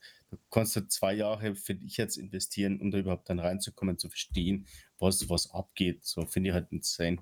kannst 0.52 0.76
du 0.76 0.86
zwei 0.88 1.14
Jahre, 1.14 1.56
finde 1.56 1.86
ich, 1.86 1.96
jetzt 1.96 2.18
investieren, 2.18 2.82
um 2.82 2.92
da 2.92 2.98
überhaupt 2.98 3.30
dann 3.30 3.40
reinzukommen, 3.40 3.98
zu 3.98 4.10
verstehen, 4.10 4.68
was, 5.00 5.30
was 5.30 5.50
abgeht. 5.52 6.04
So 6.04 6.26
finde 6.26 6.50
ich 6.50 6.54
halt 6.54 6.72
insane. 6.72 7.20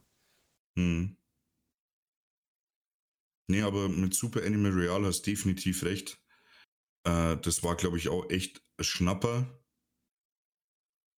Hm. 0.75 1.15
Nee, 3.47 3.62
aber 3.62 3.89
mit 3.89 4.13
Super 4.13 4.43
Animal 4.43 4.71
Real 4.71 5.05
hast 5.05 5.23
definitiv 5.23 5.84
recht. 5.84 6.19
Äh, 7.03 7.38
das 7.38 7.63
war, 7.63 7.75
glaube 7.75 7.97
ich, 7.97 8.10
auch 8.10 8.29
echt 8.29 8.62
ein 8.77 8.84
Schnapper. 8.84 9.62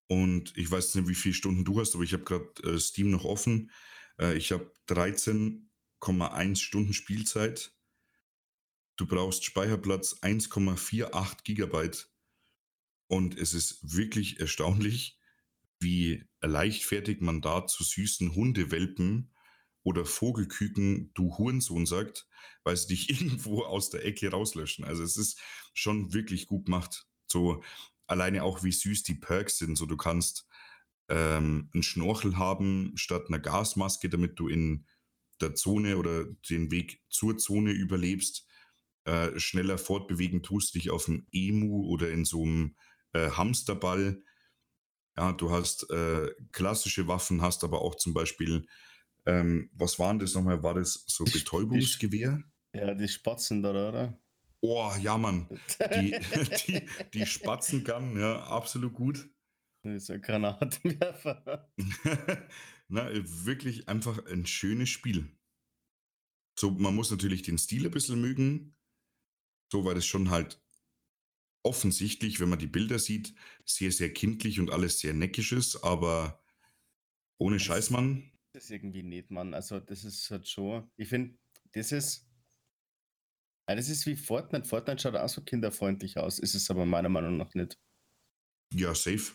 Und 0.08 0.56
ich 0.56 0.70
weiß 0.70 0.94
nicht, 0.94 1.08
wie 1.08 1.14
viele 1.14 1.34
Stunden 1.34 1.64
du 1.64 1.80
hast, 1.80 1.94
aber 1.94 2.04
ich 2.04 2.12
habe 2.12 2.24
gerade 2.24 2.50
äh, 2.62 2.78
Steam 2.78 3.10
noch 3.10 3.24
offen. 3.24 3.70
Äh, 4.20 4.36
ich 4.36 4.52
habe 4.52 4.72
13,1 4.88 6.56
Stunden 6.56 6.92
Spielzeit. 6.92 7.72
Du 8.96 9.06
brauchst 9.06 9.44
Speicherplatz 9.44 10.14
1,48 10.22 11.44
Gigabyte. 11.44 12.10
Und 13.08 13.38
es 13.38 13.54
ist 13.54 13.94
wirklich 13.94 14.40
erstaunlich, 14.40 15.20
wie 15.78 16.24
leichtfertig 16.40 17.20
man 17.20 17.40
da 17.40 17.66
zu 17.66 17.84
süßen 17.84 18.34
Hundewelpen 18.34 19.32
oder 19.86 20.04
Vogelküken 20.04 21.12
du 21.14 21.38
Hurensohn 21.38 21.86
sagt, 21.86 22.26
weil 22.64 22.76
sie 22.76 22.88
dich 22.88 23.08
irgendwo 23.22 23.62
aus 23.62 23.88
der 23.88 24.04
Ecke 24.04 24.30
rauslöschen. 24.30 24.84
Also 24.84 25.04
es 25.04 25.16
ist 25.16 25.40
schon 25.74 26.12
wirklich 26.12 26.48
gut 26.48 26.64
gemacht. 26.64 27.06
So 27.28 27.62
alleine 28.08 28.42
auch 28.42 28.64
wie 28.64 28.72
süß 28.72 29.04
die 29.04 29.14
Perks 29.14 29.58
sind. 29.58 29.76
So 29.76 29.86
du 29.86 29.96
kannst 29.96 30.48
ähm, 31.08 31.70
einen 31.72 31.84
Schnorchel 31.84 32.36
haben 32.36 32.92
statt 32.96 33.26
einer 33.28 33.38
Gasmaske, 33.38 34.08
damit 34.08 34.40
du 34.40 34.48
in 34.48 34.86
der 35.40 35.54
Zone 35.54 35.98
oder 35.98 36.24
den 36.50 36.72
Weg 36.72 37.00
zur 37.08 37.38
Zone 37.38 37.70
überlebst. 37.70 38.44
Äh, 39.04 39.38
schneller 39.38 39.78
fortbewegen 39.78 40.42
tust 40.42 40.74
dich 40.74 40.90
auf 40.90 41.04
dem 41.04 41.28
Emu 41.30 41.86
oder 41.86 42.10
in 42.10 42.24
so 42.24 42.42
einem 42.42 42.74
äh, 43.12 43.30
Hamsterball. 43.30 44.20
Ja, 45.16 45.32
du 45.32 45.52
hast 45.52 45.88
äh, 45.90 46.34
klassische 46.50 47.06
Waffen, 47.06 47.40
hast 47.40 47.62
aber 47.62 47.82
auch 47.82 47.94
zum 47.94 48.14
Beispiel, 48.14 48.66
ähm, 49.26 49.70
was 49.74 49.98
waren 49.98 50.18
das 50.18 50.34
nochmal? 50.34 50.62
War 50.62 50.74
das 50.74 51.04
so 51.06 51.24
Die 51.24 51.30
Sp- 51.30 51.34
die 51.34 51.44
Betäubungsgewehr? 51.44 52.42
Ja, 52.74 52.94
die 52.94 53.08
Spatzen 53.08 53.62
da, 53.62 53.70
oder? 53.70 54.18
Oh, 54.60 54.92
ja, 55.00 55.16
Mann. 55.16 55.48
Die, 55.94 56.10
die, 56.66 56.88
die 57.14 57.26
Spatzengun, 57.26 58.18
ja, 58.18 58.42
absolut 58.44 58.94
gut. 58.94 59.28
Das 59.82 60.02
ist 60.02 60.10
ein 60.10 60.20
Granatenwerfer. 60.20 61.70
Na, 62.88 63.10
wirklich 63.12 63.88
einfach 63.88 64.24
ein 64.26 64.46
schönes 64.46 64.88
Spiel. 64.88 65.30
So, 66.58 66.70
man 66.70 66.94
muss 66.94 67.10
natürlich 67.10 67.42
den 67.42 67.58
Stil 67.58 67.86
ein 67.86 67.92
bisschen 67.92 68.20
mögen. 68.20 68.74
So, 69.70 69.84
weil 69.84 69.94
das 69.94 70.06
schon 70.06 70.30
halt 70.30 70.60
offensichtlich, 71.64 72.38
wenn 72.40 72.48
man 72.48 72.58
die 72.60 72.68
Bilder 72.68 72.98
sieht, 72.98 73.34
sehr, 73.64 73.90
sehr 73.90 74.12
kindlich 74.12 74.60
und 74.60 74.70
alles 74.70 75.00
sehr 75.00 75.14
neckisch 75.14 75.52
ist, 75.52 75.82
aber 75.82 76.42
ohne 77.38 77.58
Scheiß, 77.58 77.90
Mann. 77.90 78.30
Das 78.56 78.64
ist 78.64 78.70
irgendwie 78.70 79.02
nicht, 79.02 79.30
Mann. 79.30 79.52
Also, 79.52 79.80
das 79.80 80.02
ist 80.02 80.30
halt 80.30 80.48
schon. 80.48 80.90
Ich 80.96 81.10
finde, 81.10 81.36
das 81.72 81.92
ist. 81.92 82.26
Ja, 83.68 83.76
das 83.76 83.90
ist 83.90 84.06
wie 84.06 84.16
Fortnite. 84.16 84.66
Fortnite 84.66 84.98
schaut 85.02 85.14
auch 85.14 85.28
so 85.28 85.42
kinderfreundlich 85.42 86.16
aus, 86.16 86.38
ist 86.38 86.54
es 86.54 86.70
aber 86.70 86.86
meiner 86.86 87.10
Meinung 87.10 87.36
nach 87.36 87.52
nicht. 87.52 87.78
Ja, 88.72 88.94
safe. 88.94 89.34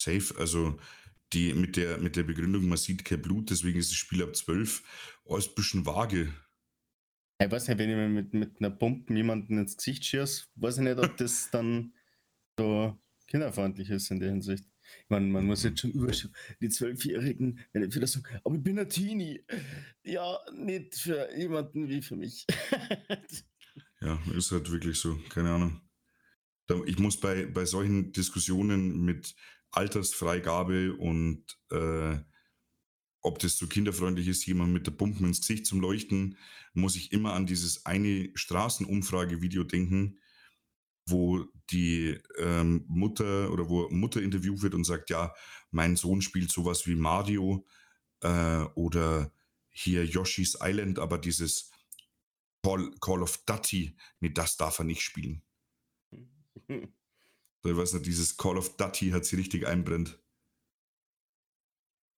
Safe. 0.00 0.34
Also 0.38 0.80
die 1.34 1.52
mit 1.52 1.76
der, 1.76 1.98
mit 1.98 2.16
der 2.16 2.22
Begründung, 2.22 2.66
man 2.66 2.78
sieht 2.78 3.04
kein 3.04 3.20
Blut, 3.20 3.50
deswegen 3.50 3.78
ist 3.78 3.90
das 3.90 3.98
Spiel 3.98 4.22
ab 4.22 4.34
12. 4.34 5.20
Oh, 5.24 5.36
ist 5.36 5.50
ein 5.50 5.54
bisschen 5.54 5.84
vage. 5.84 6.32
Ich 7.42 7.50
weiß 7.50 7.68
nicht, 7.68 7.76
wenn 7.76 7.90
ich 7.90 7.96
mir 7.96 8.08
mit, 8.08 8.32
mit 8.32 8.58
einer 8.58 8.70
Pumpe 8.70 9.12
jemanden 9.12 9.58
ins 9.58 9.76
Gesicht 9.76 10.06
schieße, 10.06 10.46
weiß 10.54 10.78
ich 10.78 10.84
nicht, 10.84 10.98
ob 10.98 11.14
das 11.18 11.50
dann 11.50 11.92
so 12.58 12.98
kinderfreundlich 13.26 13.90
ist 13.90 14.10
in 14.10 14.18
der 14.18 14.30
Hinsicht. 14.30 14.69
Meine, 15.08 15.26
man 15.26 15.46
muss 15.46 15.62
jetzt 15.62 15.80
schon 15.80 15.90
überschauen. 15.92 16.34
Die 16.60 16.68
Zwölfjährigen, 16.68 17.60
wenn 17.72 17.82
ich 17.82 17.94
wieder 17.94 18.06
sagen, 18.06 18.26
aber 18.44 18.54
ich 18.56 18.62
bin 18.62 18.78
ein 18.78 18.88
Teenie. 18.88 19.44
Ja, 20.04 20.38
nicht 20.54 20.96
für 20.96 21.28
jemanden 21.36 21.88
wie 21.88 22.02
für 22.02 22.16
mich. 22.16 22.46
Ja, 24.02 24.18
ist 24.34 24.50
halt 24.50 24.70
wirklich 24.70 24.98
so, 24.98 25.18
keine 25.28 25.50
Ahnung. 25.50 25.80
Ich 26.86 26.98
muss 26.98 27.20
bei, 27.20 27.44
bei 27.44 27.66
solchen 27.66 28.12
Diskussionen 28.12 29.04
mit 29.04 29.34
Altersfreigabe 29.72 30.94
und 30.96 31.44
äh, 31.70 32.18
ob 33.22 33.38
das 33.40 33.58
so 33.58 33.66
kinderfreundlich 33.66 34.28
ist, 34.28 34.46
jemand 34.46 34.72
mit 34.72 34.86
der 34.86 34.92
Pumpe 34.92 35.24
ins 35.24 35.40
Gesicht 35.40 35.66
zum 35.66 35.80
Leuchten, 35.80 36.38
muss 36.72 36.96
ich 36.96 37.12
immer 37.12 37.34
an 37.34 37.46
dieses 37.46 37.84
eine 37.84 38.30
Straßenumfrage-Video 38.34 39.64
denken, 39.64 40.18
wo 41.10 41.44
die 41.70 42.18
ähm, 42.38 42.84
Mutter 42.88 43.50
oder 43.52 43.68
wo 43.68 43.88
Mutter 43.90 44.20
interviewt 44.22 44.62
wird 44.62 44.74
und 44.74 44.84
sagt, 44.84 45.10
ja, 45.10 45.34
mein 45.70 45.96
Sohn 45.96 46.20
spielt 46.22 46.50
sowas 46.50 46.86
wie 46.86 46.94
Mario 46.96 47.66
äh, 48.22 48.62
oder 48.74 49.32
hier 49.70 50.04
Yoshi's 50.04 50.58
Island, 50.60 50.98
aber 50.98 51.18
dieses 51.18 51.70
Call, 52.62 52.90
Call 53.00 53.22
of 53.22 53.38
Duty, 53.46 53.96
nee, 54.20 54.30
das 54.30 54.56
darf 54.56 54.78
er 54.80 54.84
nicht 54.84 55.02
spielen. 55.02 55.42
Ich 57.62 57.76
weiß 57.76 57.92
nicht, 57.92 58.06
dieses 58.06 58.38
Call 58.38 58.56
of 58.56 58.78
Duty 58.78 59.10
hat 59.10 59.26
sie 59.26 59.36
richtig 59.36 59.66
einbrennt. 59.66 60.18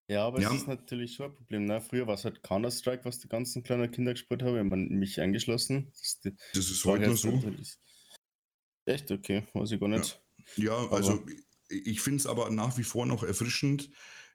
Ja, 0.07 0.27
aber 0.27 0.39
Ja. 0.39 0.49
es 0.53 0.61
ist 0.61 0.67
natürlich 0.67 1.15
schon 1.15 1.31
ein 1.31 1.35
Problem. 1.35 1.65
Ne? 1.65 1.81
Früher 1.81 2.05
war 2.05 2.13
es 2.15 2.25
halt 2.25 2.43
Counter-Strike, 2.43 3.05
was 3.05 3.17
die 3.19 3.27
ganzen 3.27 3.63
kleinen 3.63 3.89
Kinder 3.89 4.11
gespielt 4.13 4.43
haben, 4.43 4.55
wenn 4.55 4.67
man 4.67 4.87
mich 4.89 5.19
eingeschlossen. 5.19 5.87
Das 5.91 6.01
ist 6.01 6.25
Das 6.53 6.69
ist 6.69 6.85
heute 6.85 7.07
noch 7.09 7.17
so. 7.17 7.31
natürlich- 7.31 7.77
Echt? 8.91 9.11
Okay, 9.11 9.47
weiß 9.53 9.71
ich 9.71 9.79
gar 9.79 9.87
nicht. 9.87 10.21
Ja, 10.57 10.89
also 10.89 11.25
ich 11.69 12.01
finde 12.01 12.17
es 12.17 12.27
aber 12.27 12.49
nach 12.49 12.77
wie 12.77 12.83
vor 12.83 13.05
noch 13.05 13.23
erfrischend, 13.23 13.89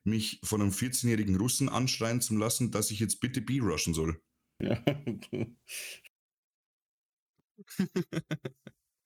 mich 0.05 0.41
von 0.43 0.63
einem 0.63 0.71
14-jährigen 0.71 1.37
Russen 1.37 1.69
anschreien 1.69 2.21
zu 2.21 2.37
lassen, 2.37 2.71
dass 2.71 2.91
ich 2.91 3.01
jetzt 3.01 3.21
bitte 3.21 3.43
B-rushen 3.43 3.95
soll. 3.95 4.21
Ja. 4.63 4.83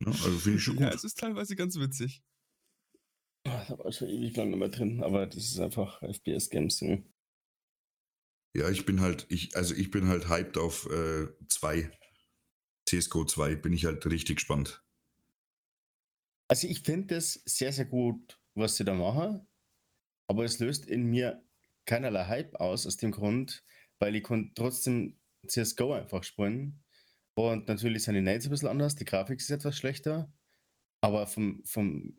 Ja, 0.03 0.13
also 0.13 0.39
finde 0.39 0.57
ich 0.57 0.65
schon 0.65 0.77
gut. 0.77 0.87
Ja, 0.87 0.95
es 0.95 1.05
ist 1.05 1.19
teilweise 1.19 1.55
ganz 1.57 1.79
witzig. 1.79 2.23
da 3.45 3.79
war 3.79 3.87
ich 3.87 3.97
schon 3.97 4.09
ewig 4.09 4.35
lang 4.35 4.49
nicht 4.49 4.59
mehr 4.59 4.71
drin, 4.71 5.03
aber 5.03 5.27
das 5.27 5.45
ist 5.45 5.61
einfach 5.61 6.03
FPS-Games. 6.03 6.81
Ne? 6.81 7.05
Ja, 8.57 8.71
ich 8.71 8.87
bin 8.87 9.03
halt, 9.03 9.27
ich, 9.29 9.55
also 9.57 9.75
ich 9.75 9.91
bin 9.91 10.09
halt 10.09 10.31
hyped 10.31 10.57
auf 10.57 10.89
2. 11.49 11.91
CSGO 12.89 13.25
2 13.27 13.57
bin 13.57 13.75
ich 13.75 13.85
halt 13.85 14.05
richtig 14.07 14.37
gespannt. 14.37 14.83
Also 16.51 16.67
ich 16.67 16.81
finde 16.81 17.15
das 17.15 17.35
sehr, 17.45 17.73
sehr 17.73 17.85
gut, 17.85 18.41
was 18.57 18.77
sie 18.77 18.85
da 18.85 18.93
machen, 18.93 19.47
aber 20.29 20.45
es 20.45 20.59
löst 20.59 20.85
in 20.85 21.05
mir 21.05 21.45
keinerlei 21.87 22.25
Hype 22.27 22.57
aus, 22.57 22.89
aus 22.89 22.97
dem 22.97 23.13
Grund, 23.13 23.65
weil 24.01 24.17
ich 24.17 24.25
konnte 24.25 24.53
trotzdem 24.55 25.17
CSGO 25.47 25.93
einfach 25.93 26.25
spielen. 26.25 26.83
Und 27.35 27.69
natürlich 27.69 28.03
sind 28.03 28.17
die 28.17 28.21
Nades 28.21 28.47
ein 28.47 28.51
bisschen 28.51 28.69
anders, 28.69 28.97
die 28.97 29.05
Grafik 29.05 29.39
ist 29.39 29.49
etwas 29.51 29.77
schlechter, 29.77 30.33
aber 31.05 31.29
vom, 31.29 31.63
vom 31.65 32.17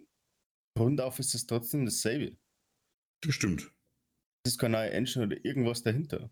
Grund 0.78 1.02
auf 1.02 1.20
ist 1.20 1.36
es 1.36 1.46
trotzdem 1.46 1.84
dasselbe. 1.84 2.38
Das 3.24 3.36
stimmt. 3.36 3.70
Es 4.46 4.54
ist 4.54 4.60
keine 4.60 4.78
neue 4.78 4.92
Engine 4.92 5.26
oder 5.26 5.44
irgendwas 5.44 5.84
dahinter. 5.84 6.32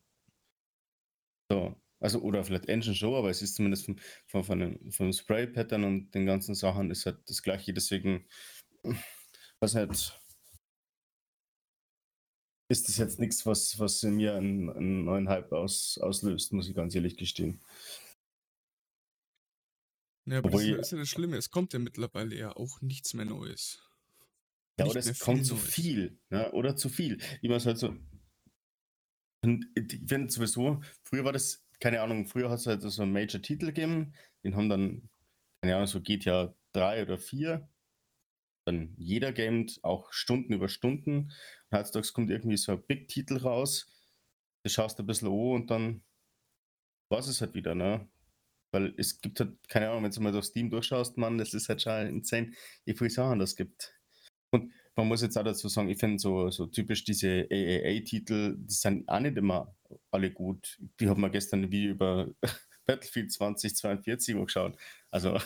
So. 1.52 1.76
Also, 2.02 2.22
oder 2.22 2.44
vielleicht 2.44 2.68
Engine 2.68 2.96
schon, 2.96 3.14
aber 3.14 3.30
es 3.30 3.42
ist 3.42 3.56
zumindest 3.56 3.86
vom, 3.86 3.98
vom, 4.26 4.44
von 4.44 4.60
dem, 4.60 4.92
vom 4.92 5.12
Spray-Pattern 5.12 5.84
und 5.84 6.12
den 6.16 6.26
ganzen 6.26 6.56
Sachen 6.56 6.92
ist 6.92 7.06
halt 7.06 7.18
das 7.30 7.44
gleiche. 7.44 7.74
Deswegen, 7.74 8.26
was 9.60 9.76
halt, 9.76 10.18
ist 12.72 12.88
das 12.88 12.98
jetzt 12.98 13.20
nichts, 13.20 13.46
was, 13.46 13.78
was 13.80 14.02
in 14.04 14.16
mir 14.16 14.36
einen, 14.36 14.70
einen 14.70 15.04
neuen 15.04 15.28
Hype 15.28 15.52
aus, 15.52 15.98
auslöst, 15.98 16.54
muss 16.54 16.70
ich 16.70 16.76
ganz 16.76 16.96
ehrlich 16.96 17.18
gestehen. 17.18 17.60
Ja, 20.26 20.38
aber 20.38 20.52
das 20.52 20.62
Obwohl- 20.62 20.80
ist 20.80 20.92
ja 20.92 20.98
das 21.00 21.10
Schlimme. 21.10 21.38
Es 21.38 21.50
kommt 21.50 21.74
ja 21.74 21.80
mittlerweile 21.80 22.36
ja 22.36 22.56
auch 22.56 22.82
nichts 22.82 23.14
mehr 23.14 23.26
Neues. 23.26 23.84
Ja, 24.80 24.86
oder 24.86 25.00
es 25.00 25.20
kommt 25.20 25.46
zu 25.46 25.58
viel. 25.58 26.20
Ne? 26.30 26.52
Oder 26.54 26.76
zu 26.76 26.88
viel. 26.88 27.20
Ich 27.42 27.50
weiß 27.50 27.66
halt 27.66 27.80
so. 27.80 27.98
Und 29.44 29.66
ich 29.76 30.02
finde 30.08 30.32
sowieso, 30.32 30.82
früher 31.04 31.26
war 31.26 31.34
das, 31.34 31.66
keine 31.80 32.02
Ahnung, 32.02 32.26
früher 32.26 32.50
hat 32.50 32.60
es 32.60 32.68
halt 32.68 32.82
so 32.82 33.02
einen 33.02 33.14
Major-Titel 33.14 33.68
gegeben, 33.68 34.14
den 34.44 34.56
haben 34.56 34.70
dann, 34.70 35.10
keine 35.62 35.76
Ahnung, 35.76 35.88
so 35.88 36.02
geht 36.02 36.26
ja 36.26 36.54
drei 36.74 37.04
oder 37.04 37.18
vier. 37.18 37.70
Dann 38.66 38.94
jeder 38.98 39.32
gamet, 39.34 39.80
auch 39.84 40.12
Stunden 40.14 40.54
über 40.54 40.70
Stunden. 40.70 41.32
Und 41.70 41.78
heutzutage 41.78 42.12
kommt 42.14 42.30
irgendwie 42.30 42.58
so 42.58 42.74
ein 42.74 42.86
Big-Titel 42.86 43.38
raus. 43.38 43.88
Du 44.64 44.70
schaust 44.70 45.00
ein 45.00 45.06
bisschen 45.06 45.30
an 45.30 45.34
und 45.34 45.72
dann 45.72 46.04
war 47.10 47.20
es 47.20 47.42
halt 47.42 47.54
wieder, 47.54 47.76
ne? 47.76 48.08
Weil 48.72 48.94
es 48.98 49.22
gibt 49.22 49.40
halt, 49.40 49.58
keine 49.68 49.90
Ahnung, 49.90 50.04
wenn 50.04 50.12
du 50.12 50.22
mal 50.22 50.32
durch 50.32 50.46
Steam 50.46 50.70
durchschaust, 50.70 51.18
Mann, 51.18 51.38
das 51.38 51.54
ist 51.54 51.70
halt 51.70 51.82
schon 51.82 52.08
insane, 52.08 52.54
wie 52.86 52.94
viele 52.94 53.10
Sachen 53.10 53.40
das 53.40 53.56
gibt. 53.56 53.99
Man 55.00 55.08
muss 55.08 55.22
jetzt 55.22 55.38
auch 55.38 55.46
dazu 55.46 55.70
sagen, 55.70 55.88
ich 55.88 55.98
finde 55.98 56.20
so, 56.20 56.50
so 56.50 56.66
typisch 56.66 57.06
diese 57.06 57.48
AAA-Titel, 57.50 58.58
die 58.58 58.74
sind 58.74 59.08
auch 59.08 59.22
nicht 59.22 59.38
immer 59.38 59.74
alle 60.12 60.30
gut. 60.30 60.78
Die 61.00 61.08
haben 61.08 61.22
wir 61.22 61.30
gestern 61.30 61.72
Video 61.72 61.92
über 61.92 62.28
Battlefield 62.86 63.32
2042 63.32 64.36
angeschaut. 64.36 64.78
Also, 65.10 65.38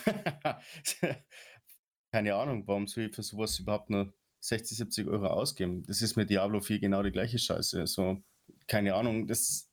keine 2.12 2.34
Ahnung, 2.34 2.64
warum 2.66 2.88
soll 2.88 3.04
ich 3.04 3.16
für 3.16 3.22
sowas 3.22 3.60
überhaupt 3.60 3.92
nur 3.92 4.12
60, 4.40 4.76
70 4.76 5.08
Euro 5.08 5.28
ausgeben? 5.28 5.84
Das 5.84 6.02
ist 6.02 6.16
mit 6.16 6.32
Diablo 6.32 6.60
4 6.60 6.80
genau 6.80 7.04
die 7.04 7.12
gleiche 7.12 7.38
Scheiße. 7.38 7.82
Also, 7.82 8.24
keine 8.66 8.96
Ahnung, 8.96 9.28
das 9.28 9.72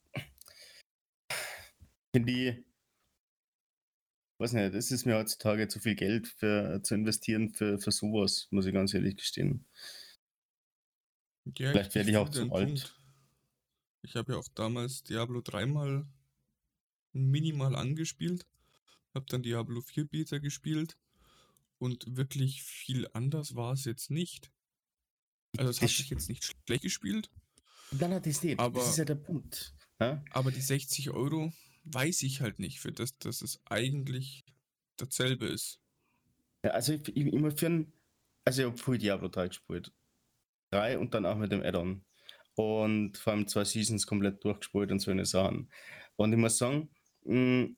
finde 2.15 2.33
ich, 2.33 2.65
weiß 4.41 4.53
nicht, 4.55 4.75
das 4.75 4.91
ist 4.91 5.05
mir 5.05 5.17
heutzutage 5.17 5.69
zu 5.69 5.79
viel 5.81 5.95
Geld 5.95 6.27
für, 6.29 6.81
zu 6.83 6.95
investieren 6.95 7.51
für, 7.51 7.79
für 7.79 7.93
sowas, 7.93 8.49
muss 8.51 8.67
ich 8.67 8.73
ganz 8.73 8.95
ehrlich 8.95 9.17
gestehen. 9.17 9.67
Ja, 11.59 11.71
Vielleicht 11.73 11.95
werde 11.95 12.11
ich 12.11 12.17
auch 12.17 12.29
zu 12.29 12.51
alt. 12.53 12.67
Punkt. 12.67 12.97
Ich 14.03 14.17
habe 14.17 14.33
ja 14.33 14.39
auch 14.39 14.49
damals 14.55 15.03
Diablo 15.03 15.41
dreimal 15.43 16.07
minimal 17.13 17.77
angespielt, 17.77 18.47
habe 19.15 19.27
dann 19.29 19.43
Diablo 19.43 19.81
4 19.81 20.07
Beta 20.07 20.39
gespielt 20.39 20.97
und 21.79 22.17
wirklich 22.17 22.63
viel 22.63 23.09
anders 23.13 23.55
war 23.57 23.73
es 23.73 23.85
jetzt 23.85 24.11
nicht. 24.11 24.51
Also 25.59 25.71
es 25.71 25.83
hat 25.83 25.89
sich 25.91 26.09
jetzt 26.11 26.29
nicht 26.29 26.45
schlecht 26.45 26.83
gespielt, 26.83 27.31
Nein, 27.93 28.11
nein, 28.11 28.23
das 28.23 28.43
nicht. 28.43 28.59
Aber- 28.61 28.79
das 28.81 28.91
ist 28.91 28.99
ja 28.99 29.05
der 29.05 29.17
Punkt. 29.17 29.75
Ja? 29.99 30.25
aber 30.31 30.51
die 30.51 30.61
60 30.63 31.11
Euro 31.11 31.53
weiß 31.93 32.23
ich 32.23 32.41
halt 32.41 32.59
nicht, 32.59 32.81
für 32.81 32.93
das, 32.93 33.17
dass 33.19 33.43
es 33.43 33.61
eigentlich 33.67 34.45
dasselbe 34.97 35.47
ist. 35.47 35.81
Ja, 36.65 36.73
also 36.73 36.93
ich, 36.93 37.09
immer 37.17 37.51
für 37.51 37.67
ein, 37.67 37.93
also 38.45 38.63
ich 38.63 38.69
habe 38.69 38.79
früh 38.79 38.99
Diablo 38.99 39.29
3 39.29 39.49
gespielt. 39.49 39.93
3 40.73 40.99
und 40.99 41.15
dann 41.15 41.27
auch 41.27 41.37
mit 41.37 41.53
dem 41.53 41.63
Add-on. 41.63 42.05
Und 42.55 43.17
vor 43.19 43.33
allem 43.33 43.49
zwei 43.49 43.65
Seasons 43.65 44.07
komplett 44.07 44.45
durchgespielt 44.45 44.93
und 44.93 45.01
so 45.01 45.11
eine 45.11 45.25
Sachen. 45.25 45.71
Und 46.17 46.33
ich 46.33 46.39
muss 46.39 46.59
sagen, 46.59 46.91
mh, 47.25 47.71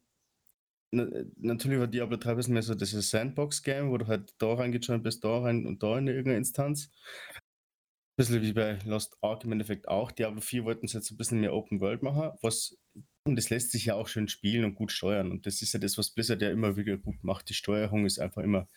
na, 0.94 1.06
natürlich 1.36 1.78
war 1.78 1.86
Diablo 1.86 2.16
3 2.16 2.30
ein 2.32 2.36
bisschen 2.36 2.54
mehr 2.54 2.62
so 2.62 2.74
dieses 2.74 3.08
Sandbox-Game, 3.10 3.90
wo 3.90 3.98
du 3.98 4.06
halt 4.06 4.34
da 4.38 4.54
reingeschaut 4.54 5.02
bist, 5.02 5.24
da 5.24 5.38
rein 5.38 5.66
und 5.66 5.82
da 5.82 5.98
in 5.98 6.08
irgendeine 6.08 6.38
Instanz. 6.38 6.90
Ein 7.34 8.16
bisschen 8.16 8.42
wie 8.42 8.52
bei 8.52 8.78
Lost 8.84 9.16
Ark 9.22 9.44
im 9.44 9.52
Endeffekt 9.52 9.88
auch. 9.88 10.12
Diablo 10.12 10.40
4 10.40 10.64
wollten 10.64 10.86
sie 10.86 10.98
jetzt 10.98 11.10
ein 11.10 11.16
bisschen 11.16 11.40
mehr 11.40 11.54
Open 11.54 11.80
World 11.80 12.02
machen, 12.02 12.32
was 12.42 12.76
und 13.24 13.36
das 13.36 13.50
lässt 13.50 13.70
sich 13.70 13.86
ja 13.86 13.94
auch 13.94 14.08
schön 14.08 14.28
spielen 14.28 14.64
und 14.64 14.74
gut 14.74 14.90
steuern. 14.90 15.30
Und 15.30 15.46
das 15.46 15.62
ist 15.62 15.72
ja 15.72 15.80
das, 15.80 15.96
was 15.98 16.10
Blizzard 16.10 16.42
ja 16.42 16.50
immer 16.50 16.76
wieder 16.76 16.96
gut 16.98 17.22
macht. 17.22 17.48
Die 17.48 17.54
Steuerung 17.54 18.04
ist 18.04 18.18
einfach 18.18 18.42
immer, 18.42 18.68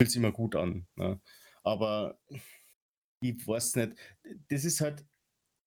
fühlt 0.00 0.10
sich 0.10 0.16
immer 0.16 0.32
gut 0.32 0.56
an. 0.56 0.88
Ne? 0.96 1.20
Aber 1.62 2.20
ich 3.22 3.46
weiß 3.46 3.76
nicht, 3.76 3.92
das 4.48 4.64
ist 4.64 4.80
halt, 4.80 5.06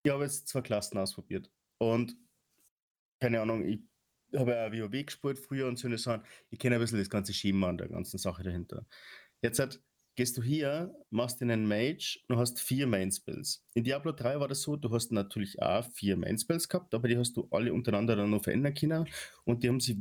ich 0.06 0.12
habe 0.12 0.24
jetzt 0.24 0.47
zwei 0.47 0.62
Klassen 0.62 0.97
ausprobiert. 0.97 1.49
Und 1.80 2.18
keine 3.22 3.39
Ahnung, 3.41 3.66
ich 3.66 3.80
habe 4.36 4.51
ja 4.51 4.72
WoW 4.72 5.06
gespielt 5.06 5.39
früher 5.39 5.68
und 5.68 5.78
so 5.78 5.88
eine 5.88 5.97
Sachen. 5.97 6.26
Ich 6.49 6.60
kenne 6.60 6.76
ein 6.76 6.82
bisschen 6.82 6.99
das 6.99 7.10
ganze 7.10 7.34
Schema 7.34 7.70
an 7.70 7.78
der 7.78 7.88
ganzen 7.88 8.18
Sache 8.18 8.43
dahinter. 8.43 8.86
Jetzt 9.41 9.60
halt, 9.60 9.82
gehst 10.16 10.38
du 10.38 10.43
hier, 10.43 10.95
machst 11.09 11.41
einen 11.41 11.68
Mage 11.68 12.20
und 12.28 12.38
hast 12.38 12.59
vier 12.59 12.88
Main-Spells. 12.88 13.66
In 13.74 13.84
Diablo 13.84 14.11
3 14.11 14.39
war 14.39 14.47
das 14.47 14.61
so, 14.61 14.76
du 14.76 14.91
hast 14.91 15.11
natürlich 15.11 15.61
auch 15.61 15.86
vier 15.93 16.18
Main-Spells 16.18 16.70
gehabt, 16.70 16.93
aber 16.93 17.07
die 17.07 17.18
hast 17.18 17.36
du 17.38 17.47
alle 17.51 17.74
untereinander 17.74 18.16
dann 18.16 18.30
noch 18.30 18.43
verändern 18.43 18.74
können 18.74 19.07
und 19.45 19.64
die 19.64 19.70
haben 19.70 19.80
sich 19.80 19.97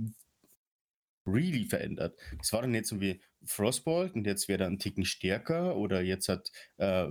really 1.26 1.64
verändert. 1.64 2.18
Es 2.40 2.52
war 2.52 2.62
dann 2.62 2.72
nicht 2.72 2.86
so 2.86 3.00
wie 3.00 3.20
Frostbolt 3.44 4.14
und 4.14 4.26
jetzt 4.26 4.48
wäre 4.48 4.64
er 4.64 4.66
einen 4.66 4.78
Ticken 4.78 5.04
stärker 5.04 5.76
oder 5.76 6.02
jetzt 6.02 6.28
hat 6.28 6.50
äh, 6.78 7.08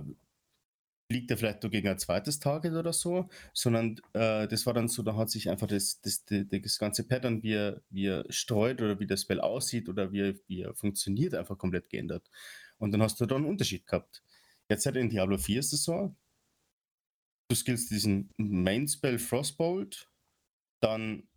fliegt 1.10 1.30
er 1.30 1.36
vielleicht 1.36 1.60
gegen 1.70 1.88
ein 1.88 1.98
zweites 1.98 2.38
Target 2.40 2.72
oder 2.72 2.92
so, 2.94 3.28
sondern 3.52 4.00
äh, 4.14 4.48
das 4.48 4.64
war 4.64 4.72
dann 4.72 4.88
so, 4.88 5.02
da 5.02 5.14
hat 5.14 5.30
sich 5.30 5.50
einfach 5.50 5.66
das, 5.66 6.00
das, 6.00 6.24
das, 6.24 6.44
das 6.50 6.78
ganze 6.78 7.06
Pattern, 7.06 7.42
wie 7.42 7.52
er, 7.52 7.82
wie 7.90 8.06
er 8.06 8.24
streut 8.30 8.80
oder 8.80 8.98
wie 8.98 9.06
das 9.06 9.22
Spell 9.22 9.40
aussieht 9.40 9.90
oder 9.90 10.10
wie 10.12 10.40
wie 10.46 10.62
er 10.62 10.74
funktioniert, 10.74 11.34
einfach 11.34 11.58
komplett 11.58 11.90
geändert. 11.90 12.30
Und 12.82 12.90
dann 12.90 13.00
hast 13.00 13.20
du 13.20 13.26
da 13.26 13.36
einen 13.36 13.44
Unterschied 13.44 13.86
gehabt. 13.86 14.24
Jetzt 14.68 14.86
halt 14.86 14.96
in 14.96 15.08
Diablo 15.08 15.38
4 15.38 15.60
ist 15.60 15.72
es 15.72 15.84
so, 15.84 16.16
du 17.48 17.54
skillst 17.54 17.92
diesen 17.92 18.32
Main-Spell 18.38 19.20
Frostbolt, 19.20 20.10
dann 20.82 21.28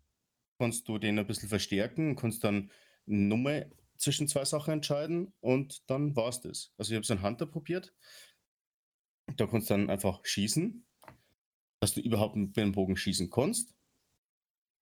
kannst 0.58 0.88
du 0.88 0.98
den 0.98 1.20
ein 1.20 1.26
bisschen 1.26 1.48
verstärken, 1.48 2.16
kannst 2.16 2.42
dann 2.42 2.72
Nummer 3.06 3.66
zwischen 3.96 4.26
zwei 4.26 4.44
Sachen 4.44 4.72
entscheiden 4.72 5.32
und 5.38 5.88
dann 5.88 6.16
war 6.16 6.30
es 6.30 6.40
das. 6.40 6.74
Also 6.78 6.90
ich 6.90 6.96
habe 6.96 7.06
so 7.06 7.14
einen 7.14 7.22
Hunter 7.22 7.46
probiert, 7.46 7.94
Da 9.36 9.46
kannst 9.46 9.70
du 9.70 9.74
dann 9.74 9.88
einfach 9.88 10.24
schießen, 10.24 10.84
dass 11.80 11.94
du 11.94 12.00
überhaupt 12.00 12.34
mit 12.34 12.56
dem 12.56 12.72
Bogen 12.72 12.96
schießen 12.96 13.30
kannst. 13.30 13.72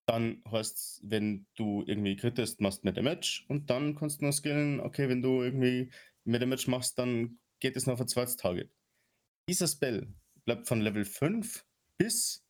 Dann 0.06 0.42
heißt 0.50 1.02
wenn 1.04 1.46
du 1.56 1.84
irgendwie 1.86 2.16
krittest, 2.16 2.62
machst 2.62 2.84
du 2.84 2.86
mehr 2.86 2.94
Damage 2.94 3.44
und 3.48 3.68
dann 3.68 3.94
kannst 3.96 4.22
du 4.22 4.24
noch 4.26 4.32
skillen, 4.32 4.80
okay, 4.80 5.10
wenn 5.10 5.20
du 5.20 5.42
irgendwie 5.42 5.90
mehr 6.25 6.41
Damage 6.41 6.70
machst, 6.70 6.99
dann 6.99 7.39
geht 7.61 7.77
es 7.77 7.87
noch 7.87 8.01
ein 8.01 8.09
zweites 8.09 8.37
Target. 8.37 8.75
Dieser 9.49 9.68
Spell 9.68 10.12
bleibt 10.45 10.66
von 10.66 10.81
Level 10.81 11.05
5 11.05 11.64
bis 11.99 12.45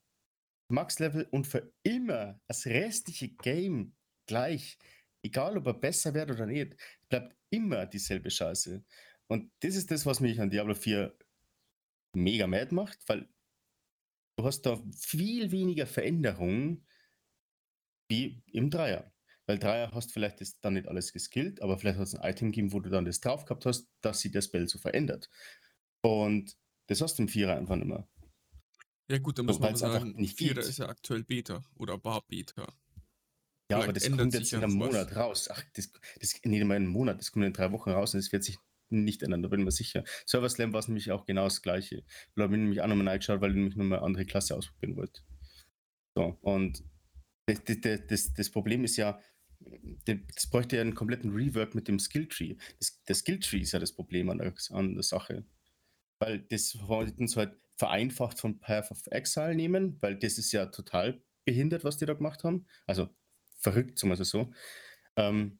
Max-Level 0.68 1.28
und 1.30 1.46
für 1.46 1.72
immer 1.82 2.40
das 2.46 2.66
restliche 2.66 3.28
Game 3.28 3.94
gleich. 4.26 4.78
Egal, 5.22 5.56
ob 5.58 5.66
er 5.66 5.74
besser 5.74 6.14
wird 6.14 6.30
oder 6.30 6.46
nicht, 6.46 6.76
bleibt 7.08 7.36
immer 7.50 7.86
dieselbe 7.86 8.30
Scheiße. 8.30 8.84
Und 9.28 9.50
das 9.60 9.76
ist 9.76 9.90
das, 9.90 10.06
was 10.06 10.20
mich 10.20 10.40
an 10.40 10.50
Diablo 10.50 10.74
4 10.74 11.16
mega 12.14 12.46
mad 12.46 12.74
macht, 12.74 12.98
weil 13.08 13.28
du 14.36 14.44
hast 14.44 14.62
da 14.62 14.82
viel 14.96 15.50
weniger 15.50 15.86
Veränderungen 15.86 16.86
wie 18.08 18.42
im 18.52 18.70
Dreier. 18.70 19.13
Weil 19.46 19.58
Dreier 19.58 19.92
hast 19.92 20.12
vielleicht 20.12 20.40
das 20.40 20.58
dann 20.60 20.74
nicht 20.74 20.88
alles 20.88 21.12
geskillt, 21.12 21.60
aber 21.60 21.78
vielleicht 21.78 21.98
hat 21.98 22.06
es 22.06 22.14
ein 22.14 22.30
Item 22.30 22.48
gegeben, 22.48 22.72
wo 22.72 22.80
du 22.80 22.88
dann 22.90 23.04
das 23.04 23.20
drauf 23.20 23.44
gehabt 23.44 23.66
hast, 23.66 23.88
dass 24.00 24.20
sich 24.20 24.32
das 24.32 24.46
Spell 24.46 24.68
so 24.68 24.78
verändert. 24.78 25.28
Und 26.02 26.56
das 26.88 27.00
hast 27.00 27.18
du 27.18 27.22
im 27.22 27.28
Vierer 27.28 27.56
einfach 27.56 27.76
nicht 27.76 27.88
mehr. 27.88 28.08
Ja 29.10 29.18
gut, 29.18 29.38
da 29.38 29.42
muss 29.42 29.58
man 29.58 29.74
aber 29.74 29.84
einfach 29.84 30.00
sagen, 30.00 30.16
nicht 30.16 30.38
Vierer 30.38 30.54
geht. 30.54 30.64
ist 30.64 30.78
ja 30.78 30.88
aktuell 30.88 31.24
Beta 31.24 31.62
oder 31.74 32.02
war 32.04 32.22
Beta. 32.26 32.62
Ja, 33.70 33.80
Vielleicht 33.80 33.84
aber 33.84 33.92
das 33.92 34.10
kommt 34.10 34.34
jetzt 34.34 34.52
in 34.52 34.62
einem 34.62 34.78
noch 34.78 34.86
was. 34.86 34.92
Monat 34.92 35.16
raus. 35.16 35.48
Ach, 35.50 35.62
das, 35.74 35.90
das 36.20 36.40
nicht 36.44 36.64
mal 36.64 36.76
in 36.76 36.84
einem 36.84 36.86
Monat, 36.86 37.18
das 37.18 37.32
kommt 37.32 37.44
in 37.44 37.52
drei 37.52 37.70
Wochen 37.72 37.90
raus 37.90 38.14
und 38.14 38.20
es 38.20 38.32
wird 38.32 38.44
sich 38.44 38.58
nicht 38.90 39.22
ändern, 39.22 39.42
da 39.42 39.48
bin 39.48 39.60
ich 39.60 39.64
mir 39.64 39.72
sicher. 39.72 40.04
Server 40.26 40.48
Slam 40.48 40.72
war 40.72 40.80
es 40.80 40.88
nämlich 40.88 41.10
auch 41.10 41.24
genau 41.24 41.44
das 41.44 41.62
gleiche. 41.62 42.04
Da 42.36 42.44
habe 42.44 42.54
ich 42.54 42.60
nämlich 42.60 42.80
auch 42.80 42.86
nochmal 42.86 43.08
reingeschaut, 43.08 43.40
weil 43.40 43.50
ich 43.50 43.56
nämlich 43.56 43.76
nochmal 43.76 43.98
eine 43.98 44.06
andere 44.06 44.26
Klasse 44.26 44.56
ausprobieren 44.56 44.96
wollte. 44.96 45.22
So, 46.16 46.38
und 46.42 46.84
das, 47.46 47.62
das, 47.64 48.00
das, 48.06 48.32
das 48.34 48.50
Problem 48.50 48.84
ist 48.84 48.96
ja, 48.96 49.20
das 50.04 50.46
bräuchte 50.48 50.76
ja 50.76 50.82
einen 50.82 50.94
kompletten 50.94 51.32
Rework 51.32 51.74
mit 51.74 51.88
dem 51.88 51.98
Skilltree. 51.98 52.56
Das, 52.78 53.02
der 53.04 53.14
Skilltree 53.14 53.60
ist 53.60 53.72
ja 53.72 53.78
das 53.78 53.92
Problem 53.92 54.30
an 54.30 54.38
der, 54.38 54.54
an 54.70 54.94
der 54.94 55.02
Sache. 55.02 55.44
Weil 56.18 56.40
das 56.40 56.78
wollten 56.86 57.26
sie 57.26 57.36
halt 57.36 57.56
vereinfacht 57.76 58.38
von 58.38 58.60
Path 58.60 58.90
of 58.90 59.06
Exile 59.10 59.54
nehmen, 59.54 59.96
weil 60.00 60.16
das 60.16 60.38
ist 60.38 60.52
ja 60.52 60.66
total 60.66 61.20
behindert, 61.44 61.84
was 61.84 61.98
die 61.98 62.06
da 62.06 62.14
gemacht 62.14 62.44
haben. 62.44 62.66
Also 62.86 63.08
verrückt, 63.58 64.02
wir 64.02 64.12
es 64.12 64.28
so. 64.28 64.52
Ähm, 65.16 65.58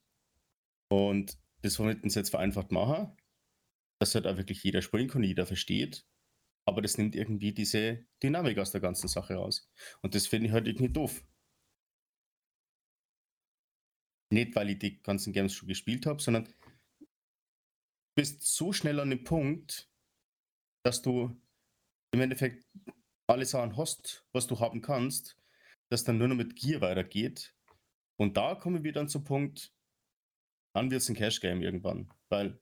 und 0.89 1.39
das 1.63 1.79
wollten 1.79 2.11
sie 2.11 2.19
jetzt 2.19 2.31
vereinfacht 2.31 2.73
machen, 2.73 3.17
dass 3.99 4.15
halt 4.15 4.27
auch 4.27 4.37
wirklich 4.37 4.63
jeder 4.63 4.83
spielen 4.83 5.09
kann, 5.09 5.23
jeder 5.23 5.47
versteht. 5.47 6.07
Aber 6.67 6.83
das 6.83 6.99
nimmt 6.99 7.15
irgendwie 7.15 7.53
diese 7.53 8.07
Dynamik 8.23 8.59
aus 8.59 8.71
der 8.71 8.81
ganzen 8.81 9.09
Sache 9.09 9.35
raus. 9.35 9.71
Und 10.03 10.15
das 10.15 10.27
finde 10.27 10.47
ich 10.47 10.53
halt 10.53 10.67
irgendwie 10.67 10.93
doof. 10.93 11.25
Nicht, 14.31 14.55
weil 14.57 14.71
ich 14.71 14.79
die 14.79 15.03
ganzen 15.03 15.33
Games 15.33 15.55
schon 15.55 15.69
gespielt 15.69 16.07
habe, 16.07 16.21
sondern 16.21 16.45
du 16.45 17.07
bist 18.17 18.43
so 18.43 18.73
schnell 18.73 19.01
an 19.01 19.11
dem 19.11 19.25
Punkt, 19.25 19.91
dass 20.85 21.03
du 21.03 21.37
im 22.13 22.21
Endeffekt 22.21 22.67
alle 23.27 23.47
Sachen 23.47 23.77
hast, 23.77 24.27
was 24.33 24.47
du 24.47 24.61
haben 24.61 24.83
kannst, 24.83 25.39
dass 25.91 26.05
dann 26.05 26.19
nur 26.19 26.29
noch 26.29 26.37
mit 26.37 26.57
Gear 26.57 26.81
weitergeht. 26.81 27.55
Und 28.17 28.37
da 28.37 28.55
kommen 28.55 28.85
wir 28.85 28.93
dann 28.93 29.09
zum 29.09 29.25
Punkt, 29.25 29.75
dann 30.75 30.91
wird 30.91 31.03
es 31.03 31.09
ein 31.09 31.17
Cash-Game 31.17 31.63
irgendwann. 31.63 32.13
Weil 32.29 32.61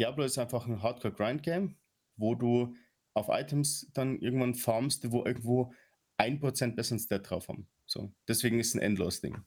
Diablo 0.00 0.24
ist 0.24 0.38
einfach 0.38 0.66
ein 0.66 0.82
Hardcore-Grind-Game, 0.82 1.76
wo 2.16 2.34
du 2.34 2.74
auf 3.14 3.28
Items 3.28 3.90
dann 3.92 4.18
irgendwann 4.20 4.54
farmst, 4.54 5.10
wo 5.10 5.24
irgendwo 5.24 5.74
1% 6.18 6.74
besseren 6.74 6.98
Stat 6.98 7.28
drauf 7.28 7.48
haben. 7.48 7.68
So. 7.86 8.14
Deswegen 8.28 8.60
ist 8.60 8.68
es 8.68 8.74
ein 8.76 8.82
Endlos-Ding. 8.82 9.44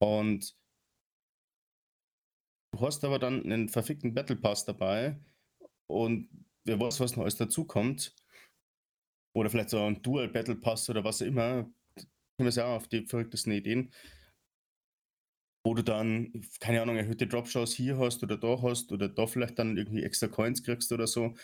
Und 0.00 0.56
du 2.72 2.80
hast 2.80 3.04
aber 3.04 3.18
dann 3.18 3.42
einen 3.42 3.68
verfickten 3.68 4.14
Battle 4.14 4.36
Pass 4.36 4.64
dabei 4.64 5.18
und 5.88 6.28
wer 6.64 6.78
weiß, 6.78 7.00
was 7.00 7.16
noch 7.16 7.22
alles 7.22 7.36
dazu 7.36 7.64
kommt. 7.64 8.14
Oder 9.34 9.50
vielleicht 9.50 9.70
so 9.70 9.82
ein 9.84 10.02
Dual 10.02 10.28
Battle 10.28 10.56
Pass 10.56 10.88
oder 10.88 11.04
was 11.04 11.22
auch 11.22 11.26
immer. 11.26 11.70
Kommen 11.94 12.50
wir 12.50 12.50
ja 12.50 12.66
auch 12.66 12.76
auf 12.76 12.88
die 12.88 13.06
verrücktesten 13.06 13.52
Ideen. 13.52 13.92
Wo 15.64 15.74
du 15.74 15.82
dann, 15.82 16.44
keine 16.60 16.80
Ahnung, 16.82 16.96
erhöhte 16.96 17.26
Dropshows 17.26 17.74
hier 17.74 17.98
hast 17.98 18.22
oder 18.22 18.36
da 18.36 18.62
hast 18.62 18.92
oder 18.92 19.08
da 19.08 19.26
vielleicht 19.26 19.58
dann 19.58 19.76
irgendwie 19.76 20.02
extra 20.02 20.28
Coins 20.28 20.62
kriegst 20.62 20.92
oder 20.92 21.06
so. 21.06 21.34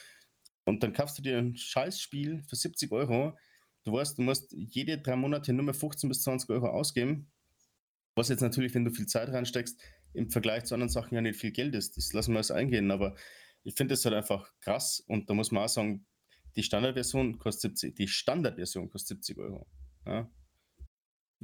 Und 0.66 0.82
dann 0.82 0.92
kaufst 0.92 1.18
du 1.18 1.22
dir 1.22 1.38
ein 1.38 1.56
Scheißspiel 1.56 2.42
für 2.42 2.56
70 2.56 2.90
Euro. 2.92 3.36
Du 3.84 3.92
weißt, 3.92 4.18
du 4.18 4.22
musst 4.22 4.52
jede 4.52 4.98
drei 4.98 5.16
Monate 5.16 5.52
nur 5.52 5.64
mehr 5.64 5.74
15 5.74 6.08
bis 6.08 6.22
20 6.22 6.48
Euro 6.50 6.68
ausgeben. 6.68 7.30
Was 8.14 8.28
jetzt 8.28 8.40
natürlich, 8.40 8.74
wenn 8.74 8.84
du 8.84 8.90
viel 8.90 9.06
Zeit 9.06 9.28
reinsteckst, 9.28 9.80
im 10.12 10.30
Vergleich 10.30 10.64
zu 10.64 10.74
anderen 10.74 10.90
Sachen 10.90 11.14
ja 11.14 11.20
nicht 11.20 11.38
viel 11.38 11.50
Geld 11.50 11.74
ist. 11.74 11.96
Das 11.96 12.12
lassen 12.12 12.32
wir 12.32 12.40
es 12.40 12.50
eingehen. 12.50 12.90
Aber 12.90 13.16
ich 13.64 13.74
finde 13.74 13.94
das 13.94 14.04
halt 14.04 14.14
einfach 14.14 14.52
krass. 14.60 15.00
Und 15.00 15.28
da 15.28 15.34
muss 15.34 15.50
man 15.50 15.64
auch 15.64 15.68
sagen, 15.68 16.06
die 16.56 16.62
Standardversion 16.62 17.38
kostet 17.38 17.78
70, 17.78 17.96
die 17.96 18.08
Standardversion 18.08 18.88
kostet 18.88 19.24
70 19.24 19.38
Euro. 19.38 19.66
Ja? 20.06 20.30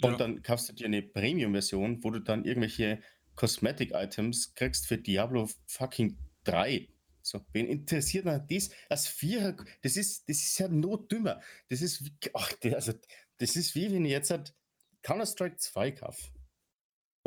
Und 0.02 0.12
Ja. 0.12 0.16
dann 0.16 0.42
kaufst 0.42 0.68
du 0.68 0.72
dir 0.72 0.86
eine 0.86 1.02
Premium-Version, 1.02 2.02
wo 2.04 2.10
du 2.10 2.20
dann 2.20 2.44
irgendwelche 2.44 3.02
Cosmetic-Items 3.34 4.54
kriegst 4.54 4.86
für 4.86 4.98
Diablo 4.98 5.50
fucking 5.66 6.16
3. 6.44 6.88
So, 7.22 7.44
wen 7.52 7.66
interessiert 7.66 8.24
man 8.24 8.46
das? 8.48 8.70
Das 8.88 9.08
Vierer, 9.08 9.56
das 9.82 9.96
ist, 9.96 10.28
das 10.28 10.38
ist 10.38 10.58
ja 10.58 10.68
notdümmer. 10.68 11.40
Das 11.68 11.82
ist, 11.82 12.04
wie, 12.04 12.12
ach, 12.34 12.52
also, 12.64 12.92
das 13.38 13.56
ist 13.56 13.74
wie 13.74 13.92
wenn 13.92 14.04
ich 14.04 14.12
jetzt 14.12 14.30
halt 14.30 14.54
Counter-Strike 15.02 15.56
2 15.56 15.92
kaufe. 15.92 16.30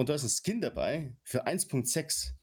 Und 0.04 0.10
da 0.10 0.16
ist 0.16 0.24
ein 0.24 0.30
Skin 0.30 0.60
dabei 0.60 1.16
für 1.24 1.48
1.6. 1.48 2.34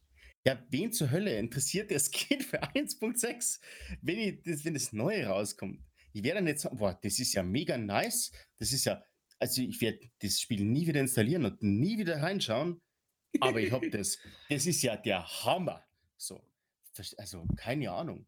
Ja, 0.47 0.67
wen 0.71 0.93
zur 0.93 1.11
Hölle 1.11 1.39
interessiert 1.39 1.91
der 1.91 2.01
Skin 2.01 2.41
für 2.41 2.63
1.6, 2.63 3.61
wenn, 4.01 4.19
ich, 4.19 4.43
das, 4.43 4.65
wenn 4.65 4.73
das 4.73 4.95
Neue 4.95 5.27
rauskommt? 5.27 5.85
Ich 6.15 6.23
werde 6.23 6.39
dann 6.39 6.47
jetzt 6.47 6.63
sagen, 6.63 6.79
boah, 6.79 6.99
das 7.03 7.19
ist 7.19 7.35
ja 7.35 7.43
mega 7.43 7.77
nice. 7.77 8.33
Das 8.57 8.73
ist 8.73 8.87
ja, 8.87 9.05
also 9.39 9.61
ich 9.61 9.79
werde 9.83 10.11
das 10.21 10.41
Spiel 10.41 10.65
nie 10.65 10.87
wieder 10.87 11.01
installieren 11.01 11.45
und 11.45 11.63
nie 11.63 11.99
wieder 11.99 12.23
reinschauen. 12.23 12.81
Aber 13.41 13.61
ich 13.61 13.71
habe 13.73 13.91
das. 13.91 14.17
Das 14.49 14.65
ist 14.65 14.81
ja 14.81 14.97
der 14.97 15.23
Hammer. 15.45 15.87
So. 16.17 16.43
Also, 17.19 17.47
keine 17.57 17.91
Ahnung. 17.91 18.27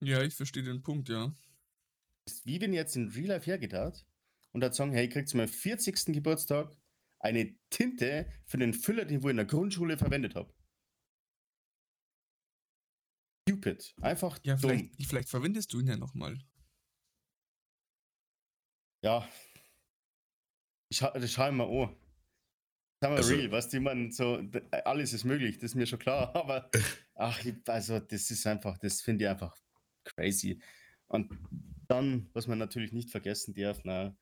ja, 0.00 0.22
ich 0.22 0.34
verstehe 0.34 0.62
den 0.62 0.82
Punkt, 0.82 1.10
ja. 1.10 1.36
Wie 2.44 2.58
wenn 2.58 2.72
ich 2.72 2.78
jetzt 2.78 2.96
in 2.96 3.10
Real 3.10 3.26
Life 3.26 3.44
hergeht 3.44 3.74
hat 3.74 4.06
und 4.52 4.62
da 4.62 4.72
sagen, 4.72 4.92
hey, 4.92 5.10
kriegt 5.10 5.34
meinen 5.34 5.48
40. 5.48 6.06
Geburtstag 6.06 6.74
eine 7.22 7.56
Tinte 7.70 8.30
für 8.46 8.58
den 8.58 8.74
Füller, 8.74 9.04
den 9.04 9.20
ich 9.20 9.24
in 9.24 9.36
der 9.36 9.46
Grundschule 9.46 9.96
verwendet 9.96 10.34
habe. 10.34 10.52
Stupid. 13.48 13.94
Einfach 14.00 14.38
Ja, 14.44 14.56
dumm. 14.56 14.70
vielleicht, 14.70 15.06
vielleicht 15.08 15.28
verwendest 15.28 15.72
du 15.72 15.80
ihn 15.80 15.88
ja 15.88 15.96
nochmal. 15.96 16.38
Ja. 19.04 19.28
Ich, 20.90 20.98
das 21.00 21.32
schau 21.32 21.48
ich 21.48 21.54
mir 21.54 21.64
an. 21.64 21.96
Sagen 23.00 23.14
wir 23.14 23.16
Also- 23.16 23.34
real, 23.34 23.50
was 23.50 23.68
die 23.68 23.80
man 23.80 24.12
so, 24.12 24.40
alles 24.84 25.12
ist 25.12 25.24
möglich, 25.24 25.56
das 25.56 25.70
ist 25.72 25.74
mir 25.74 25.86
schon 25.86 25.98
klar, 25.98 26.34
aber 26.36 26.70
ach, 27.14 27.44
ich- 27.44 27.56
also 27.68 27.98
das 27.98 28.30
ist 28.30 28.46
einfach, 28.46 28.78
das 28.78 29.00
finde 29.00 29.24
ich 29.24 29.30
einfach 29.30 29.56
crazy. 30.04 30.60
Und 31.08 31.30
dann, 31.88 32.30
was 32.32 32.46
man 32.46 32.58
natürlich 32.58 32.92
nicht 32.92 33.10
vergessen 33.10 33.54
darf, 33.54 33.80
na, 33.84 34.16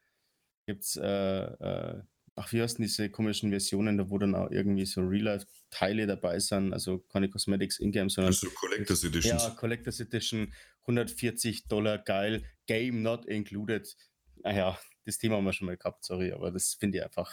gibt's, 0.67 0.97
äh, 0.97 1.03
äh, 1.05 2.03
ach, 2.37 2.53
wie 2.53 2.63
heißen 2.63 2.83
diese 2.83 3.11
komischen 3.11 3.51
Versionen, 3.51 3.99
da 3.99 4.09
wo 4.09 4.19
dann 4.19 4.35
auch 4.35 4.51
irgendwie 4.51 4.87
so 4.87 5.03
Real-Life-Teile 5.03 6.07
dabei 6.07 6.39
sind, 6.39 6.73
also 6.73 6.99
keine 6.99 7.29
Cosmetics 7.29 7.79
in-game, 7.79 8.09
sondern 8.09 8.33
Also 8.33 8.49
Collectors 8.51 9.05
Editions. 9.05 9.43
ja, 9.43 9.51
Collectors 9.51 10.01
Edition, 10.01 10.53
140 10.83 11.67
Dollar, 11.69 11.99
geil, 11.99 12.45
Game 12.67 13.03
not 13.03 13.27
included. 13.27 13.97
Naja, 14.43 14.79
das 15.05 15.19
Thema 15.19 15.37
haben 15.37 15.45
wir 15.45 15.53
schon 15.53 15.67
mal 15.67 15.77
gehabt, 15.77 16.05
sorry, 16.05 16.33
aber 16.33 16.51
das 16.51 16.75
finde 16.75 16.99
ich 16.99 17.05
einfach, 17.05 17.33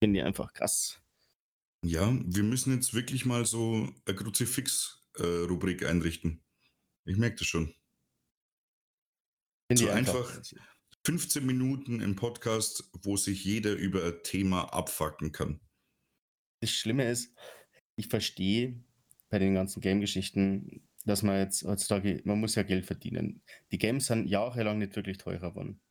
finde 0.00 0.20
ich 0.20 0.24
einfach 0.26 0.52
krass. 0.52 1.00
Ja, 1.82 2.12
wir 2.24 2.42
müssen 2.42 2.74
jetzt 2.74 2.94
wirklich 2.94 3.24
mal 3.26 3.44
so 3.44 3.88
eine 4.06 4.16
Kruzifix-Rubrik 4.16 5.84
einrichten. 5.84 6.42
Ich 7.04 7.16
merke 7.16 7.36
das 7.36 7.46
schon. 7.46 7.74
Finde 9.68 9.82
So 9.82 9.88
ich 9.88 9.94
einfach. 9.94 10.40
15 11.06 11.44
Minuten 11.44 12.00
im 12.00 12.16
Podcast, 12.16 12.88
wo 13.02 13.18
sich 13.18 13.44
jeder 13.44 13.74
über 13.74 14.04
ein 14.04 14.22
Thema 14.22 14.72
abfacken 14.72 15.32
kann. 15.32 15.60
Das 16.62 16.70
Schlimme 16.70 17.10
ist, 17.10 17.36
ich 17.96 18.08
verstehe 18.08 18.82
bei 19.28 19.38
den 19.38 19.54
ganzen 19.54 19.82
Game-Geschichten, 19.82 20.88
dass 21.04 21.22
man 21.22 21.38
jetzt 21.38 21.64
heutzutage, 21.64 22.22
man 22.24 22.40
muss 22.40 22.54
ja 22.54 22.62
Geld 22.62 22.86
verdienen. 22.86 23.42
Die 23.70 23.76
Games 23.76 24.06
sind 24.06 24.26
jahrelang 24.26 24.78
nicht 24.78 24.96
wirklich 24.96 25.18
teurer 25.18 25.50
geworden. 25.50 25.82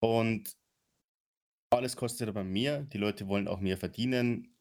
Und 0.00 0.56
alles 1.72 1.94
kostet 1.94 2.28
aber 2.28 2.42
mehr, 2.42 2.82
die 2.82 2.98
Leute 2.98 3.28
wollen 3.28 3.46
auch 3.46 3.60
mehr 3.60 3.78
verdienen. 3.78 4.56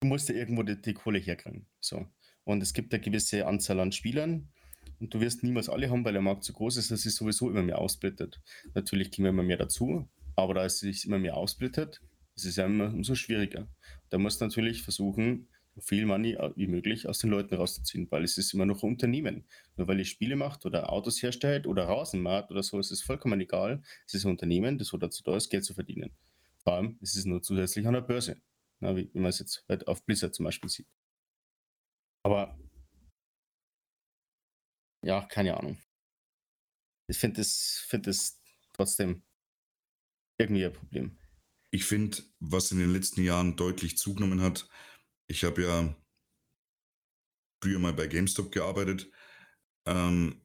Du 0.00 0.08
musst 0.08 0.28
ja 0.28 0.34
irgendwo 0.34 0.64
die, 0.64 0.80
die 0.80 0.94
Kohle 0.94 1.20
herkriegen. 1.20 1.68
So. 1.78 2.10
und 2.42 2.62
es 2.64 2.72
gibt 2.72 2.92
eine 2.92 3.00
gewisse 3.00 3.46
Anzahl 3.46 3.78
an 3.78 3.92
Spielern 3.92 4.50
und 5.00 5.14
du 5.14 5.20
wirst 5.20 5.42
niemals 5.42 5.68
alle 5.68 5.90
haben, 5.90 6.04
weil 6.04 6.12
der 6.12 6.22
Markt 6.22 6.44
zu 6.44 6.52
groß 6.52 6.76
ist, 6.76 6.90
dass 6.90 7.06
es 7.06 7.16
sowieso 7.16 7.50
immer 7.50 7.62
mehr 7.62 7.78
aufsplittet. 7.78 8.40
Natürlich 8.74 9.10
kommen 9.10 9.28
immer 9.28 9.42
mehr 9.42 9.56
dazu, 9.56 10.08
aber 10.36 10.54
da 10.54 10.64
es 10.64 10.78
sich 10.78 11.06
immer 11.06 11.18
mehr 11.18 11.36
aufsplittet, 11.36 12.00
ist 12.36 12.44
es 12.44 12.56
ja 12.56 12.66
immer 12.66 12.86
umso 12.86 13.14
schwieriger. 13.14 13.68
Da 14.10 14.18
musst 14.18 14.40
du 14.40 14.44
natürlich 14.44 14.82
versuchen, 14.82 15.48
so 15.74 15.80
viel 15.80 16.04
Money 16.04 16.36
wie 16.56 16.66
möglich 16.66 17.08
aus 17.08 17.18
den 17.18 17.30
Leuten 17.30 17.54
rauszuziehen, 17.54 18.10
weil 18.10 18.24
es 18.24 18.36
ist 18.38 18.52
immer 18.54 18.66
noch 18.66 18.82
ein 18.82 18.90
Unternehmen. 18.90 19.44
Nur 19.76 19.88
weil 19.88 19.98
ihr 19.98 20.04
Spiele 20.04 20.36
macht 20.36 20.66
oder 20.66 20.92
Autos 20.92 21.22
herstellt 21.22 21.66
oder 21.66 21.84
Rasen 21.84 22.20
macht 22.20 22.50
oder 22.50 22.62
so, 22.62 22.78
ist 22.78 22.90
es 22.90 23.02
vollkommen 23.02 23.40
egal. 23.40 23.82
Es 24.06 24.14
ist 24.14 24.24
ein 24.24 24.30
Unternehmen, 24.30 24.78
das 24.78 24.88
so 24.88 24.96
dazu 24.96 25.22
da 25.22 25.36
ist, 25.36 25.48
Geld 25.48 25.64
zu 25.64 25.74
verdienen. 25.74 26.10
Vor 26.62 26.74
allem 26.74 26.98
ist 27.00 27.16
es 27.16 27.24
nur 27.24 27.42
zusätzlich 27.42 27.86
an 27.86 27.94
der 27.94 28.00
Börse, 28.02 28.36
wie, 28.80 29.10
wie 29.12 29.18
man 29.18 29.30
es 29.30 29.38
jetzt 29.38 29.64
halt 29.68 29.86
auf 29.88 30.04
Blizzard 30.04 30.34
zum 30.34 30.44
Beispiel 30.44 30.68
sieht. 30.68 30.86
Aber 32.22 32.58
ja, 35.02 35.22
keine 35.22 35.56
Ahnung. 35.56 35.78
Ich 37.08 37.18
finde 37.18 37.40
das, 37.40 37.84
find 37.88 38.06
das 38.06 38.40
trotzdem 38.72 39.22
irgendwie 40.38 40.64
ein 40.64 40.72
Problem. 40.72 41.18
Ich 41.72 41.84
finde, 41.84 42.18
was 42.40 42.72
in 42.72 42.78
den 42.78 42.92
letzten 42.92 43.22
Jahren 43.22 43.56
deutlich 43.56 43.96
zugenommen 43.96 44.40
hat, 44.42 44.68
ich 45.26 45.44
habe 45.44 45.62
ja 45.62 45.96
früher 47.62 47.78
mal 47.78 47.92
bei 47.92 48.06
GameStop 48.06 48.50
gearbeitet, 48.52 49.10
ähm, 49.86 50.44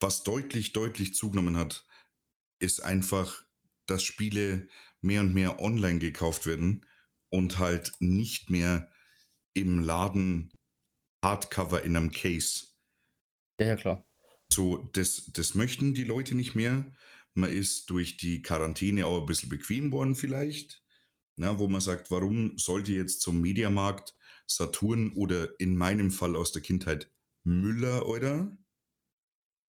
was 0.00 0.22
deutlich, 0.24 0.72
deutlich 0.72 1.14
zugenommen 1.14 1.56
hat, 1.56 1.86
ist 2.58 2.82
einfach, 2.82 3.44
dass 3.86 4.02
Spiele 4.02 4.68
mehr 5.00 5.20
und 5.20 5.34
mehr 5.34 5.60
online 5.60 5.98
gekauft 5.98 6.46
werden 6.46 6.86
und 7.28 7.58
halt 7.58 7.92
nicht 7.98 8.50
mehr 8.50 8.90
im 9.54 9.80
Laden 9.80 10.52
Hardcover 11.24 11.82
in 11.82 11.96
einem 11.96 12.10
Case. 12.10 12.71
Ja, 13.58 13.66
ja, 13.66 13.76
klar. 13.76 14.04
So, 14.52 14.76
das, 14.92 15.30
das 15.32 15.54
möchten 15.54 15.94
die 15.94 16.04
Leute 16.04 16.34
nicht 16.34 16.54
mehr. 16.54 16.92
Man 17.34 17.50
ist 17.50 17.88
durch 17.90 18.16
die 18.18 18.42
Quarantäne 18.42 19.06
auch 19.06 19.20
ein 19.20 19.26
bisschen 19.26 19.48
bequem 19.48 19.92
worden 19.92 20.14
vielleicht. 20.14 20.82
Na, 21.36 21.58
wo 21.58 21.66
man 21.68 21.80
sagt, 21.80 22.10
warum 22.10 22.58
sollte 22.58 22.92
jetzt 22.92 23.22
zum 23.22 23.40
Mediamarkt 23.40 24.14
Saturn 24.46 25.12
oder 25.14 25.58
in 25.58 25.76
meinem 25.76 26.10
Fall 26.10 26.36
aus 26.36 26.52
der 26.52 26.62
Kindheit 26.62 27.10
Müller 27.44 28.06
oder 28.06 28.56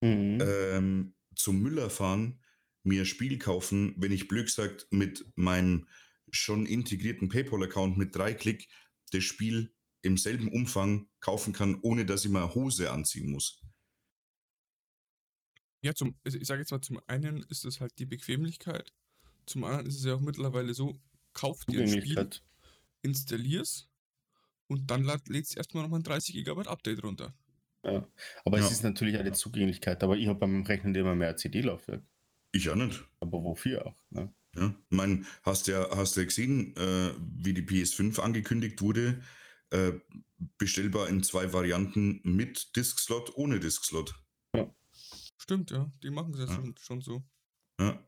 Mhm. 0.01 0.53
ähm, 0.75 1.15
zum 1.35 1.61
Müller 1.61 1.89
fahren, 1.89 2.41
mir 2.83 3.01
ein 3.03 3.05
Spiel 3.05 3.37
kaufen, 3.39 3.95
wenn 3.97 4.11
ich 4.11 4.27
blöd 4.27 4.45
gesagt 4.45 4.87
mit 4.91 5.25
meinem 5.35 5.87
schon 6.31 6.65
integrierten 6.65 7.29
PayPal-Account 7.29 7.97
mit 7.97 8.15
drei 8.15 8.33
Klick 8.33 8.67
das 9.11 9.23
Spiel 9.23 9.73
im 10.01 10.17
selben 10.17 10.49
Umfang 10.49 11.07
kaufen 11.19 11.53
kann, 11.53 11.79
ohne 11.81 12.05
dass 12.05 12.25
ich 12.25 12.31
mal 12.31 12.53
Hose 12.55 12.91
anziehen 12.91 13.31
muss. 13.31 13.62
Ja, 15.83 15.93
zum, 15.93 16.15
ich 16.23 16.47
sage 16.47 16.61
jetzt 16.61 16.71
mal, 16.71 16.81
zum 16.81 16.99
einen 17.07 17.43
ist 17.49 17.65
es 17.65 17.79
halt 17.81 17.99
die 17.99 18.05
Bequemlichkeit, 18.05 18.91
zum 19.45 19.65
anderen 19.65 19.85
ist 19.85 19.97
es 19.97 20.05
ja 20.05 20.15
auch 20.15 20.21
mittlerweile 20.21 20.73
so, 20.73 20.97
kauf 21.33 21.65
dir 21.65 21.81
ein 21.81 21.89
Spiel, 21.89 22.29
installier's 23.01 23.89
und 24.67 24.89
dann 24.89 25.03
lad- 25.03 25.27
lädst 25.27 25.53
du 25.53 25.57
erstmal 25.57 25.83
nochmal 25.83 25.99
ein 25.99 26.03
30 26.03 26.35
GB 26.35 26.67
Update 26.67 27.03
runter. 27.03 27.33
Ja. 27.85 28.07
Aber 28.45 28.59
Ja. 28.59 28.65
es 28.65 28.71
ist 28.71 28.83
natürlich 28.83 29.21
die 29.21 29.31
Zugänglichkeit. 29.33 30.01
Aber 30.03 30.15
ich 30.15 30.27
habe 30.27 30.39
beim 30.39 30.63
Rechnen 30.63 30.95
immer 30.95 31.15
mehr 31.15 31.35
CD-Laufwerk. 31.35 32.01
Ich 32.53 32.69
auch 32.69 32.75
nicht. 32.75 33.03
Aber 33.19 33.43
wofür 33.43 33.85
auch? 33.87 33.95
Ne? 34.09 34.33
Ja, 34.55 34.69
ich 34.69 34.95
mein, 34.97 35.25
hast 35.41 35.67
ja, 35.67 35.89
hast 35.97 36.15
ja 36.15 36.23
gesehen, 36.23 36.73
äh, 36.77 37.11
wie 37.19 37.53
die 37.53 37.63
PS5 37.63 38.19
angekündigt 38.21 38.79
wurde, 38.81 39.21
äh, 39.71 39.91
bestellbar 40.57 41.09
in 41.09 41.23
zwei 41.23 41.51
Varianten 41.51 42.21
mit 42.23 42.73
Disk-Slot, 42.77 43.35
ohne 43.35 43.59
Disk-Slot. 43.59 44.15
Stimmt, 45.37 45.71
ja, 45.71 45.91
die 46.03 46.09
machen 46.09 46.33
es 46.33 46.39
ja, 46.39 46.45
Ja. 46.45 46.53
Schon, 46.53 46.75
schon 46.77 47.01
so. 47.01 47.23
Ja, 47.79 47.99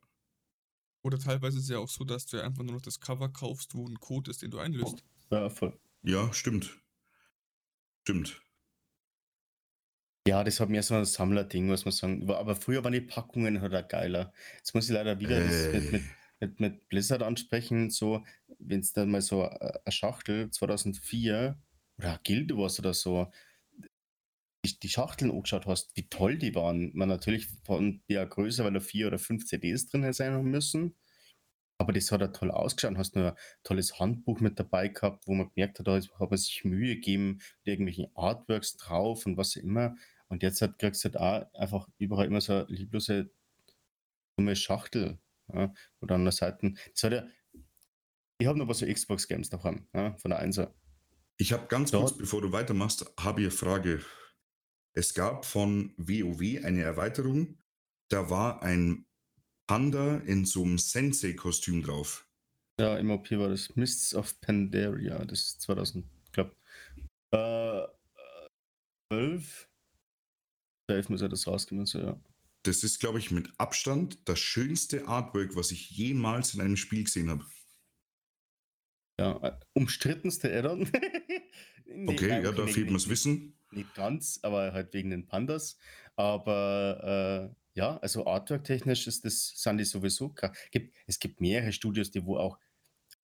Oder 1.04 1.20
teilweise 1.20 1.58
ist 1.58 1.66
es 1.66 1.70
ja 1.70 1.80
auch 1.80 1.90
so, 1.90 2.04
dass 2.04 2.26
du 2.28 2.38
ja 2.38 2.44
einfach 2.44 2.64
nur 2.64 2.76
noch 2.76 2.82
das 2.82 3.00
Cover 3.00 3.30
kaufst, 3.30 3.76
wo 3.76 3.88
ein 3.88 4.00
Code 4.00 4.32
ist, 4.32 4.42
den 4.42 4.52
du 4.52 4.60
einlöst. 4.60 5.04
Ja, 5.32 5.50
voll. 5.50 5.78
ja, 6.04 6.32
stimmt. 6.34 6.82
Stimmt. 8.04 8.42
Ja, 10.28 10.44
das 10.44 10.60
hat 10.60 10.70
mehr 10.70 10.82
so 10.82 10.96
ein 10.96 11.06
Sammlerding, 11.06 11.68
muss 11.68 11.86
man 11.86 11.92
sagen. 11.92 12.24
Aber- 12.24 12.40
Aber 12.40 12.56
früher 12.56 12.84
waren 12.84 12.94
die 12.94 13.02
Packungen 13.02 13.62
halt 13.62 13.76
auch 13.76 13.88
geiler. 13.88 14.34
Jetzt 14.58 14.74
muss 14.74 14.86
ich 14.86 14.92
leider 14.92 15.20
wieder 15.20 15.40
das 15.40 15.72
mit, 15.74 15.92
mit, 15.92 16.04
mit, 16.40 16.60
mit 16.60 16.90
Blizzard 16.90 17.22
ansprechen. 17.22 17.92
So, 17.92 18.24
wenn 18.60 18.80
es 18.80 18.92
dann 18.94 19.12
mal 19.12 19.22
so 19.22 19.44
äh, 19.44 19.80
eine 19.86 19.92
Schachtel 19.92 20.50
2004 20.50 21.62
oder 21.98 22.20
Guild 22.26 22.56
Wars 22.56 22.80
oder 22.80 22.94
so, 22.96 23.32
die, 24.74 24.80
die 24.80 24.89
Schachteln 24.89 25.32
angeschaut 25.32 25.66
hast, 25.66 25.95
wie 25.95 26.07
toll 26.09 26.38
die 26.38 26.55
waren. 26.55 26.91
Man 26.95 27.09
natürlich 27.09 27.47
von 27.63 28.01
der 28.09 28.26
größer, 28.26 28.63
weil 28.63 28.74
da 28.74 28.80
vier 28.80 29.07
oder 29.07 29.20
fünf 29.20 29.45
CDs 29.45 29.88
drin 29.88 30.11
sein 30.13 30.43
müssen. 30.43 30.95
Aber 31.78 31.91
das 31.91 32.11
hat 32.11 32.22
ja 32.22 32.28
toll 32.28 32.51
ausgeschaut. 32.51 32.97
Hast 32.97 33.16
nur 33.16 33.32
ein 33.32 33.38
tolles 33.63 33.99
Handbuch 33.99 34.39
mit 34.39 34.59
dabei 34.59 34.88
gehabt, 34.88 35.28
wo 35.28 35.34
man 35.34 35.49
gemerkt 35.53 35.80
hat, 35.80 35.88
da 35.88 35.95
hat 35.99 36.30
man 36.30 36.38
sich 36.38 36.63
Mühe 36.63 36.95
gegeben, 36.95 37.34
mit 37.63 37.68
irgendwelchen 37.68 38.07
Artworks 38.16 38.78
drauf 38.78 39.26
und 39.26 39.38
was 39.38 39.57
auch 39.57 39.61
immer. 39.61 39.95
Und 40.28 40.41
jetzt 40.41 40.61
hat, 40.61 40.80
kriegst 40.80 41.03
du 41.03 41.09
halt 41.09 41.18
auch 41.18 41.59
einfach 41.59 41.88
überall 41.97 42.26
immer 42.28 42.41
so 42.41 42.53
eine 42.53 42.66
lieblose 42.68 43.30
dumme 44.38 44.55
Schachtel. 44.55 45.20
Ja, 45.53 45.74
dann 46.01 46.22
an 46.22 46.24
der 46.24 46.32
Seite. 46.32 46.74
Das 46.93 47.03
hat 47.03 47.13
ja. 47.13 47.28
Ich 48.38 48.47
habe 48.47 48.57
noch 48.57 48.68
was 48.68 48.80
so 48.80 48.86
Xbox-Games 48.86 49.49
daheim, 49.49 49.88
ja, 49.93 50.16
von 50.18 50.32
der 50.32 50.41
1er. 50.41 50.74
Ich 51.38 51.53
habe 51.53 51.68
ganz 51.68 51.91
Ja. 51.91 51.99
kurz, 51.99 52.18
bevor 52.18 52.41
du 52.41 52.51
weitermachst, 52.51 53.05
habe 53.20 53.41
ich 53.41 53.47
eine 53.47 53.51
Frage. 53.51 54.01
Es 54.98 55.14
gab 55.14 55.46
von 55.46 55.93
WoW 55.98 56.64
eine 56.64 56.82
Erweiterung, 56.82 57.58
da 58.10 58.30
war 58.30 58.64
ein 58.64 59.06
Panda 59.68 60.18
in 60.20 60.46
so 60.46 60.64
einem 60.64 60.78
Sensei-Kostüm 60.78 61.84
drauf. 61.84 62.26
Ja, 62.80 62.98
im 62.98 63.12
OP 63.12 63.30
war 63.32 63.50
das 63.50 63.76
Mists 63.76 64.16
of 64.16 64.39
Pandaria, 64.39 65.26
das 65.26 65.41
ist 65.41 65.62
2000, 65.62 66.06
ich 66.26 66.32
glaube. 66.32 66.56
Äh, 67.34 67.84
äh, 67.84 68.48
12? 69.12 69.70
11 70.88 71.10
muss 71.10 71.22
er 71.22 71.30
das 71.30 71.46
rausgehen, 71.46 71.86
so, 71.86 72.00
ja. 72.00 72.22
Das 72.64 72.84
ist, 72.84 73.00
glaube 73.00 73.20
ich, 73.20 73.32
mit 73.32 73.50
Abstand 73.58 74.28
das 74.28 74.39
schönste 74.39 75.08
Artwork, 75.08 75.56
was 75.56 75.72
ich 75.72 75.91
jemals 75.91 76.54
in 76.54 76.62
einem 76.62 76.78
Spiel 76.78 77.04
gesehen 77.04 77.30
habe. 77.30 77.46
Ja, 79.20 79.38
äh, 79.43 79.60
umstrittenste 79.74 80.56
Addon. 80.58 80.89
Nee, 81.88 82.14
Okay, 82.14 82.43
ja, 82.43 82.52
da 82.52 82.66
fehlt 82.66 82.88
nee, 82.88 82.91
mir's 82.93 83.10
Wissen. 83.10 83.55
Nicht 83.72 83.93
ganz, 83.95 84.39
aber 84.43 84.74
halt 84.74 84.93
wegen 84.93 85.09
den 85.09 85.28
Pandas. 85.28 85.78
Aber 86.16 87.51
äh, 87.51 87.80
ja, 87.80 87.97
also 87.97 88.26
Artwork-technisch 88.26 89.07
ist 89.07 89.26
das, 89.26 89.53
sind 89.55 89.78
die 89.78 89.86
sowieso. 89.86 90.34
Gibt, 90.72 90.95
es 91.07 91.20
gibt 91.20 91.41
mehrere 91.41 91.74
Studios, 91.74 92.11
die 92.11 92.26
wo 92.26 92.38
auch 92.38 92.57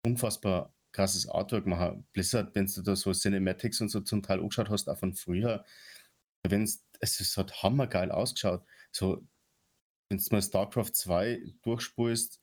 unfassbar 0.05 0.73
krasses 0.91 1.27
Artwork 1.29 1.65
machen. 1.65 2.05
Blizzard, 2.11 2.53
wenn 2.55 2.65
du 2.65 2.81
da 2.81 2.95
so 2.95 3.13
Cinematics 3.13 3.79
und 3.81 3.89
so 3.89 4.01
zum 4.01 4.23
Teil 4.23 4.39
angeschaut 4.39 4.69
hast, 4.69 4.89
auch 4.89 4.97
von 4.97 5.13
früher, 5.13 5.63
wenn's, 6.43 6.85
es 6.99 7.19
ist, 7.19 7.37
hat 7.37 7.63
hammergeil 7.63 8.11
ausgeschaut. 8.11 8.65
So, 8.91 9.25
wenn 10.09 10.17
du 10.17 10.23
mal 10.31 10.41
StarCraft 10.41 10.91
2 10.93 11.41
durchspulst, 11.61 12.41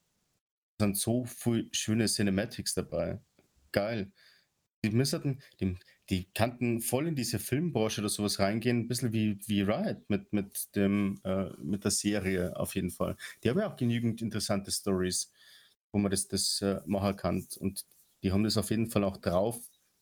sind 0.80 0.96
so 0.96 1.24
viele 1.24 1.68
schöne 1.72 2.07
Cinematics 2.07 2.74
dabei. 2.74 3.20
Geil. 3.72 4.12
Die 4.84 4.90
müssten, 4.90 5.42
die, 5.61 5.76
die 6.11 6.31
kannten 6.33 6.81
voll 6.81 7.09
in 7.09 7.15
diese 7.15 7.39
Filmbranche 7.39 8.01
oder 8.01 8.09
sowas 8.09 8.39
reingehen, 8.39 8.81
ein 8.81 8.89
bisschen 8.89 9.13
wie, 9.13 9.39
wie 9.47 9.63
Riot 9.63 10.09
mit, 10.09 10.33
mit, 10.33 10.75
dem, 10.75 11.21
äh, 11.25 11.51
mit 11.63 11.85
der 11.85 11.91
Serie 11.91 12.57
auf 12.57 12.75
jeden 12.75 12.91
Fall. 12.91 13.17
Die 13.43 13.51
haben 13.51 13.59
ja 13.59 13.71
auch 13.71 13.77
genügend 13.77 14.23
interessante 14.23 14.71
Stories, 14.71 15.31
wo 15.93 15.99
man 15.99 16.11
das, 16.11 16.27
das 16.29 16.63
äh, 16.63 16.81
machen 16.87 17.17
kann. 17.17 17.47
Und 17.59 17.85
die 18.23 18.33
haben 18.33 18.45
das 18.45 18.57
auf 18.57 18.71
jeden 18.71 18.91
Fall 18.91 19.05
auch 19.05 19.19
drauf, 19.19 19.59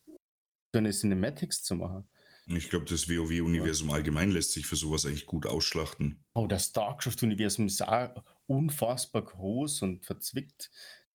so 0.06 0.78
eine 0.78 0.92
Cinematics 0.92 1.62
zu 1.62 1.74
machen. 1.74 2.08
Ich 2.48 2.70
glaube, 2.70 2.84
das 2.84 3.08
WoW-Universum 3.08 3.90
allgemein 3.90 4.30
lässt 4.30 4.52
sich 4.52 4.66
für 4.66 4.76
sowas 4.76 5.04
eigentlich 5.04 5.26
gut 5.26 5.46
ausschlachten. 5.46 6.24
Oh, 6.34 6.46
das 6.46 6.66
StarCraft-Universum 6.66 7.66
ist 7.66 7.82
auch 7.82 8.22
unfassbar 8.46 9.24
groß 9.24 9.82
und 9.82 10.04
verzwickt. 10.04 10.70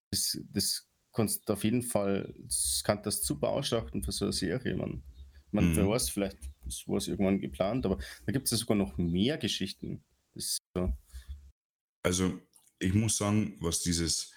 Das, 0.10 0.38
das 0.52 0.91
kannst 1.14 1.50
auf 1.52 1.64
jeden 1.64 1.84
Fall, 1.84 2.34
kann 2.84 3.04
das 3.04 3.24
super 3.24 3.50
ausschlachten 3.50 4.04
für 4.04 4.12
so 4.12 4.26
eine 4.26 4.34
Serie, 4.34 4.76
man. 4.76 5.04
Man 5.52 5.72
Mhm. 5.72 5.76
wer 5.76 5.90
weiß, 5.90 6.10
vielleicht 6.10 6.38
ist 6.66 6.88
was 6.88 7.08
irgendwann 7.08 7.42
geplant, 7.42 7.86
aber 7.86 7.98
da 8.26 8.32
gibt 8.32 8.46
es 8.46 8.52
ja 8.52 8.58
sogar 8.58 8.78
noch 8.78 8.98
mehr 8.98 9.38
Geschichten. 9.38 10.04
So. 10.36 10.94
Also, 12.04 12.40
ich 12.80 12.94
muss 12.94 13.18
sagen, 13.18 13.58
was 13.60 13.82
dieses 13.82 14.34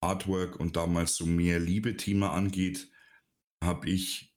Artwork 0.00 0.58
und 0.58 0.76
damals 0.76 1.16
so 1.16 1.26
mehr 1.26 1.60
Liebe-Thema 1.60 2.32
angeht, 2.32 2.90
habe 3.62 3.88
ich 3.88 4.36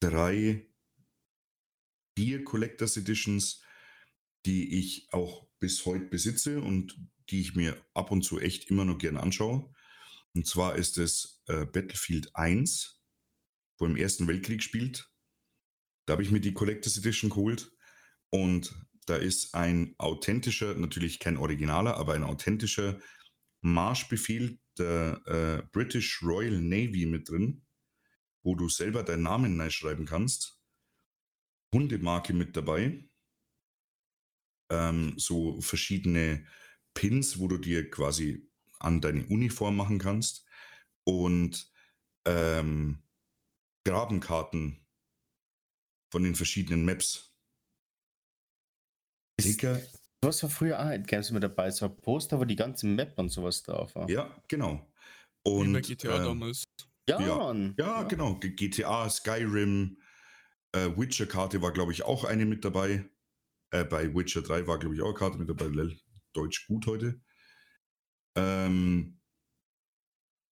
drei, 0.00 0.66
vier 2.16 2.44
Collectors 2.44 2.96
Editions, 2.96 3.62
die 4.46 4.78
ich 4.78 5.12
auch 5.12 5.48
bis 5.58 5.84
heute 5.86 6.06
besitze 6.06 6.60
und 6.60 6.98
die 7.30 7.40
ich 7.40 7.54
mir 7.54 7.76
ab 7.94 8.10
und 8.10 8.22
zu 8.22 8.38
echt 8.38 8.70
immer 8.70 8.84
noch 8.84 8.98
gerne 8.98 9.20
anschaue. 9.20 9.72
Und 10.34 10.46
zwar 10.46 10.76
ist 10.76 10.98
es 10.98 11.42
äh, 11.46 11.64
Battlefield 11.64 12.34
1, 12.34 13.00
wo 13.78 13.86
im 13.86 13.96
Ersten 13.96 14.26
Weltkrieg 14.26 14.62
spielt. 14.62 15.08
Da 16.06 16.12
habe 16.12 16.22
ich 16.22 16.30
mir 16.30 16.40
die 16.40 16.52
Collectors 16.52 16.98
Edition 16.98 17.30
geholt 17.30 17.70
und 18.30 18.74
da 19.06 19.16
ist 19.16 19.54
ein 19.54 19.94
authentischer, 19.98 20.74
natürlich 20.74 21.18
kein 21.18 21.36
originaler, 21.36 21.96
aber 21.96 22.14
ein 22.14 22.24
authentischer 22.24 23.00
Marschbefehl 23.60 24.58
der 24.78 25.20
äh, 25.26 25.66
British 25.72 26.22
Royal 26.22 26.60
Navy 26.60 27.06
mit 27.06 27.28
drin, 27.28 27.64
wo 28.42 28.54
du 28.54 28.68
selber 28.68 29.02
deinen 29.02 29.22
Namen 29.22 29.70
schreiben 29.70 30.04
kannst. 30.04 30.60
Hundemarke 31.72 32.32
mit 32.32 32.56
dabei. 32.56 33.08
Ähm, 34.70 35.14
so 35.16 35.60
verschiedene 35.60 36.46
Pins, 36.94 37.38
wo 37.38 37.48
du 37.48 37.58
dir 37.58 37.90
quasi 37.90 38.50
an 38.84 39.00
deine 39.00 39.24
Uniform 39.26 39.76
machen 39.76 39.98
kannst. 39.98 40.46
Und 41.04 41.70
ähm, 42.26 43.02
Grabenkarten 43.86 44.84
von 46.10 46.22
den 46.22 46.34
verschiedenen 46.34 46.84
Maps. 46.84 47.34
Digga. 49.40 49.80
Was 50.22 50.42
war 50.42 50.50
früher 50.50 50.80
auch 50.80 51.06
Games 51.06 51.30
mit 51.32 51.42
dabei, 51.42 51.70
so 51.70 51.86
ein 51.86 51.96
Poster, 51.96 52.40
wo 52.40 52.44
die 52.44 52.56
ganze 52.56 52.86
Map 52.86 53.18
und 53.18 53.28
sowas 53.28 53.62
drauf 53.62 53.94
war. 53.94 54.08
Ja, 54.08 54.34
genau. 54.48 54.90
Und, 55.42 55.68
Wie 55.68 55.72
bei 55.72 55.80
GTA 55.80 56.16
äh, 56.16 56.24
damals. 56.24 56.64
Ja, 57.08 57.20
ja. 57.20 57.52
Ja, 57.52 57.74
ja, 57.76 58.02
genau. 58.04 58.36
GTA, 58.36 59.10
Skyrim, 59.10 59.98
äh, 60.72 60.88
Witcher-Karte 60.96 61.60
war, 61.60 61.72
glaube 61.72 61.92
ich, 61.92 62.04
auch 62.04 62.24
eine 62.24 62.46
mit 62.46 62.64
dabei. 62.64 63.04
Äh, 63.70 63.84
bei 63.84 64.14
Witcher 64.14 64.42
3 64.42 64.66
war, 64.66 64.78
glaube 64.78 64.94
ich, 64.94 65.02
auch 65.02 65.08
eine 65.08 65.14
Karte 65.14 65.38
mit 65.38 65.48
dabei. 65.48 65.94
Deutsch 66.32 66.66
gut 66.66 66.86
heute. 66.86 67.20
Ähm, 68.36 69.20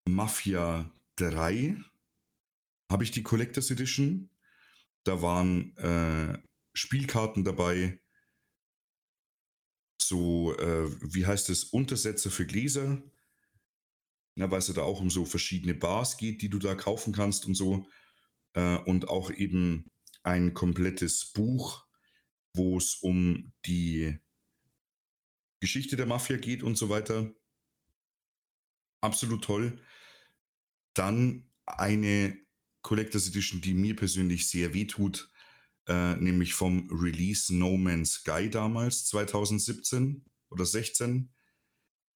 Mafia 0.09 0.91
3 1.17 1.77
habe 2.91 3.05
ich 3.05 3.11
die 3.11 3.23
Collectors 3.23 3.71
Edition. 3.71 4.31
Da 5.05 5.23
waren 5.23 5.77
äh, 5.79 6.39
Spielkarten 6.75 7.45
dabei. 7.45 8.01
So, 10.01 10.57
äh, 10.59 10.91
wie 11.15 11.27
heißt 11.27 11.49
es, 11.51 11.65
Untersetzer 11.65 12.31
für 12.31 12.47
Gläser. 12.47 13.03
Ja, 14.37 14.51
weil 14.51 14.59
es 14.59 14.69
ja 14.69 14.75
da 14.75 14.83
auch 14.83 15.01
um 15.01 15.11
so 15.11 15.25
verschiedene 15.25 15.75
Bars 15.75 16.17
geht, 16.17 16.43
die 16.43 16.49
du 16.49 16.59
da 16.59 16.75
kaufen 16.75 17.13
kannst 17.13 17.47
und 17.47 17.55
so. 17.55 17.87
Äh, 18.55 18.79
und 18.79 19.09
auch 19.09 19.31
eben 19.31 19.91
ein 20.23 20.55
komplettes 20.55 21.33
Buch, 21.33 21.87
wo 22.55 22.77
es 22.77 22.97
um 22.97 23.53
die 23.67 24.19
Geschichte 25.61 25.97
der 25.97 26.07
Mafia 26.07 26.37
geht 26.37 26.63
und 26.63 26.77
so 26.77 26.89
weiter. 26.89 27.33
Absolut 29.03 29.45
toll. 29.45 29.79
Dann 30.95 31.51
eine 31.67 32.39
Collectors 32.83 33.29
Edition, 33.29 33.61
die 33.61 33.75
mir 33.75 33.97
persönlich 33.97 34.49
sehr 34.49 34.75
wehtut, 34.75 35.31
äh, 35.89 36.15
nämlich 36.17 36.55
vom 36.55 36.89
Release 36.91 37.55
No 37.55 37.77
Man's 37.77 38.13
Sky 38.13 38.49
damals, 38.49 39.07
2017 39.07 40.25
oder 40.51 40.65
16. 40.65 41.33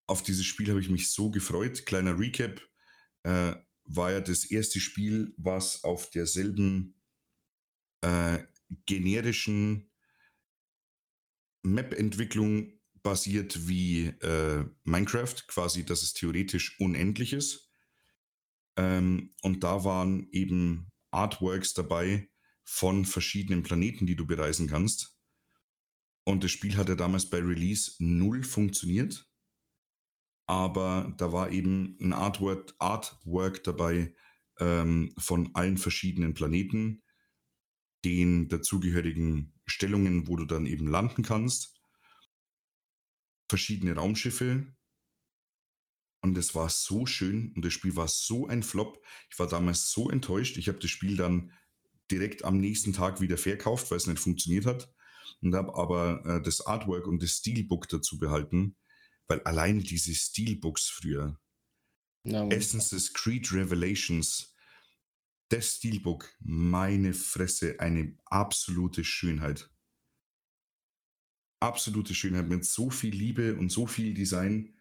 Auf 0.07 0.21
dieses 0.21 0.45
Spiel 0.45 0.69
habe 0.69 0.79
ich 0.79 0.89
mich 0.89 1.11
so 1.11 1.31
gefreut. 1.31 1.85
Kleiner 1.85 2.19
Recap. 2.19 2.61
Äh, 3.23 3.55
war 3.85 4.11
ja 4.11 4.21
das 4.21 4.45
erste 4.45 4.79
Spiel, 4.79 5.33
was 5.37 5.83
auf 5.83 6.09
derselben 6.09 6.99
äh, 8.01 8.39
generischen 8.85 9.91
Map-Entwicklung 11.63 12.74
basiert 13.05 13.67
wie 13.67 14.07
äh, 14.07 14.65
Minecraft, 14.83 15.35
quasi, 15.47 15.85
dass 15.85 16.01
es 16.01 16.13
theoretisch 16.13 16.79
unendlich 16.79 17.33
ist. 17.33 17.71
Ähm, 18.77 19.35
und 19.43 19.63
da 19.63 19.83
waren 19.83 20.27
eben 20.31 20.91
Artworks 21.11 21.75
dabei 21.75 22.27
von 22.63 23.05
verschiedenen 23.05 23.61
Planeten, 23.61 24.07
die 24.07 24.15
du 24.15 24.25
bereisen 24.25 24.67
kannst. 24.67 25.19
Und 26.23 26.43
das 26.43 26.49
Spiel 26.49 26.77
hatte 26.77 26.95
damals 26.95 27.29
bei 27.29 27.37
Release 27.37 27.91
null 27.99 28.43
funktioniert. 28.43 29.29
Aber 30.47 31.13
da 31.17 31.31
war 31.31 31.51
eben 31.51 31.99
ein 32.01 32.11
Artwork, 32.11 32.73
Artwork 32.79 33.63
dabei 33.63 34.15
ähm, 34.59 35.13
von 35.19 35.51
allen 35.53 35.77
verschiedenen 35.77 36.33
Planeten, 36.33 37.03
den 38.03 38.47
dazugehörigen 38.47 39.53
Stellungen, 39.67 40.27
wo 40.27 40.37
du 40.37 40.45
dann 40.45 40.65
eben 40.65 40.87
landen 40.87 41.21
kannst 41.21 41.74
verschiedene 43.49 43.95
Raumschiffe. 43.95 44.65
Und 46.21 46.37
es 46.37 46.55
war 46.55 46.69
so 46.69 47.05
schön 47.05 47.53
und 47.55 47.63
das 47.63 47.73
Spiel 47.73 47.95
war 47.95 48.07
so 48.07 48.47
ein 48.47 48.63
Flop. 48.63 49.03
Ich 49.29 49.37
war 49.37 49.47
damals 49.47 49.91
so 49.91 50.09
enttäuscht. 50.09 50.57
Ich 50.57 50.67
habe 50.67 50.79
das 50.79 50.89
Spiel 50.89 51.17
dann 51.17 51.51
direkt 52.09 52.43
am 52.43 52.57
nächsten 52.57 52.93
Tag 52.93 53.21
wieder 53.21 53.37
verkauft, 53.37 53.91
weil 53.91 53.97
es 53.97 54.07
nicht 54.07 54.19
funktioniert 54.19 54.65
hat. 54.65 54.91
Und 55.41 55.53
habe 55.53 55.75
aber 55.75 56.25
äh, 56.25 56.41
das 56.41 56.65
Artwork 56.65 57.07
und 57.07 57.21
das 57.21 57.31
Steelbook 57.31 57.87
dazu 57.89 58.17
behalten, 58.17 58.75
weil 59.27 59.41
allein 59.41 59.79
diese 59.79 60.13
Steelbooks 60.13 60.87
früher, 60.89 61.39
no. 62.23 62.49
Essences 62.49 63.13
Creed 63.13 63.51
Revelations, 63.51 64.55
das 65.49 65.75
Steelbook, 65.75 66.31
meine 66.39 67.13
Fresse, 67.13 67.79
eine 67.79 68.17
absolute 68.25 69.03
Schönheit 69.03 69.69
absolute 71.65 72.15
Schönheit 72.15 72.47
mit 72.47 72.65
so 72.65 72.89
viel 72.89 73.13
Liebe 73.13 73.55
und 73.55 73.71
so 73.71 73.87
viel 73.87 74.13
Design. 74.13 74.75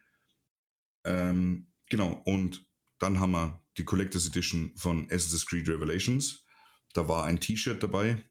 Ähm, 1.03 1.71
genau, 1.89 2.21
und 2.25 2.65
dann 2.99 3.19
haben 3.19 3.31
wir 3.31 3.63
die 3.77 3.83
Collectors 3.83 4.27
Edition 4.27 4.73
von 4.77 5.05
Assassin's 5.11 5.45
Creed 5.45 5.67
Revelations. 5.67 6.45
Da 6.93 7.07
war 7.07 7.25
ein 7.25 7.39
T-Shirt 7.39 7.83
dabei, 7.83 8.23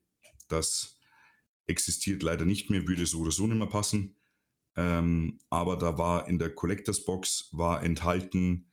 das 0.49 0.99
existiert 1.67 2.23
leider 2.23 2.45
nicht 2.45 2.71
mehr, 2.71 2.87
würde 2.87 3.07
so 3.07 3.21
oder 3.21 3.31
so 3.31 3.47
nicht 3.47 3.59
mehr 3.59 3.67
passen. 3.67 4.17
Ähm, 4.77 5.39
aber 5.51 5.77
da 5.77 5.99
war 5.99 6.29
in 6.29 6.39
der 6.39 6.55
Collectors 6.55 7.05
Box 7.05 7.49
war 7.53 7.83
enthalten 7.83 8.71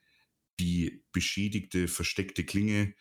die 0.59 1.03
beschädigte, 1.11 1.87
versteckte 1.87 2.45
Klinge, 2.45 2.93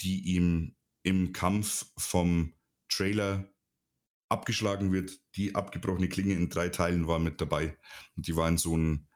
die 0.00 0.34
ihm 0.34 0.76
im 1.02 1.32
Kampf 1.32 1.86
vom 1.96 2.54
Trailer 2.88 3.53
abgeschlagen 4.34 4.92
wird. 4.92 5.18
Die 5.36 5.54
abgebrochene 5.54 6.08
Klinge 6.08 6.34
in 6.34 6.50
drei 6.50 6.68
Teilen 6.68 7.06
war 7.06 7.18
mit 7.18 7.40
dabei. 7.40 7.78
Und 8.16 8.26
die 8.26 8.36
war 8.36 8.48
in 8.48 8.58
so 8.58 8.74
einem 8.74 9.06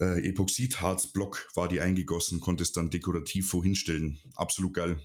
äh, 0.00 0.26
Epoxidharzblock, 0.28 1.48
war 1.54 1.68
die 1.68 1.80
eingegossen, 1.80 2.40
konnte 2.40 2.62
es 2.62 2.72
dann 2.72 2.90
dekorativ 2.90 3.50
vorhinstellen. 3.50 4.20
Absolut 4.36 4.74
geil. 4.74 5.00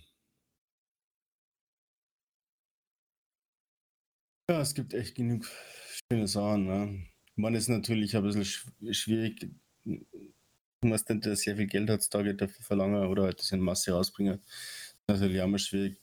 Ja, 4.49 4.61
es 4.61 4.73
gibt 4.73 4.93
echt 4.93 5.15
genug 5.15 5.45
schöne 6.11 6.27
Sachen. 6.27 6.65
Ne? 6.65 7.05
Man 7.35 7.55
ist 7.55 7.67
natürlich 7.67 8.15
ein 8.15 8.23
bisschen 8.23 8.45
schwierig. 8.93 9.51
Man 9.83 10.05
muss 10.81 11.05
dann 11.05 11.21
sehr 11.21 11.55
viel 11.55 11.67
Geld 11.67 11.89
heutzutage 11.89 12.35
dafür 12.35 12.63
verlangen 12.63 13.07
oder 13.07 13.23
halt 13.23 13.39
das 13.39 13.51
in 13.51 13.59
Masse 13.59 13.91
rausbringen. 13.91 14.41
Das 15.05 15.17
ist 15.17 15.21
natürlich 15.21 15.41
auch 15.41 15.47
mal 15.47 15.59
schwierig. 15.59 15.99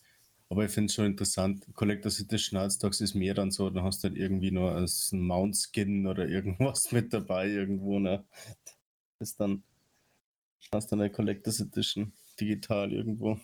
Aber 0.48 0.64
ich 0.64 0.70
finde 0.70 0.86
es 0.86 0.94
schon 0.94 1.06
interessant. 1.06 1.66
Collectors 1.74 2.20
Edition 2.20 2.58
Heartstocks 2.58 3.00
ist 3.00 3.14
mehr 3.14 3.34
dann 3.34 3.50
so, 3.50 3.68
dann 3.68 3.82
hast 3.82 4.04
du 4.04 4.08
halt 4.08 4.18
irgendwie 4.18 4.52
nur 4.52 4.72
als 4.72 5.10
Mount 5.12 5.56
Skin 5.56 6.06
oder 6.06 6.28
irgendwas 6.28 6.92
mit 6.92 7.12
dabei 7.12 7.48
irgendwo, 7.48 7.98
ne? 7.98 8.24
Das 9.18 9.30
ist 9.30 9.40
dann, 9.40 9.64
hast 10.72 10.92
dann 10.92 11.00
eine 11.00 11.10
Collectors 11.10 11.60
Edition 11.60 12.12
digital 12.38 12.92
irgendwo. 12.92 13.40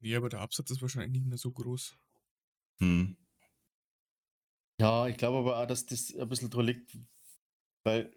Ja, 0.00 0.18
aber 0.18 0.28
der 0.28 0.40
Absatz 0.40 0.70
ist 0.70 0.82
wahrscheinlich 0.82 1.12
nicht 1.12 1.26
mehr 1.26 1.38
so 1.38 1.52
groß. 1.52 1.96
Hm. 2.78 3.16
Ja, 4.80 5.06
ich 5.08 5.16
glaube 5.18 5.38
aber 5.38 5.58
auch, 5.58 5.66
dass 5.66 5.84
das 5.84 6.14
ein 6.16 6.28
bisschen 6.28 6.48
dran 6.48 6.64
liegt, 6.64 6.96
weil 7.84 8.10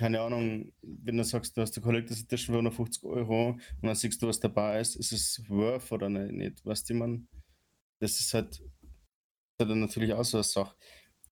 keine 0.00 0.22
Ahnung, 0.22 0.72
wenn 0.80 1.18
du 1.18 1.24
sagst, 1.24 1.54
du 1.54 1.60
hast 1.60 1.76
eine 1.76 1.84
Collectors 1.84 2.22
Edition 2.22 2.54
für 2.54 2.58
150 2.58 3.04
Euro 3.04 3.50
und 3.50 3.82
dann 3.82 3.94
siehst 3.94 4.22
du, 4.22 4.28
was 4.28 4.40
dabei 4.40 4.80
ist, 4.80 4.96
ist 4.96 5.12
es 5.12 5.44
worth 5.46 5.92
oder 5.92 6.08
nicht? 6.08 6.64
Weißt 6.64 6.88
du, 6.88 6.94
man, 6.94 7.28
das 7.98 8.18
ist 8.18 8.32
halt, 8.32 8.62
ist 9.58 9.68
natürlich 9.68 10.14
auch 10.14 10.24
so 10.24 10.38
eine 10.38 10.44
Sache. 10.44 10.74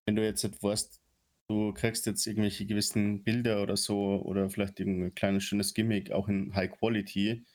Wenn 0.05 0.17
du 0.17 0.23
jetzt 0.23 0.45
nicht 0.45 0.63
weißt, 0.63 1.01
du 1.49 1.73
kriegst 1.73 2.05
jetzt 2.05 2.27
irgendwelche 2.27 2.67
gewissen 2.67 3.25
Bilder 3.25 3.63
oder 3.63 3.79
so 3.79 4.21
oder 4.23 4.51
vielleicht 4.51 4.81
irgendein 4.81 5.15
kleines 5.15 5.45
schönes 5.45 5.73
Gimmick 5.73 6.13
auch 6.13 6.29
in 6.29 6.55
High 6.55 6.71
Quality 6.71 7.47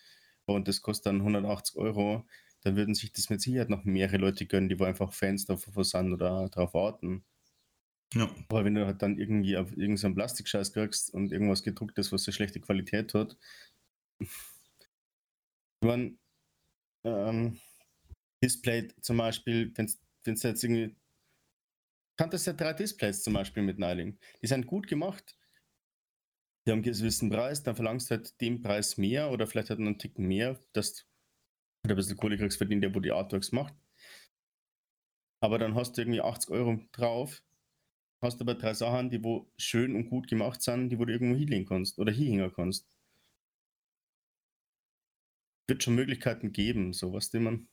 und 0.46 0.68
das 0.68 0.82
kostet 0.82 1.06
dann 1.06 1.18
180 1.18 1.76
Euro, 1.76 2.26
dann 2.64 2.76
würden 2.76 2.96
sich 2.96 3.14
das 3.14 3.30
mit 3.30 3.40
Sicherheit 3.40 3.70
noch 3.70 3.84
mehrere 3.84 4.18
Leute 4.18 4.48
gönnen, 4.48 4.68
die 4.68 4.84
einfach 4.84 5.14
Fans 5.14 5.46
davon 5.46 5.84
sind 5.84 6.12
oder 6.12 6.50
darauf 6.50 6.74
warten. 6.74 7.24
Ja. 8.14 8.30
Aber 8.50 8.66
wenn 8.66 8.76
du 8.76 8.86
halt 8.86 9.02
dann 9.02 9.18
irgendwie 9.18 9.58
auf 9.58 9.76
irgendeinen 9.76 10.16
Plastikscheiß 10.16 10.74
kriegst 10.74 11.14
und 11.14 11.32
irgendwas 11.32 11.64
gedrucktes, 11.64 12.12
was 12.12 12.28
eine 12.28 12.34
schlechte 12.34 12.60
Qualität 12.60 13.14
hat, 13.14 13.38
ich 14.20 14.30
meine, 15.82 16.18
ähm, 17.04 17.60
Display 18.44 18.90
zum 19.02 19.18
Beispiel, 19.18 19.72
wenn 19.76 19.86
es 19.86 20.44
jetzt 20.44 20.64
irgendwie, 20.64 20.96
kanntest 22.18 22.48
ja 22.48 22.54
drei 22.54 22.74
Displays 22.74 23.24
zum 23.24 23.34
Beispiel 23.34 23.64
mit 23.64 23.80
Nyling, 23.80 24.18
die 24.42 24.48
sind 24.48 24.68
gut 24.68 24.88
gemacht, 24.88 25.36
die 26.66 26.72
haben 26.72 26.84
einen 26.84 26.84
gewissen 26.84 27.30
Preis, 27.30 27.64
dann 27.64 27.76
verlangst 27.76 28.10
du 28.10 28.16
halt 28.16 28.40
den 28.40 28.62
Preis 28.62 28.98
mehr 28.98 29.32
oder 29.32 29.48
vielleicht 29.48 29.70
halt 29.70 29.80
einen 29.80 29.98
Tick 29.98 30.20
mehr, 30.20 30.60
dass 30.74 30.94
du 30.94 31.04
ein 31.90 31.96
bisschen 31.96 32.18
Kohle 32.18 32.38
kriegst 32.38 32.58
für 32.58 32.66
den, 32.66 32.80
der 32.82 32.94
wo 32.94 33.00
die 33.00 33.12
Artworks 33.12 33.52
macht. 33.52 33.74
aber 35.42 35.60
dann 35.60 35.76
hast 35.76 35.98
du 35.98 36.02
irgendwie 36.02 36.22
80 36.22 36.52
Euro 36.52 36.80
drauf, 36.94 37.44
hast 38.24 38.42
aber 38.42 38.56
drei 38.56 38.74
Sachen, 38.74 39.10
die 39.10 39.24
wo 39.24 39.52
schön 39.58 39.96
und 39.96 40.10
gut 40.10 40.28
gemacht 40.28 40.62
sind, 40.62 40.90
die 40.90 41.00
wo 41.00 41.06
du 41.06 41.14
irgendwo 41.14 41.38
hinlegen 41.38 41.66
kannst 41.66 42.00
oder 42.00 42.12
hinhängen 42.12 42.52
kannst. 42.54 42.88
Wird 45.68 45.84
schon 45.84 45.96
Möglichkeiten 45.96 46.52
geben, 46.52 46.94
sowas, 46.94 47.30
die 47.30 47.40
man. 47.40 47.68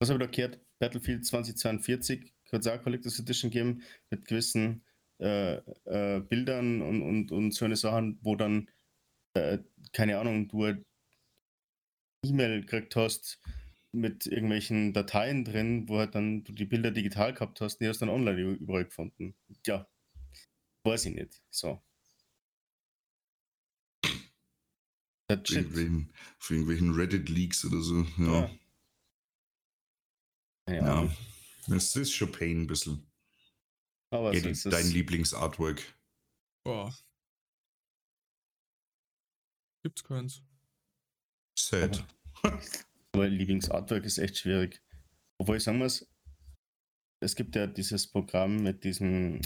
Was 0.00 0.10
habe 0.10 0.22
ich 0.22 0.30
da 0.30 0.36
gehört? 0.36 0.60
Battlefield 0.78 1.24
2042 1.24 2.34
wird 2.50 2.66
es 2.66 2.70
auch 2.70 2.82
Collectors 2.82 3.18
Edition 3.18 3.50
geben 3.50 3.82
mit 4.10 4.26
gewissen 4.26 4.84
äh, 5.20 5.56
äh, 5.84 6.20
Bildern 6.20 6.82
und, 6.82 7.02
und, 7.02 7.32
und 7.32 7.52
so 7.52 7.64
eine 7.64 7.76
Sachen, 7.76 8.18
wo 8.22 8.36
dann, 8.36 8.68
äh, 9.34 9.58
keine 9.92 10.18
Ahnung, 10.18 10.48
du 10.48 10.84
E-Mail 12.24 12.62
gekriegt 12.62 12.96
hast 12.96 13.40
mit 13.94 14.26
irgendwelchen 14.26 14.92
Dateien 14.92 15.44
drin, 15.44 15.88
wo 15.88 15.98
halt 15.98 16.14
dann 16.14 16.44
du 16.44 16.52
die 16.52 16.64
Bilder 16.64 16.90
digital 16.90 17.32
gehabt 17.32 17.60
hast, 17.60 17.78
die 17.78 17.88
hast 17.88 18.02
dann 18.02 18.08
online 18.08 18.40
überall 18.40 18.84
gefunden. 18.84 19.34
Ja, 19.66 19.88
weiß 20.84 21.06
ich 21.06 21.14
nicht. 21.14 21.42
So. 21.50 21.82
Für 25.26 25.54
irgendwelchen, 25.54 26.12
für 26.38 26.54
irgendwelchen 26.54 26.94
Reddit-Leaks 26.94 27.64
oder 27.64 27.80
so. 27.80 28.02
Ja. 28.18 28.50
Ja. 30.68 30.74
ja. 30.74 31.04
ja. 31.04 31.16
Das 31.66 31.96
ist 31.96 32.12
schon 32.12 32.30
Pain 32.30 32.62
ein 32.62 32.66
bisschen. 32.66 33.06
Aber 34.10 34.34
ja, 34.34 34.54
so 34.54 34.70
dein 34.70 34.86
Lieblingsartwork. 34.90 35.82
Boah. 36.62 36.94
Gibt's 39.82 40.04
keins. 40.04 40.42
Sad. 41.58 42.04
Aber 43.14 43.28
Lieblingsartwork 43.28 44.04
ist 44.04 44.18
echt 44.18 44.38
schwierig. 44.38 44.82
Obwohl 45.38 45.56
ich 45.56 45.62
sagen 45.62 45.78
muss, 45.78 46.12
es 47.20 47.36
gibt 47.36 47.54
ja 47.54 47.68
dieses 47.68 48.08
Programm 48.08 48.62
mit 48.62 48.82
diesem, 48.82 49.40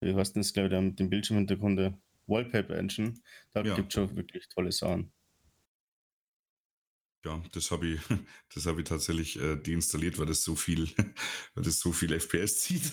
wie 0.00 0.14
heißt 0.14 0.36
das, 0.36 0.52
glaube 0.52 0.74
ich, 0.74 0.80
mit 0.82 1.00
dem 1.00 1.08
Bildschirmhintergrund, 1.08 1.94
Wallpaper 2.26 2.76
Engine. 2.76 3.14
Da 3.52 3.62
ja. 3.62 3.74
gibt 3.74 3.88
es 3.88 3.94
schon 3.94 4.14
wirklich 4.14 4.46
tolle 4.50 4.72
Sachen. 4.72 5.10
Ja, 7.24 7.42
das 7.52 7.70
habe 7.70 7.88
ich, 7.88 8.00
das 8.54 8.66
habe 8.66 8.82
ich 8.82 8.88
tatsächlich 8.88 9.40
äh, 9.40 9.56
deinstalliert, 9.56 10.18
weil 10.18 10.26
das 10.26 10.44
so 10.44 10.54
viel, 10.54 10.86
weil 11.54 11.64
das 11.64 11.80
so 11.80 11.92
viel 11.92 12.12
FPS 12.12 12.58
zieht. 12.58 12.92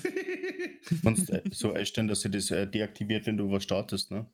Kannst 1.03 1.29
äh, 1.29 1.43
so 1.51 1.73
einstellen, 1.73 2.07
dass 2.07 2.21
sie 2.21 2.31
das 2.31 2.51
äh, 2.51 2.65
deaktiviert, 2.65 3.25
wenn 3.25 3.35
du 3.35 3.51
was 3.51 3.63
startest, 3.63 4.11
ne? 4.11 4.31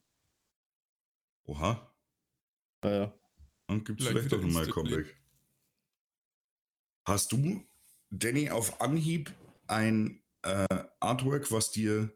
Oha. 1.46 1.92
Ja, 2.84 2.92
ja. 2.92 3.20
Dann 3.68 3.84
gibt 3.84 4.00
es 4.00 4.08
vielleicht, 4.08 4.28
vielleicht 4.30 4.44
doch 4.44 4.48
nochmal 4.48 4.66
ein 4.66 4.72
Comeback. 4.72 5.21
Hast 7.08 7.32
du, 7.32 7.66
Danny, 8.12 8.50
auf 8.52 8.80
Anhieb 8.80 9.34
ein 9.68 10.24
äh, 10.44 10.86
Artwork, 11.00 11.52
was 11.52 11.72
dir, 11.72 12.16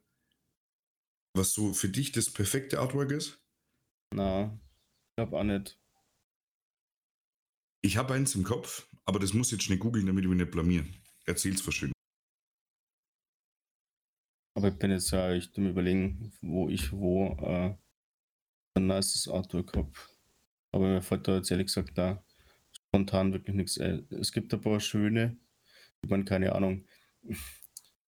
was 1.33 1.53
so 1.53 1.73
für 1.73 1.89
dich 1.89 2.11
das 2.11 2.31
perfekte 2.31 2.79
Artwork 2.79 3.11
ist? 3.11 3.41
Na, 4.13 4.59
ich 5.09 5.15
glaube 5.17 5.39
auch 5.39 5.43
nicht. 5.43 5.79
Ich 7.81 7.97
habe 7.97 8.13
eins 8.13 8.35
im 8.35 8.43
Kopf, 8.43 8.87
aber 9.05 9.19
das 9.19 9.33
muss 9.33 9.47
ich 9.47 9.53
jetzt 9.53 9.63
schnell 9.63 9.77
googeln, 9.77 10.05
damit 10.05 10.23
ich 10.23 10.29
mich 10.29 10.39
nicht 10.39 10.51
blamier. 10.51 10.85
Erzähl's 11.25 11.61
verschön. 11.61 11.91
Aber 14.55 14.69
ich 14.69 14.77
bin 14.77 14.91
jetzt 14.91 15.11
ja 15.11 15.31
echt 15.31 15.57
am 15.57 15.67
überlegen, 15.67 16.31
wo 16.41 16.69
ich 16.69 16.91
wo 16.91 17.27
äh, 17.41 17.75
ein 18.75 18.87
nices 18.87 19.27
Artwork 19.27 19.75
habe. 19.75 19.91
Aber 20.71 20.87
mir 20.87 21.01
fällt 21.01 21.27
da 21.27 21.35
jetzt 21.35 21.51
ehrlich 21.51 21.67
gesagt 21.67 21.97
da 21.97 22.24
spontan 22.95 23.33
wirklich 23.33 23.55
nichts. 23.55 23.77
Es 23.77 24.31
gibt 24.31 24.53
ein 24.53 24.61
paar 24.61 24.79
schöne, 24.79 25.37
ich 26.01 26.09
meine, 26.09 26.23
keine 26.23 26.55
Ahnung, 26.55 26.85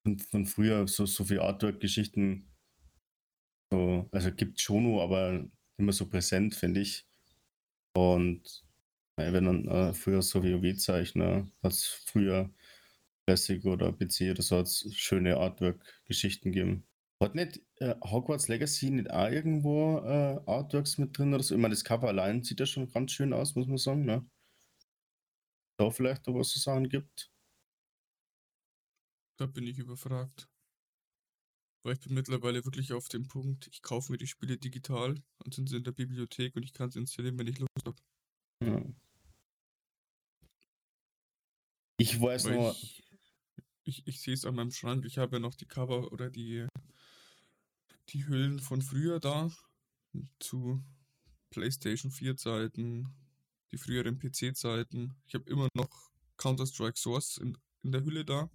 von, 0.03 0.19
von 0.19 0.45
früher 0.45 0.87
so, 0.87 1.05
so 1.05 1.25
viele 1.25 1.41
Artwork-Geschichten. 1.41 2.47
So, 3.71 4.07
also 4.11 4.31
gibt 4.31 4.61
schon 4.61 4.83
nur, 4.83 5.03
aber 5.03 5.45
immer 5.77 5.91
so 5.91 6.07
präsent, 6.07 6.55
finde 6.55 6.79
ich. 6.81 7.05
Und 7.95 8.63
wenn 9.17 9.45
dann 9.45 9.67
äh, 9.67 9.93
früher 9.93 10.21
so 10.21 10.41
WoW-Zeichner, 10.43 11.51
hat 11.61 11.71
es 11.73 11.85
früher 12.05 12.49
Classic 13.25 13.65
oder 13.65 13.91
PC 13.91 14.31
oder 14.31 14.41
so 14.41 14.57
hat 14.57 14.69
schöne 14.69 15.35
Artwork-Geschichten 15.35 16.53
gegeben. 16.53 16.85
Hat 17.21 17.35
nicht 17.35 17.59
äh, 17.79 17.95
Hogwarts 18.05 18.47
Legacy 18.47 18.91
nicht 18.91 19.11
auch 19.11 19.29
irgendwo 19.29 19.97
äh, 19.97 20.39
Artworks 20.45 20.97
mit 20.97 21.17
drin 21.17 21.33
oder 21.33 21.43
so? 21.43 21.55
Ich 21.55 21.59
meine, 21.61 21.73
das 21.73 21.83
Cover 21.83 22.07
allein 22.07 22.43
sieht 22.43 22.61
ja 22.61 22.65
schon 22.65 22.89
ganz 22.89 23.11
schön 23.11 23.33
aus, 23.33 23.55
muss 23.55 23.67
man 23.67 23.77
sagen, 23.77 24.05
ne? 24.05 24.25
Da 25.77 25.91
vielleicht 25.91 26.25
noch 26.27 26.35
was 26.35 26.49
zu 26.49 26.59
sagen 26.59 26.89
gibt. 26.89 27.31
Da 29.37 29.45
bin 29.45 29.67
ich 29.67 29.77
überfragt. 29.77 30.49
Weil 31.83 31.93
ich 31.93 31.99
bin 31.99 32.15
mittlerweile 32.15 32.65
wirklich 32.65 32.91
auf 32.93 33.07
dem 33.07 33.27
Punkt, 33.27 33.67
ich 33.67 33.81
kaufe 33.81 34.11
mir 34.11 34.17
die 34.17 34.27
Spiele 34.27 34.57
digital 34.57 35.23
und 35.37 35.53
sind 35.53 35.69
sie 35.69 35.77
in 35.77 35.83
der 35.83 35.91
Bibliothek 35.91 36.55
und 36.55 36.63
ich 36.63 36.73
kann 36.73 36.91
sie 36.91 36.99
installieren, 36.99 37.37
wenn 37.37 37.47
ich 37.47 37.59
Lust 37.59 37.85
habe. 37.85 38.01
Ja. 38.63 38.83
Ich 41.99 42.19
weiß 42.19 42.45
Weil 42.45 42.55
nur. 42.55 42.71
Ich, 42.71 43.03
ich, 43.83 44.07
ich 44.07 44.21
sehe 44.21 44.33
es 44.33 44.45
an 44.45 44.55
meinem 44.55 44.71
Schrank, 44.71 45.05
ich 45.05 45.17
habe 45.17 45.37
ja 45.37 45.39
noch 45.39 45.55
die 45.55 45.67
Cover 45.67 46.11
oder 46.11 46.29
die, 46.29 46.67
die 48.09 48.27
Hüllen 48.27 48.59
von 48.59 48.81
früher 48.81 49.19
da. 49.19 49.51
Zu 50.39 50.83
PlayStation 51.51 52.11
4 52.11 52.37
Zeiten, 52.37 53.13
die 53.71 53.77
früheren 53.77 54.19
PC-Zeiten. 54.19 55.15
Ich 55.25 55.33
habe 55.33 55.49
immer 55.49 55.67
noch 55.73 56.11
Counter-Strike 56.37 56.97
Source 56.97 57.37
in, 57.37 57.57
in 57.83 57.91
der 57.91 58.03
Hülle 58.03 58.25
da. 58.25 58.49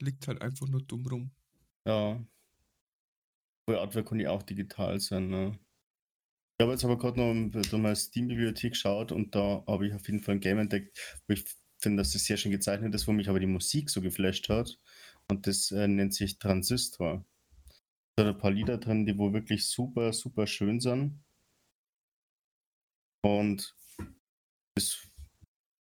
Liegt 0.00 0.28
halt 0.28 0.40
einfach 0.42 0.68
nur 0.68 0.82
dumm 0.82 1.06
rum. 1.06 1.30
Ja. 1.86 2.24
Bei 3.66 3.78
Artwork 3.78 4.08
kann 4.08 4.20
ja 4.20 4.30
auch 4.30 4.42
digital 4.42 4.98
sein, 5.00 5.28
ne? 5.28 5.58
Ich 6.58 6.62
habe 6.62 6.72
jetzt 6.72 6.84
aber 6.84 6.98
gerade 6.98 7.18
noch 7.18 7.50
durch 7.50 7.72
meine 7.72 7.96
Steam-Bibliothek 7.96 8.72
geschaut 8.72 9.12
und 9.12 9.34
da 9.34 9.64
habe 9.66 9.86
ich 9.86 9.94
auf 9.94 10.06
jeden 10.06 10.22
Fall 10.22 10.34
ein 10.34 10.40
Game 10.40 10.58
entdeckt, 10.58 11.22
wo 11.26 11.32
ich 11.32 11.44
finde, 11.78 12.02
dass 12.02 12.12
das 12.12 12.24
sehr 12.24 12.36
schön 12.36 12.52
gezeichnet 12.52 12.94
ist, 12.94 13.08
wo 13.08 13.12
mich 13.12 13.28
aber 13.30 13.40
die 13.40 13.46
Musik 13.46 13.88
so 13.88 14.02
geflasht 14.02 14.48
hat. 14.50 14.78
Und 15.30 15.46
das 15.46 15.70
äh, 15.70 15.88
nennt 15.88 16.14
sich 16.14 16.38
Transistor. 16.38 17.24
Da 18.16 18.24
sind 18.24 18.34
ein 18.34 18.38
paar 18.38 18.50
Lieder 18.50 18.78
drin, 18.78 19.06
die 19.06 19.16
wohl 19.16 19.32
wirklich 19.32 19.68
super, 19.68 20.12
super 20.12 20.46
schön 20.46 20.80
sind. 20.80 21.22
Und 23.22 23.76
das, 24.76 25.06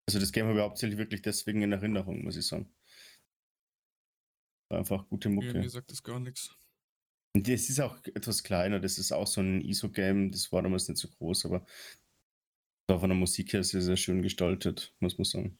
also 0.08 0.20
das 0.20 0.32
Game 0.32 0.48
habe 0.48 0.58
ich 0.58 0.64
hauptsächlich 0.64 0.98
wirklich 0.98 1.22
deswegen 1.22 1.62
in 1.62 1.72
Erinnerung, 1.72 2.24
muss 2.24 2.38
ich 2.38 2.48
sagen. 2.48 2.74
War 4.72 4.80
einfach 4.80 5.08
gute 5.08 5.30
Mucke. 5.30 5.48
Ja, 5.48 5.54
mir 5.54 5.70
sagt 5.70 5.92
das 5.92 6.04
gar 6.04 6.20
nichts. 6.20 6.56
Und 7.36 7.48
das 7.48 7.70
ist 7.70 7.80
auch 7.80 8.04
etwas 8.06 8.44
kleiner, 8.44 8.80
das 8.80 8.98
ist 8.98 9.12
auch 9.12 9.28
so 9.28 9.42
ein 9.42 9.62
ISO-Game, 9.62 10.32
das 10.32 10.52
war 10.52 10.64
damals 10.64 10.88
nicht 10.90 10.98
so 10.98 11.08
groß, 11.08 11.46
aber 11.46 11.66
war 12.90 13.00
von 13.00 13.10
der 13.10 13.18
Musik 13.18 13.54
her 13.54 13.64
sehr, 13.64 13.82
sehr 13.82 13.98
schön 13.98 14.24
gestaltet, 14.24 14.96
muss 15.00 15.18
man 15.18 15.26
sagen. 15.26 15.60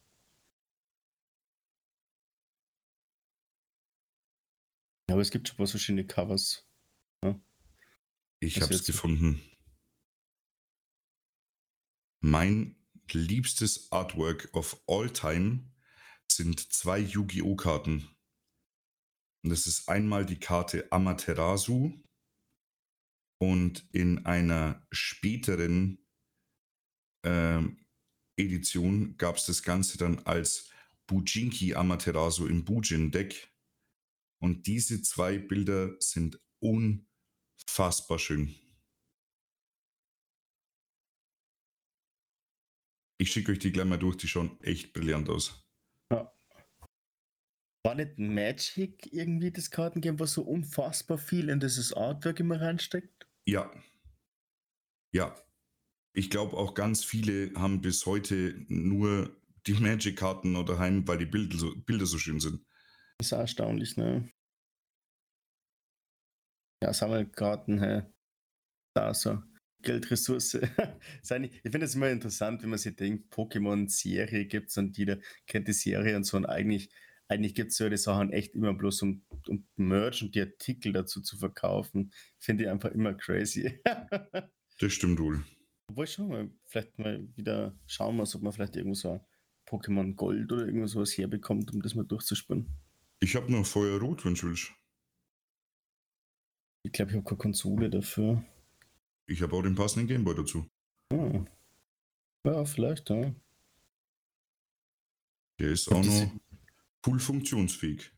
Ja, 5.08 5.14
aber 5.16 5.22
es 5.22 5.32
gibt 5.32 5.48
schon 5.48 5.56
ein 5.56 5.58
paar 5.58 5.68
verschiedene 5.68 6.06
Covers. 6.06 6.68
Ja. 7.24 7.40
Ich 8.42 8.62
habe 8.62 8.74
es 8.74 8.84
gefunden. 8.84 9.42
Mein 12.22 12.76
liebstes 13.12 13.92
Artwork 13.92 14.50
of 14.54 14.82
all 14.88 15.10
time 15.10 15.72
sind 16.32 16.60
zwei 16.72 17.00
Yu-Gi-Oh! 17.00 17.56
Karten. 17.56 18.08
Und 19.44 19.52
das 19.52 19.68
ist 19.68 19.88
einmal 19.88 20.26
die 20.26 20.40
Karte 20.40 20.92
Amaterasu 20.92 21.94
und 23.42 23.88
in 23.94 24.26
einer 24.26 24.86
späteren 24.92 26.06
äh, 27.26 27.64
Edition 28.38 29.18
gab 29.18 29.38
es 29.38 29.46
das 29.46 29.64
Ganze 29.64 29.98
dann 29.98 30.20
als 30.20 30.70
Bujinki 31.08 31.74
Amaterasu 31.74 32.48
im 32.48 32.66
Bujin-Deck. 32.66 33.52
Und 34.42 34.68
diese 34.68 35.02
zwei 35.02 35.38
Bilder 35.38 35.96
sind 36.00 36.40
unfassbar 36.62 38.20
schön. 38.20 38.56
Ich 43.22 43.32
schicke 43.32 43.52
euch 43.52 43.60
die 43.60 43.72
gleich 43.72 43.86
mal 43.86 43.98
durch, 43.98 44.16
die 44.16 44.28
schauen 44.28 44.58
echt 44.62 44.94
brillant 44.94 45.30
aus. 45.30 45.68
Ja. 46.12 46.34
War 47.86 47.96
nicht 47.96 48.18
Magic 48.18 49.12
irgendwie 49.12 49.52
das 49.52 49.70
Kartengame, 49.70 50.20
was 50.20 50.34
so 50.34 50.44
unfassbar 50.44 51.18
viel 51.18 51.50
in 51.50 51.60
dieses 51.60 51.94
Artwork 51.94 52.40
immer 52.40 52.62
reinsteckt? 52.62 53.28
Ja. 53.46 53.72
Ja. 55.14 55.36
Ich 56.14 56.30
glaube 56.30 56.56
auch 56.56 56.74
ganz 56.74 57.04
viele 57.04 57.54
haben 57.56 57.82
bis 57.82 58.06
heute 58.06 58.66
nur 58.70 59.36
die 59.68 59.74
Magic-Karten 59.74 60.56
oder 60.56 60.80
heim, 60.80 61.08
weil 61.08 61.18
die 61.18 61.26
Bilder 61.26 61.58
so, 61.58 61.76
Bilder 61.76 62.06
so 62.06 62.18
schön 62.18 62.40
sind. 62.40 62.66
Das 63.18 63.28
ist 63.28 63.32
erstaunlich, 63.34 63.98
ne? 63.98 64.32
Ja, 66.82 66.94
Sammelkarten, 66.94 67.82
hä? 67.82 68.04
Da 68.96 69.14
so. 69.14 69.44
Geldressource. 69.82 70.56
ich 71.22 71.62
finde 71.72 71.86
es 71.86 71.96
immer 71.96 72.10
interessant, 72.10 72.62
wenn 72.62 72.70
man 72.70 72.80
sich 72.80 72.96
denkt, 72.96 73.34
Pokémon-Serie 73.34 74.46
gibt 74.46 74.70
es 74.70 74.78
und 74.78 74.98
jeder 74.98 75.20
kennt 75.48 75.68
die 75.68 75.74
Serie 75.74 76.16
und 76.16 76.24
so 76.24 76.38
und 76.38 76.46
eigentlich, 76.46 76.90
eigentlich 77.28 77.56
gibt 77.56 77.72
es 77.72 77.78
solche 77.78 77.98
Sachen 77.98 78.32
echt 78.32 78.56
immer 78.56 78.74
bloß 78.74 79.04
um, 79.04 79.22
um 79.48 79.66
Merch 79.76 80.22
und 80.22 80.36
die 80.36 80.42
Artikel 80.42 80.94
dazu 80.94 81.22
zu 81.22 81.38
verkaufen. 81.38 82.12
Finde 82.38 82.64
ich 82.64 82.70
einfach 82.70 82.92
immer 82.92 83.14
crazy. 83.14 83.80
das 84.80 84.94
stimmt 84.94 85.20
wohl. 85.20 85.44
Obwohl 85.90 86.08
schon 86.08 86.28
mal 86.28 86.50
vielleicht 86.66 87.00
mal 87.00 87.28
wieder 87.36 87.76
schauen 87.88 88.18
muss, 88.18 88.36
ob 88.36 88.44
man 88.44 88.54
vielleicht 88.54 88.76
irgendwo 88.76 88.96
so 88.96 89.20
Pokémon 89.68 90.16
Gold 90.16 90.52
oder 90.52 90.66
irgendwas 90.66 90.92
sowas 90.92 91.18
herbekommt, 91.18 91.74
um 91.74 91.82
das 91.82 91.96
mal 91.96 92.06
durchzuspielen. 92.06 92.68
Ich 93.22 93.36
habe 93.36 93.52
noch 93.52 93.66
Feuerrot, 93.66 94.26
wenn 94.26 94.36
du 94.36 94.44
willst. 94.44 94.72
Ich 96.84 96.92
glaube, 96.92 97.12
ich 97.12 97.18
habe 97.18 97.26
keine 97.26 97.38
Konsole 97.38 97.90
dafür. 97.90 98.44
Ich 99.30 99.44
habe 99.44 99.56
auch 99.56 99.62
den 99.62 99.76
passenden 99.76 100.08
Gameboy 100.08 100.36
dazu. 100.36 100.68
Hm. 101.14 101.48
Ja, 102.46 102.66
vielleicht, 102.66 103.10
ja. 103.12 103.34
Der 105.60 105.70
ist 105.70 105.92
auch 105.92 106.04
noch 106.04 106.32
full 107.06 107.20
funktionsfähig. 107.20 108.12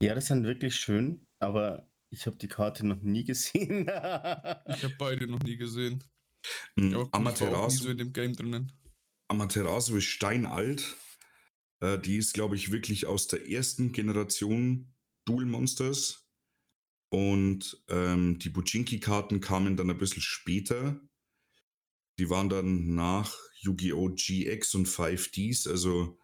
Ja, 0.00 0.14
das 0.14 0.26
sind 0.26 0.44
wirklich 0.44 0.76
schön, 0.76 1.26
aber 1.40 1.90
ich 2.10 2.26
habe 2.26 2.36
die 2.36 2.48
Karte 2.48 2.86
noch 2.86 3.02
nie 3.02 3.24
gesehen. 3.24 3.82
ich 3.86 3.88
habe 3.88 4.94
beide 4.98 5.26
noch 5.26 5.40
nie 5.40 5.56
gesehen. 5.56 6.02
Mhm, 6.76 7.08
Amaterasu, 7.12 7.84
so 7.84 7.90
in 7.90 7.98
dem 7.98 8.12
Game 8.12 8.32
drinnen. 8.32 8.72
Amaterasu 9.28 9.96
ist 9.96 10.04
steinalt. 10.04 10.96
Äh, 11.80 11.98
die 11.98 12.16
ist, 12.16 12.32
glaube 12.32 12.56
ich, 12.56 12.72
wirklich 12.72 13.06
aus 13.06 13.26
der 13.26 13.50
ersten 13.50 13.92
Generation 13.92 14.94
Duel 15.26 15.44
Monsters. 15.44 16.25
Und 17.08 17.82
ähm, 17.88 18.38
die 18.38 18.50
Bujinki-Karten 18.50 19.40
kamen 19.40 19.76
dann 19.76 19.90
ein 19.90 19.98
bisschen 19.98 20.22
später. 20.22 21.00
Die 22.18 22.30
waren 22.30 22.48
dann 22.48 22.94
nach 22.94 23.36
Yu-Gi-Oh! 23.60 24.14
GX 24.14 24.74
und 24.74 24.88
5Ds. 24.88 25.68
Also, 25.68 26.18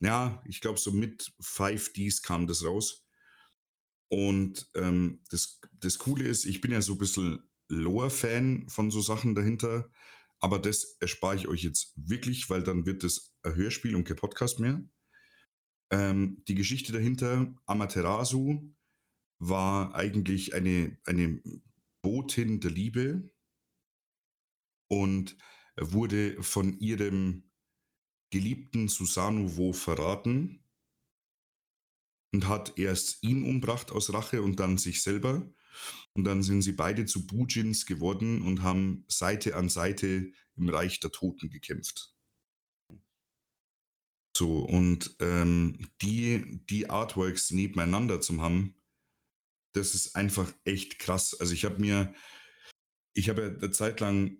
ja, 0.00 0.42
ich 0.46 0.60
glaube, 0.60 0.78
so 0.78 0.92
mit 0.92 1.32
5Ds 1.42 2.22
kam 2.22 2.46
das 2.46 2.64
raus. 2.64 3.04
Und 4.08 4.68
ähm, 4.74 5.22
das, 5.30 5.60
das 5.72 5.98
Coole 5.98 6.24
ist, 6.24 6.44
ich 6.44 6.60
bin 6.60 6.72
ja 6.72 6.82
so 6.82 6.92
ein 6.92 6.98
bisschen 6.98 7.48
Lore-Fan 7.68 8.68
von 8.68 8.90
so 8.90 9.00
Sachen 9.00 9.34
dahinter. 9.34 9.90
Aber 10.40 10.58
das 10.58 10.96
erspare 11.00 11.36
ich 11.36 11.48
euch 11.48 11.62
jetzt 11.62 11.92
wirklich, 11.96 12.48
weil 12.48 12.62
dann 12.62 12.86
wird 12.86 13.04
es 13.04 13.34
ein 13.42 13.54
Hörspiel 13.54 13.94
und 13.94 14.04
kein 14.04 14.16
Podcast 14.16 14.58
mehr. 14.58 14.82
Ähm, 15.90 16.42
die 16.48 16.54
Geschichte 16.54 16.92
dahinter, 16.92 17.54
Amaterasu 17.66 18.72
war 19.40 19.94
eigentlich 19.94 20.54
eine, 20.54 20.98
eine 21.04 21.42
Botin 22.02 22.60
der 22.60 22.70
Liebe 22.70 23.30
und 24.88 25.36
wurde 25.76 26.42
von 26.42 26.78
ihrem 26.78 27.50
geliebten 28.30 28.88
Susanuwo 28.88 29.72
verraten 29.72 30.62
und 32.32 32.46
hat 32.46 32.78
erst 32.78 33.22
ihn 33.22 33.44
umbracht 33.44 33.90
aus 33.90 34.12
Rache 34.12 34.42
und 34.42 34.60
dann 34.60 34.78
sich 34.78 35.02
selber. 35.02 35.52
Und 36.12 36.24
dann 36.24 36.42
sind 36.42 36.62
sie 36.62 36.72
beide 36.72 37.06
zu 37.06 37.26
Bujins 37.26 37.86
geworden 37.86 38.42
und 38.42 38.62
haben 38.62 39.04
Seite 39.08 39.56
an 39.56 39.68
Seite 39.68 40.32
im 40.56 40.68
Reich 40.68 41.00
der 41.00 41.12
Toten 41.12 41.48
gekämpft. 41.48 42.14
So, 44.36 44.60
und 44.60 45.16
ähm, 45.20 45.88
die, 46.02 46.60
die 46.68 46.90
Artworks 46.90 47.50
nebeneinander 47.50 48.20
zu 48.20 48.40
haben, 48.40 48.79
das 49.72 49.94
ist 49.94 50.16
einfach 50.16 50.52
echt 50.64 50.98
krass. 50.98 51.38
Also 51.38 51.54
ich 51.54 51.64
habe 51.64 51.78
mir, 51.78 52.14
ich 53.14 53.28
habe 53.28 53.42
ja 53.42 53.48
eine 53.48 53.70
Zeit 53.70 54.00
lang 54.00 54.36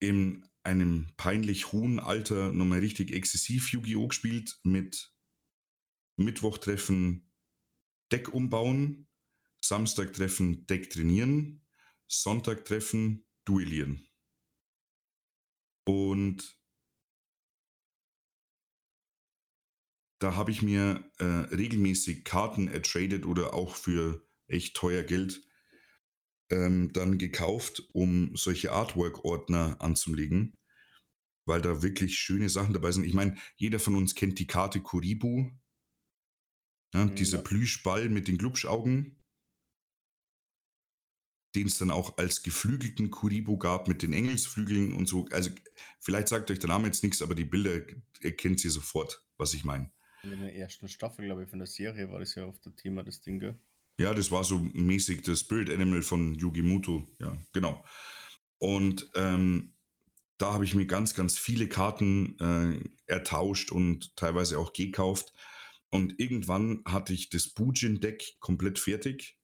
in 0.00 0.46
einem 0.62 1.12
peinlich 1.16 1.72
hohen 1.72 2.00
Alter 2.00 2.52
nochmal 2.52 2.80
richtig 2.80 3.12
exzessiv 3.12 3.72
Yu-Gi-Oh! 3.72 4.08
gespielt 4.08 4.58
mit 4.62 5.12
Mittwochtreffen 6.16 7.30
Deck 8.12 8.32
umbauen, 8.32 9.08
Samstagtreffen 9.60 10.66
Deck 10.66 10.90
trainieren, 10.90 11.66
Sonntagtreffen 12.08 13.26
duellieren. 13.44 14.08
Und 15.86 16.58
da 20.18 20.36
habe 20.36 20.50
ich 20.50 20.62
mir 20.62 21.04
äh, 21.18 21.24
regelmäßig 21.24 22.24
Karten 22.24 22.68
ertradet 22.68 23.26
oder 23.26 23.54
auch 23.54 23.76
für 23.76 24.26
echt 24.46 24.76
teuer 24.76 25.02
Geld 25.02 25.42
ähm, 26.50 26.92
dann 26.92 27.18
gekauft, 27.18 27.82
um 27.92 28.36
solche 28.36 28.72
Artwork-Ordner 28.72 29.80
anzulegen, 29.80 30.56
weil 31.46 31.62
da 31.62 31.82
wirklich 31.82 32.18
schöne 32.18 32.48
Sachen 32.48 32.74
dabei 32.74 32.92
sind. 32.92 33.04
Ich 33.04 33.14
meine, 33.14 33.36
jeder 33.56 33.80
von 33.80 33.96
uns 33.96 34.14
kennt 34.14 34.38
die 34.38 34.46
Karte 34.46 34.80
Kuribu, 34.80 35.50
ja, 36.94 37.06
mhm, 37.06 37.14
dieser. 37.16 37.38
Plüschball 37.38 38.08
mit 38.08 38.28
den 38.28 38.38
Glubschaugen, 38.38 39.20
den 41.54 41.66
es 41.66 41.78
dann 41.78 41.90
auch 41.90 42.18
als 42.18 42.42
geflügelten 42.42 43.10
Kuribu 43.10 43.58
gab 43.58 43.88
mit 43.88 44.02
den 44.02 44.12
Engelsflügeln 44.12 44.92
und 44.92 45.06
so. 45.06 45.26
Also 45.30 45.50
vielleicht 46.00 46.28
sagt 46.28 46.50
euch 46.50 46.58
der 46.58 46.68
Name 46.68 46.86
jetzt 46.86 47.02
nichts, 47.02 47.22
aber 47.22 47.34
die 47.34 47.44
Bilder 47.44 47.80
erkennt 48.20 48.64
ihr 48.64 48.70
sofort, 48.70 49.24
was 49.36 49.54
ich 49.54 49.64
meine. 49.64 49.90
In 50.24 50.40
der 50.40 50.54
ersten 50.54 50.88
Staffel, 50.88 51.26
glaube 51.26 51.42
ich, 51.42 51.50
von 51.50 51.58
der 51.58 51.68
Serie 51.68 52.10
war 52.10 52.18
das 52.18 52.34
ja 52.34 52.46
oft 52.46 52.64
das 52.64 52.74
Thema, 52.76 53.02
das 53.02 53.20
Ding, 53.20 53.40
gell? 53.40 53.58
Ja, 53.98 54.14
das 54.14 54.30
war 54.30 54.42
so 54.42 54.58
mäßig 54.58 55.22
das 55.22 55.40
Spirit 55.40 55.70
Animal 55.70 56.02
von 56.02 56.34
Yugi 56.34 56.62
Muto. 56.62 57.06
Ja, 57.20 57.36
genau. 57.52 57.84
Und 58.58 59.10
ähm, 59.14 59.74
da 60.38 60.54
habe 60.54 60.64
ich 60.64 60.74
mir 60.74 60.86
ganz, 60.86 61.14
ganz 61.14 61.38
viele 61.38 61.68
Karten 61.68 62.38
äh, 62.40 63.12
ertauscht 63.12 63.70
und 63.70 64.16
teilweise 64.16 64.58
auch 64.58 64.72
gekauft. 64.72 65.32
Und 65.90 66.18
irgendwann 66.18 66.82
hatte 66.86 67.12
ich 67.12 67.28
das 67.28 67.48
Bujin-Deck 67.50 68.40
komplett 68.40 68.78
fertig. 68.78 69.38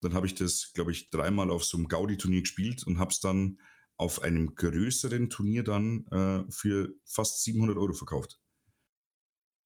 Dann 0.00 0.12
habe 0.12 0.26
ich 0.26 0.34
das, 0.34 0.72
glaube 0.74 0.90
ich, 0.90 1.10
dreimal 1.10 1.50
auf 1.50 1.64
so 1.64 1.78
einem 1.78 1.88
Gaudi-Turnier 1.88 2.42
gespielt 2.42 2.84
und 2.86 2.98
habe 2.98 3.12
es 3.12 3.20
dann 3.20 3.58
auf 3.96 4.20
einem 4.20 4.54
größeren 4.54 5.30
Turnier 5.30 5.62
dann 5.62 6.06
äh, 6.08 6.50
für 6.50 6.92
fast 7.06 7.42
700 7.44 7.78
Euro 7.78 7.94
verkauft 7.94 8.40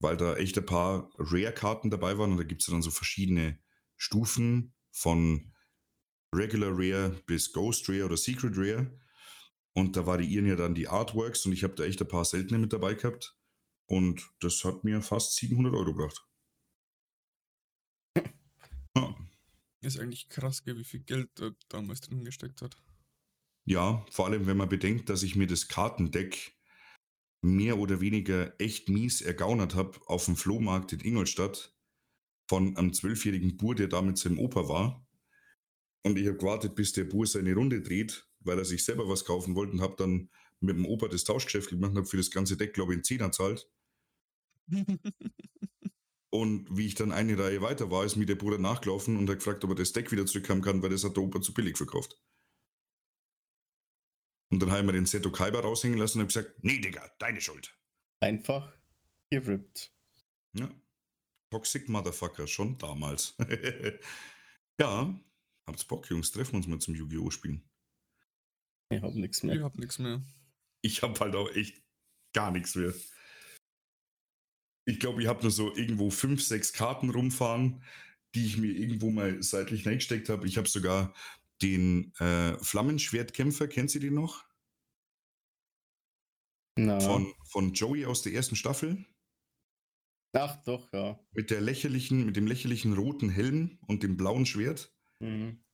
weil 0.00 0.16
da 0.16 0.36
echt 0.36 0.56
ein 0.58 0.66
paar 0.66 1.10
Rare-Karten 1.18 1.90
dabei 1.90 2.18
waren 2.18 2.32
und 2.32 2.38
da 2.38 2.44
gibt 2.44 2.62
es 2.62 2.68
dann 2.68 2.82
so 2.82 2.90
verschiedene 2.90 3.58
Stufen 3.96 4.74
von 4.90 5.52
Regular 6.34 6.70
Rare 6.72 7.10
bis 7.26 7.52
Ghost 7.52 7.88
Rare 7.88 8.04
oder 8.04 8.16
Secret 8.16 8.56
Rare. 8.56 8.98
Und 9.74 9.96
da 9.96 10.06
variieren 10.06 10.46
ja 10.46 10.56
dann 10.56 10.74
die 10.74 10.88
Artworks 10.88 11.46
und 11.46 11.52
ich 11.52 11.62
habe 11.62 11.74
da 11.74 11.84
echt 11.84 12.00
ein 12.00 12.08
paar 12.08 12.24
seltene 12.24 12.58
mit 12.58 12.72
dabei 12.72 12.94
gehabt. 12.94 13.36
Und 13.86 14.28
das 14.40 14.64
hat 14.64 14.84
mir 14.84 15.00
fast 15.02 15.36
700 15.36 15.74
Euro 15.74 15.94
gebracht. 15.94 16.26
Ja. 18.96 19.14
Ist 19.80 20.00
eigentlich 20.00 20.28
krass, 20.28 20.66
wie 20.66 20.82
viel 20.82 21.00
Geld 21.00 21.30
da 21.36 21.50
damals 21.68 22.00
drin 22.00 22.24
gesteckt 22.24 22.62
hat. 22.62 22.76
Ja, 23.64 24.04
vor 24.10 24.26
allem 24.26 24.46
wenn 24.46 24.56
man 24.56 24.68
bedenkt, 24.68 25.08
dass 25.08 25.22
ich 25.22 25.36
mir 25.36 25.46
das 25.46 25.68
Kartendeck 25.68 26.57
mehr 27.40 27.78
oder 27.78 28.00
weniger 28.00 28.54
echt 28.60 28.88
mies 28.88 29.20
ergaunert 29.20 29.74
habe 29.74 29.98
auf 30.06 30.24
dem 30.24 30.36
Flohmarkt 30.36 30.92
in 30.92 31.00
Ingolstadt 31.00 31.74
von 32.48 32.76
einem 32.76 32.92
zwölfjährigen 32.92 33.56
Bur, 33.56 33.74
der 33.74 33.88
da 33.88 34.02
mit 34.02 34.18
seinem 34.18 34.38
Opa 34.38 34.68
war. 34.68 35.06
Und 36.02 36.18
ich 36.18 36.26
habe 36.26 36.38
gewartet, 36.38 36.74
bis 36.74 36.92
der 36.92 37.04
Bur 37.04 37.26
seine 37.26 37.54
Runde 37.54 37.82
dreht, 37.82 38.26
weil 38.40 38.58
er 38.58 38.64
sich 38.64 38.84
selber 38.84 39.08
was 39.08 39.24
kaufen 39.24 39.54
wollte 39.54 39.72
und 39.72 39.80
habe 39.80 39.96
dann 39.96 40.30
mit 40.60 40.76
dem 40.76 40.86
Opa 40.86 41.08
das 41.08 41.24
Tauschgeschäft 41.24 41.70
gemacht 41.70 41.90
und 41.90 41.98
habe 41.98 42.06
für 42.06 42.16
das 42.16 42.30
ganze 42.30 42.56
Deck, 42.56 42.74
glaube 42.74 42.92
ich, 42.92 42.96
einen 42.96 43.04
Zehner 43.04 43.30
zahlt. 43.30 43.70
und 46.30 46.76
wie 46.76 46.86
ich 46.86 46.94
dann 46.94 47.12
eine 47.12 47.38
Reihe 47.38 47.62
weiter 47.62 47.90
war, 47.90 48.04
ist 48.04 48.16
mir 48.16 48.26
der 48.26 48.34
Bruder 48.34 48.58
nachgelaufen 48.58 49.16
und 49.16 49.28
hat 49.28 49.38
gefragt, 49.38 49.64
ob 49.64 49.70
er 49.70 49.76
das 49.76 49.92
Deck 49.92 50.10
wieder 50.10 50.26
zurückhaben 50.26 50.62
kann, 50.62 50.82
weil 50.82 50.90
das 50.90 51.04
hat 51.04 51.16
der 51.16 51.22
Opa 51.22 51.40
zu 51.40 51.52
billig 51.52 51.76
verkauft. 51.76 52.18
Und 54.50 54.60
dann 54.60 54.70
habe 54.70 54.80
ich 54.80 54.86
mir 54.86 54.92
den 54.92 55.06
Seto 55.06 55.30
Kaiba 55.30 55.60
raushängen 55.60 55.98
lassen 55.98 56.18
und 56.18 56.22
habe 56.22 56.32
gesagt, 56.32 56.64
nee, 56.64 56.78
Digga, 56.78 57.10
deine 57.18 57.40
Schuld. 57.40 57.76
Einfach 58.20 58.72
gerippt. 59.30 59.92
Ja. 60.54 60.70
Toxic 61.50 61.88
Motherfucker, 61.88 62.46
schon 62.46 62.78
damals. 62.78 63.34
ja, 64.80 65.14
habt's 65.66 65.84
Bock, 65.84 66.08
Jungs, 66.10 66.30
treffen 66.30 66.56
uns 66.56 66.66
mal 66.66 66.78
zum 66.78 66.94
Yu-Gi-Oh! 66.94 67.30
spielen. 67.30 67.62
Ich 68.90 69.02
hab 69.02 69.14
nichts 69.14 69.42
mehr. 69.42 69.56
Ich 69.56 69.62
hab 69.62 69.78
nichts 69.78 69.98
mehr. 69.98 70.22
Ich 70.82 71.02
hab 71.02 71.18
halt 71.20 71.34
auch 71.34 71.50
echt 71.54 71.82
gar 72.32 72.50
nichts 72.50 72.74
mehr. 72.74 72.94
Ich 74.86 75.00
glaube, 75.00 75.22
ich 75.22 75.28
habe 75.28 75.42
nur 75.42 75.50
so 75.50 75.74
irgendwo 75.76 76.10
fünf, 76.10 76.42
sechs 76.42 76.72
Karten 76.72 77.10
rumfahren, 77.10 77.82
die 78.34 78.46
ich 78.46 78.56
mir 78.56 78.72
irgendwo 78.72 79.10
mal 79.10 79.42
seitlich 79.42 79.86
reingesteckt 79.86 80.30
habe. 80.30 80.46
Ich 80.46 80.56
habe 80.56 80.68
sogar 80.68 81.14
den 81.62 82.12
äh, 82.18 82.56
Flammenschwertkämpfer, 82.62 83.68
kennt 83.68 83.94
ihr 83.94 84.00
den 84.00 84.14
noch? 84.14 84.46
No. 86.78 87.00
Von, 87.00 87.34
von 87.50 87.72
Joey 87.72 88.06
aus 88.06 88.22
der 88.22 88.32
ersten 88.34 88.54
Staffel. 88.56 89.04
Ach 90.32 90.62
doch, 90.64 90.92
ja. 90.92 91.18
Mit 91.32 91.50
der 91.50 91.60
lächerlichen, 91.60 92.26
mit 92.26 92.36
dem 92.36 92.46
lächerlichen 92.46 92.92
roten 92.92 93.30
Helm 93.30 93.78
und 93.86 94.02
dem 94.02 94.16
blauen 94.16 94.46
Schwert. 94.46 94.94
Mhm. 95.20 95.64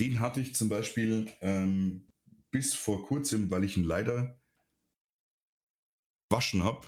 Den 0.00 0.20
hatte 0.20 0.40
ich 0.40 0.54
zum 0.54 0.68
Beispiel 0.68 1.32
ähm, 1.40 2.12
bis 2.50 2.74
vor 2.74 3.06
kurzem, 3.06 3.50
weil 3.50 3.64
ich 3.64 3.76
ihn 3.76 3.84
leider 3.84 4.40
waschen 6.30 6.64
habe, 6.64 6.86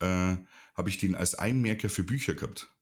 äh, 0.00 0.36
habe 0.74 0.88
ich 0.88 0.98
den 0.98 1.14
als 1.14 1.34
Einmerker 1.34 1.88
für 1.88 2.02
Bücher 2.02 2.34
gehabt. 2.34 2.74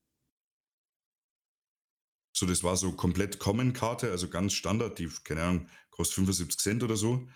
So, 2.37 2.45
das 2.45 2.63
war 2.63 2.77
so 2.77 2.93
komplett 2.93 3.39
Common-Karte, 3.39 4.11
also 4.11 4.29
ganz 4.29 4.53
Standard, 4.53 4.99
die, 4.99 5.09
keine 5.25 5.43
Ahnung, 5.43 5.69
kostet 5.89 6.17
75 6.17 6.59
Cent 6.59 6.83
oder 6.83 6.97
so. 6.97 7.27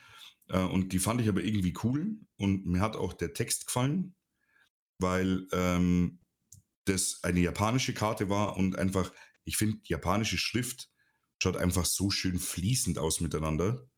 Äh, 0.49 0.59
und 0.59 0.93
die 0.93 0.99
fand 0.99 1.23
ich 1.23 1.29
aber 1.29 1.43
irgendwie 1.43 1.75
cool 1.83 2.19
und 2.37 2.67
mir 2.67 2.83
hat 2.83 2.97
auch 2.97 3.15
der 3.15 3.33
Text 3.33 3.67
gefallen, 3.67 4.15
weil 4.99 5.47
ähm, 5.53 6.21
das 6.85 7.21
eine 7.23 7.41
japanische 7.41 7.95
Karte 7.95 8.29
war 8.29 8.59
und 8.59 8.77
einfach, 8.77 9.11
ich 9.45 9.57
finde, 9.57 9.79
japanische 9.85 10.37
Schrift 10.37 10.91
schaut 11.43 11.57
einfach 11.57 11.87
so 11.87 12.11
schön 12.11 12.39
fließend 12.39 12.99
aus 12.99 13.21
miteinander. 13.21 13.89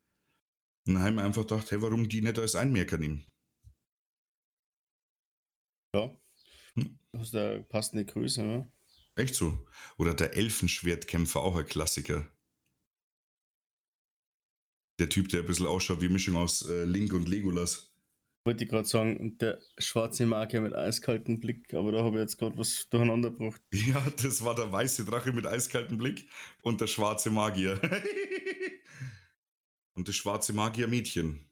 Und 0.87 0.95
dann 0.95 1.03
haben 1.03 1.17
wir 1.17 1.25
einfach 1.25 1.43
gedacht, 1.43 1.73
hey, 1.73 1.83
warum 1.83 2.09
die 2.09 2.23
nicht 2.23 2.39
als 2.39 2.55
Einmerker 2.55 2.99
nehmen? 2.99 3.27
Ja. 5.97 6.17
Hm. 6.75 6.97
Ist 7.21 7.35
eine 7.35 7.65
passende 7.65 8.05
Größe, 8.05 8.45
ne? 8.45 8.73
Echt 9.15 9.35
so? 9.35 9.67
Oder 9.99 10.15
der 10.15 10.37
Elfenschwertkämpfer, 10.37 11.41
auch 11.41 11.57
ein 11.57 11.67
Klassiker. 11.67 12.27
Der 14.99 15.09
Typ, 15.09 15.29
der 15.29 15.41
ein 15.41 15.47
bisschen 15.47 15.67
ausschaut 15.67 16.01
wie 16.01 16.09
Mischung 16.09 16.37
aus 16.37 16.69
äh, 16.69 16.85
Link 16.85 17.13
und 17.13 17.29
Legolas. 17.29 17.93
Wollte 18.45 18.65
ich 18.65 18.71
gerade 18.71 18.89
sagen, 18.89 19.39
der 19.39 19.61
schwarze 19.79 20.27
Magier 20.27 20.61
mit 20.61 20.75
eiskaltem 20.75 21.39
Blick, 21.39 21.73
aber 21.75 21.93
da 21.93 22.03
habe 22.03 22.17
ich 22.17 22.23
jetzt 22.23 22.39
gerade 22.39 22.59
was 22.59 22.89
durcheinander 22.89 23.31
gebracht. 23.31 23.63
Ja, 23.73 24.05
das 24.21 24.45
war 24.45 24.55
der 24.55 24.73
weiße 24.73 25.05
Drache 25.05 25.33
mit 25.33 25.47
eiskaltem 25.47 25.99
Blick 25.99 26.29
und 26.63 26.81
der 26.81 26.89
schwarze 26.89 27.31
Magier. 27.31 27.81
und 29.95 30.09
das 30.09 30.17
schwarze 30.17 30.53
Magier-Mädchen. 30.53 31.49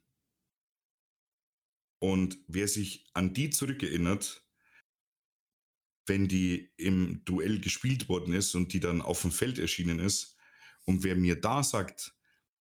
Und 1.99 2.39
wer 2.47 2.67
sich 2.67 3.09
an 3.13 3.33
die 3.33 3.51
zurückerinnert, 3.51 4.43
wenn 6.05 6.27
die 6.27 6.71
im 6.77 7.23
Duell 7.25 7.59
gespielt 7.59 8.09
worden 8.09 8.33
ist 8.33 8.55
und 8.55 8.73
die 8.73 8.79
dann 8.79 9.01
auf 9.01 9.21
dem 9.21 9.31
Feld 9.31 9.59
erschienen 9.59 9.99
ist, 9.99 10.37
und 10.85 11.03
wer 11.03 11.15
mir 11.15 11.39
da 11.39 11.63
sagt, 11.63 12.15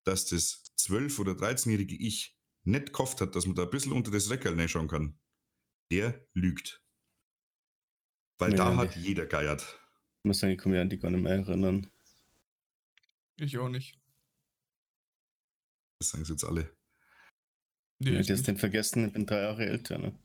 dass 0.04 0.26
das 0.26 0.64
12- 0.78 1.20
oder 1.20 1.32
13-jährige 1.32 1.94
Ich 1.96 2.36
nicht 2.64 2.92
gehofft 2.92 3.20
hat, 3.20 3.34
dass 3.34 3.46
man 3.46 3.54
da 3.54 3.62
ein 3.62 3.70
bisschen 3.70 3.92
unter 3.92 4.10
das 4.10 4.30
Reckerl 4.30 4.68
schauen 4.68 4.88
kann, 4.88 5.18
der 5.90 6.26
lügt. 6.34 6.82
Weil 8.38 8.52
Ja, 8.52 8.56
da 8.56 8.76
hat 8.76 8.96
jeder 8.96 9.26
geiert. 9.26 9.62
Ich 10.18 10.24
muss 10.24 10.40
sagen, 10.40 10.52
ich 10.52 10.58
kann 10.58 10.72
mich 10.72 10.80
an 10.80 10.90
die 10.90 10.98
gar 10.98 11.10
nicht 11.10 11.22
mehr 11.22 11.32
erinnern. 11.32 11.90
Ich 13.36 13.56
auch 13.58 13.68
nicht. 13.68 14.00
Das 16.00 16.10
sagen 16.10 16.24
sie 16.24 16.32
jetzt 16.32 16.44
alle. 16.44 16.76
Nee, 18.00 18.12
Ja, 18.12 18.20
ich 18.20 18.30
hast 18.30 18.46
den 18.46 18.58
vergessen, 18.58 19.06
ich 19.06 19.12
bin 19.12 19.26
drei 19.26 19.42
Jahre 19.42 19.66
älter. 19.66 19.98
Ne? 19.98 20.18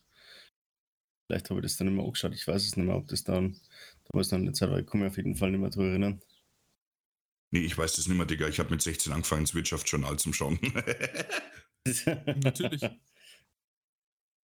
Vielleicht 1.27 1.49
habe 1.49 1.59
ich 1.59 1.63
das 1.63 1.77
dann 1.77 1.87
nicht 1.87 1.95
mehr 1.95 2.05
angeschaut. 2.05 2.33
Ich 2.33 2.47
weiß 2.47 2.63
es 2.63 2.75
nicht 2.75 2.85
mehr, 2.85 2.95
ob 2.95 3.07
das 3.07 3.23
dann 3.23 3.59
damals 4.05 4.31
noch 4.31 4.39
eine 4.39 4.53
Zeit 4.53 4.69
war. 4.69 4.79
Ich 4.79 4.85
kann 4.85 4.99
mich 4.99 5.09
auf 5.09 5.17
jeden 5.17 5.35
Fall 5.35 5.51
nicht 5.51 5.61
mehr 5.61 5.69
drüber 5.69 5.89
erinnern. 5.89 6.21
Nee, 7.51 7.61
ich 7.61 7.77
weiß 7.77 7.95
das 7.95 8.07
nicht 8.07 8.17
mehr, 8.17 8.25
Digga. 8.25 8.47
Ich 8.47 8.59
habe 8.59 8.71
mit 8.71 8.81
16 8.81 9.13
angefangen, 9.13 9.43
das 9.43 9.53
Wirtschaftsjournal 9.53 10.17
zum 10.17 10.33
Schauen. 10.33 10.59
Natürlich. 12.43 12.83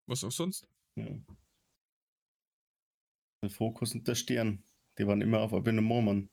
Was 0.06 0.24
auch 0.24 0.32
sonst? 0.32 0.66
Ja. 0.96 1.06
Der 3.42 3.50
Fokus 3.50 3.94
und 3.94 4.06
der 4.06 4.14
Stern. 4.14 4.62
Die 4.98 5.06
waren 5.06 5.22
immer 5.22 5.40
auf 5.40 5.52
Abonnement, 5.52 6.04
Mann. 6.04 6.30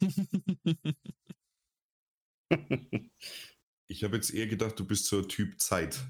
ich 3.88 4.04
habe 4.04 4.16
jetzt 4.16 4.32
eher 4.32 4.46
gedacht, 4.46 4.78
du 4.78 4.86
bist 4.86 5.06
so 5.06 5.22
Typ 5.22 5.60
Zeit. 5.60 6.00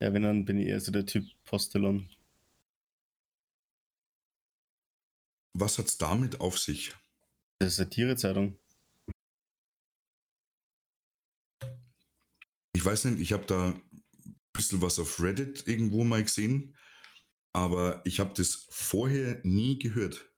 Ja, 0.00 0.12
wenn 0.12 0.22
dann 0.22 0.44
bin 0.44 0.58
ich 0.58 0.68
eher 0.68 0.80
so 0.80 0.92
der 0.92 1.06
Typ 1.06 1.26
Postelon. 1.44 2.08
Was 5.54 5.78
hat's 5.78 5.98
damit 5.98 6.40
auf 6.40 6.58
sich? 6.58 6.94
Das 7.58 7.72
ist 7.72 7.80
eine 7.80 7.86
Satire-Zeitung. 7.88 8.58
Ich 12.74 12.84
weiß 12.84 13.06
nicht, 13.06 13.20
ich 13.20 13.32
habe 13.32 13.44
da 13.46 13.70
ein 13.70 13.82
bisschen 14.52 14.80
was 14.80 15.00
auf 15.00 15.20
Reddit 15.20 15.66
irgendwo 15.66 16.04
mal 16.04 16.22
gesehen, 16.22 16.76
aber 17.52 18.00
ich 18.04 18.20
habe 18.20 18.32
das 18.34 18.68
vorher 18.70 19.40
nie 19.42 19.80
gehört. 19.80 20.30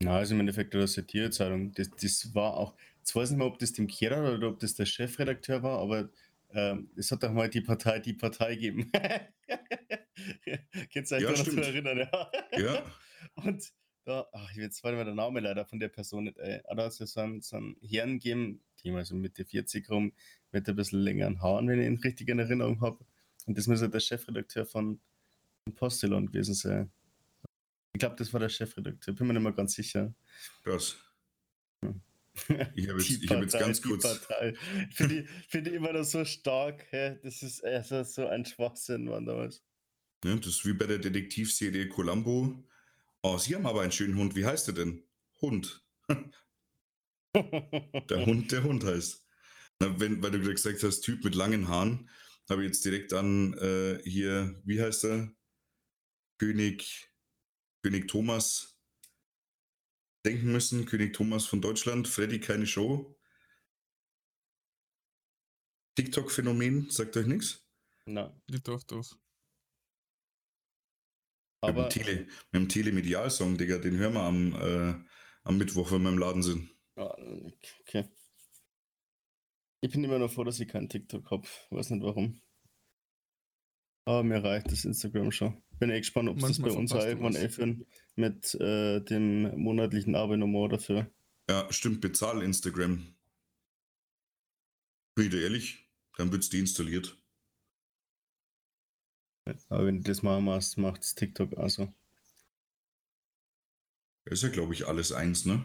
Na, 0.00 0.18
also 0.18 0.34
im 0.34 0.40
Endeffekt 0.40 0.74
eine 0.74 0.86
Satire-Zeitung. 0.86 1.72
Das, 1.72 1.90
das 1.90 2.34
war 2.34 2.54
auch, 2.54 2.76
jetzt 2.98 3.16
weiß 3.16 3.30
ich 3.30 3.32
nicht 3.32 3.38
mehr, 3.38 3.48
ob 3.48 3.58
das 3.58 3.72
dem 3.72 3.88
Kehrer 3.88 4.34
oder 4.34 4.48
ob 4.48 4.60
das 4.60 4.74
der 4.74 4.86
Chefredakteur 4.86 5.64
war, 5.64 5.80
aber 5.80 6.10
ähm, 6.56 6.90
es 6.96 7.12
hat 7.12 7.22
doch 7.22 7.32
mal 7.32 7.50
die 7.50 7.60
Partei 7.60 7.98
die 8.00 8.14
Partei 8.14 8.54
gegeben. 8.54 8.90
Könnt 10.92 11.10
ihr 11.10 11.16
euch 11.16 11.22
Ja, 11.22 11.30
noch 11.30 11.44
dran 11.44 11.58
erinnern? 11.58 11.98
Ja. 11.98 12.30
Ja, 12.58 12.82
Und 13.34 13.72
da, 14.04 14.26
ach, 14.32 14.50
ich 14.56 14.70
zwar 14.72 14.92
nicht 14.92 14.96
mehr 14.96 15.04
der 15.04 15.14
Name 15.14 15.40
leider 15.40 15.66
von 15.66 15.78
der 15.78 15.88
Person 15.88 16.24
nicht, 16.24 16.38
ey. 16.38 16.60
aber 16.64 16.76
da 16.76 16.82
hat 16.84 16.92
es 16.92 16.98
ja 16.98 17.06
so 17.06 17.20
einen, 17.20 17.42
so 17.42 17.56
einen 17.56 17.76
Herrn 17.82 18.14
gegeben, 18.14 18.62
die 18.82 18.90
mal 18.90 19.04
so 19.04 19.14
Mitte 19.14 19.44
40 19.44 19.90
rum, 19.90 20.12
mit 20.52 20.68
ein 20.68 20.76
bisschen 20.76 21.00
längeren 21.00 21.42
Haaren, 21.42 21.68
wenn 21.68 21.80
ich 21.80 21.86
ihn 21.86 21.98
richtig 21.98 22.28
in 22.28 22.38
Erinnerung 22.38 22.80
habe. 22.80 23.04
Und 23.46 23.58
das 23.58 23.66
muss 23.66 23.80
ja 23.82 23.88
der 23.88 24.00
Chefredakteur 24.00 24.64
von, 24.64 25.00
Postelon 25.74 26.26
gewesen 26.26 26.54
sein. 26.54 26.92
Ich 27.92 27.98
glaube, 27.98 28.16
das 28.16 28.32
war 28.32 28.40
der 28.40 28.48
Chefredakteur, 28.48 29.14
bin 29.14 29.26
mir 29.26 29.34
nicht 29.34 29.42
mehr 29.42 29.52
ganz 29.52 29.74
sicher. 29.74 30.14
krass. 30.62 30.96
Ich 32.74 32.88
habe 32.88 33.00
jetzt, 33.00 33.30
hab 33.30 33.40
jetzt 33.40 33.58
ganz 33.58 33.82
kurz. 33.82 34.02
Partei. 34.02 34.54
Finde 34.90 35.20
ich, 35.20 35.30
find 35.48 35.68
ich 35.68 35.74
immer 35.74 35.92
noch 35.92 36.04
so 36.04 36.24
stark. 36.24 36.86
Hä? 36.90 37.18
Das 37.22 37.42
ist 37.42 37.64
also 37.64 38.02
so 38.02 38.26
ein 38.26 38.44
Schwachsinn, 38.44 39.04
Mann, 39.04 39.26
damals. 39.26 39.62
Ne, 40.24 40.36
das 40.36 40.48
ist 40.48 40.66
wie 40.66 40.72
bei 40.72 40.86
der 40.86 40.98
Detektivserie 40.98 41.88
Columbo. 41.88 42.62
Oh, 43.22 43.38
Sie 43.38 43.54
haben 43.54 43.66
aber 43.66 43.82
einen 43.82 43.92
schönen 43.92 44.16
Hund. 44.16 44.36
Wie 44.36 44.44
heißt 44.44 44.68
er 44.68 44.74
denn? 44.74 45.02
Hund. 45.40 45.82
Der 47.34 48.24
Hund, 48.24 48.50
der 48.50 48.62
Hund 48.62 48.82
heißt. 48.82 49.22
Na, 49.80 50.00
wenn, 50.00 50.22
weil 50.22 50.30
du 50.30 50.38
gerade 50.38 50.54
gesagt 50.54 50.82
hast, 50.82 51.02
Typ 51.02 51.22
mit 51.22 51.34
langen 51.34 51.68
Haaren, 51.68 52.08
habe 52.48 52.62
ich 52.62 52.68
jetzt 52.68 52.84
direkt 52.84 53.12
an 53.12 53.52
äh, 53.58 54.00
hier, 54.04 54.58
wie 54.64 54.80
heißt 54.80 55.04
er? 55.04 55.30
König, 56.38 57.10
König 57.82 58.08
Thomas 58.08 58.75
denken 60.26 60.52
müssen. 60.52 60.84
König 60.86 61.14
Thomas 61.14 61.46
von 61.46 61.60
Deutschland, 61.60 62.08
Freddy 62.08 62.40
keine 62.40 62.66
Show. 62.66 63.16
TikTok-Phänomen, 65.96 66.90
sagt 66.90 67.16
euch 67.16 67.26
nichts? 67.26 67.66
Na, 68.04 68.38
Ja, 68.50 68.58
doch, 68.58 68.82
doch. 68.82 69.16
Mit 71.62 71.70
aber 71.70 71.88
dem, 71.88 71.90
Tele, 71.90 72.26
mit 72.52 72.54
dem 72.54 72.68
Telemedial-Song, 72.68 73.56
Digga, 73.56 73.78
den 73.78 73.96
hören 73.96 74.12
wir 74.12 74.22
am, 74.22 74.54
äh, 74.54 74.94
am 75.42 75.56
Mittwoch, 75.56 75.90
wenn 75.90 76.02
wir 76.02 76.10
im 76.10 76.18
Laden 76.18 76.42
sind. 76.42 76.70
Okay. 76.94 78.04
Ich 79.80 79.90
bin 79.90 80.04
immer 80.04 80.18
noch 80.18 80.32
froh, 80.32 80.44
dass 80.44 80.60
ich 80.60 80.68
keinen 80.68 80.88
TikTok 80.88 81.30
habe. 81.30 81.46
Weiß 81.70 81.90
nicht 81.90 82.02
warum. 82.02 82.40
Aber 84.06 84.22
mir 84.22 84.42
reicht 84.42 84.70
das 84.70 84.84
Instagram 84.84 85.32
schon. 85.32 85.60
Bin 85.80 85.90
echt 85.90 86.02
gespannt, 86.02 86.28
ob 86.28 86.38
es 86.38 86.44
das 86.44 86.58
bei 86.60 86.70
uns 86.70 86.92
irgendwann 86.92 87.36
einführen 87.36 87.84
mit 88.14 88.54
äh, 88.54 89.00
dem 89.00 89.58
monatlichen 89.60 90.14
Abonnement 90.14 90.72
dafür. 90.72 91.10
Ja, 91.50 91.70
stimmt, 91.70 92.00
bezahl 92.00 92.42
Instagram. 92.42 93.04
Wieder 95.16 95.40
ehrlich, 95.40 95.90
dann 96.16 96.30
wird's 96.30 96.48
deinstalliert. 96.48 97.16
Aber 99.68 99.86
wenn 99.86 99.98
du 99.98 100.02
das 100.02 100.22
machen 100.22 100.44
machst, 100.44 100.78
macht 100.78 101.02
es 101.02 101.14
TikTok 101.14 101.58
also. 101.58 101.92
Ist 104.24 104.42
ja, 104.42 104.48
glaube 104.48 104.74
ich, 104.74 104.86
alles 104.86 105.12
eins, 105.12 105.44
ne? 105.44 105.64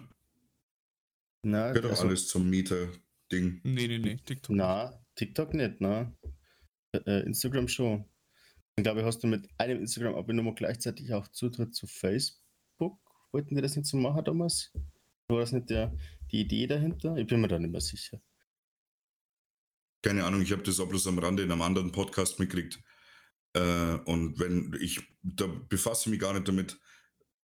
Na, 1.44 1.70
Gehört 1.70 1.86
doch 1.86 1.90
also, 1.92 2.08
alles 2.08 2.28
zum 2.28 2.50
Meta-Ding. 2.50 3.62
Nee, 3.64 3.88
nee, 3.88 3.98
nee, 3.98 4.18
TikTok. 4.18 4.56
na, 4.56 5.04
TikTok 5.16 5.54
nicht, 5.54 5.80
na. 5.80 6.16
Äh, 6.94 7.22
Instagram 7.26 7.68
schon. 7.68 8.06
Ich 8.78 8.84
glaube, 8.84 9.04
hast 9.04 9.20
du 9.20 9.28
mit 9.28 9.48
einem 9.58 9.80
Instagram-Abonnement 9.80 10.58
gleichzeitig 10.58 11.14
auch 11.14 11.28
Zutritt 11.28 11.76
zu 11.76 11.88
Facebook? 11.88 13.00
Wollten 13.32 13.56
die 13.56 13.62
das 13.62 13.76
nicht 13.76 13.86
so 13.86 13.98
machen 13.98 14.24
damals? 14.24 14.72
War 15.28 15.40
das 15.40 15.52
nicht 15.52 15.70
der, 15.70 15.96
die 16.32 16.42
Idee 16.42 16.68
dahinter? 16.68 17.16
Ich 17.18 17.28
bin 17.28 17.42
mir 17.42 17.48
da 17.48 17.60
nicht 17.60 17.72
mehr 17.72 17.82
sicher. 17.82 18.22
Keine 20.02 20.26
Ahnung, 20.26 20.42
ich 20.42 20.52
habe 20.52 20.64
das 20.64 20.80
auch 20.80 20.90
bloß 20.90 21.08
am 21.08 21.20
Rande 21.20 21.44
in 21.44 21.52
einem 21.52 21.62
anderen 21.62 21.92
Podcast 21.92 22.40
mitgekriegt. 22.40 22.82
Äh, 23.54 23.96
und 24.06 24.40
wenn 24.40 24.76
ich, 24.82 25.02
da 25.22 25.48
befasse 25.48 26.04
ich 26.04 26.12
mich 26.12 26.20
gar 26.20 26.34
nicht 26.34 26.48
damit, 26.48 26.80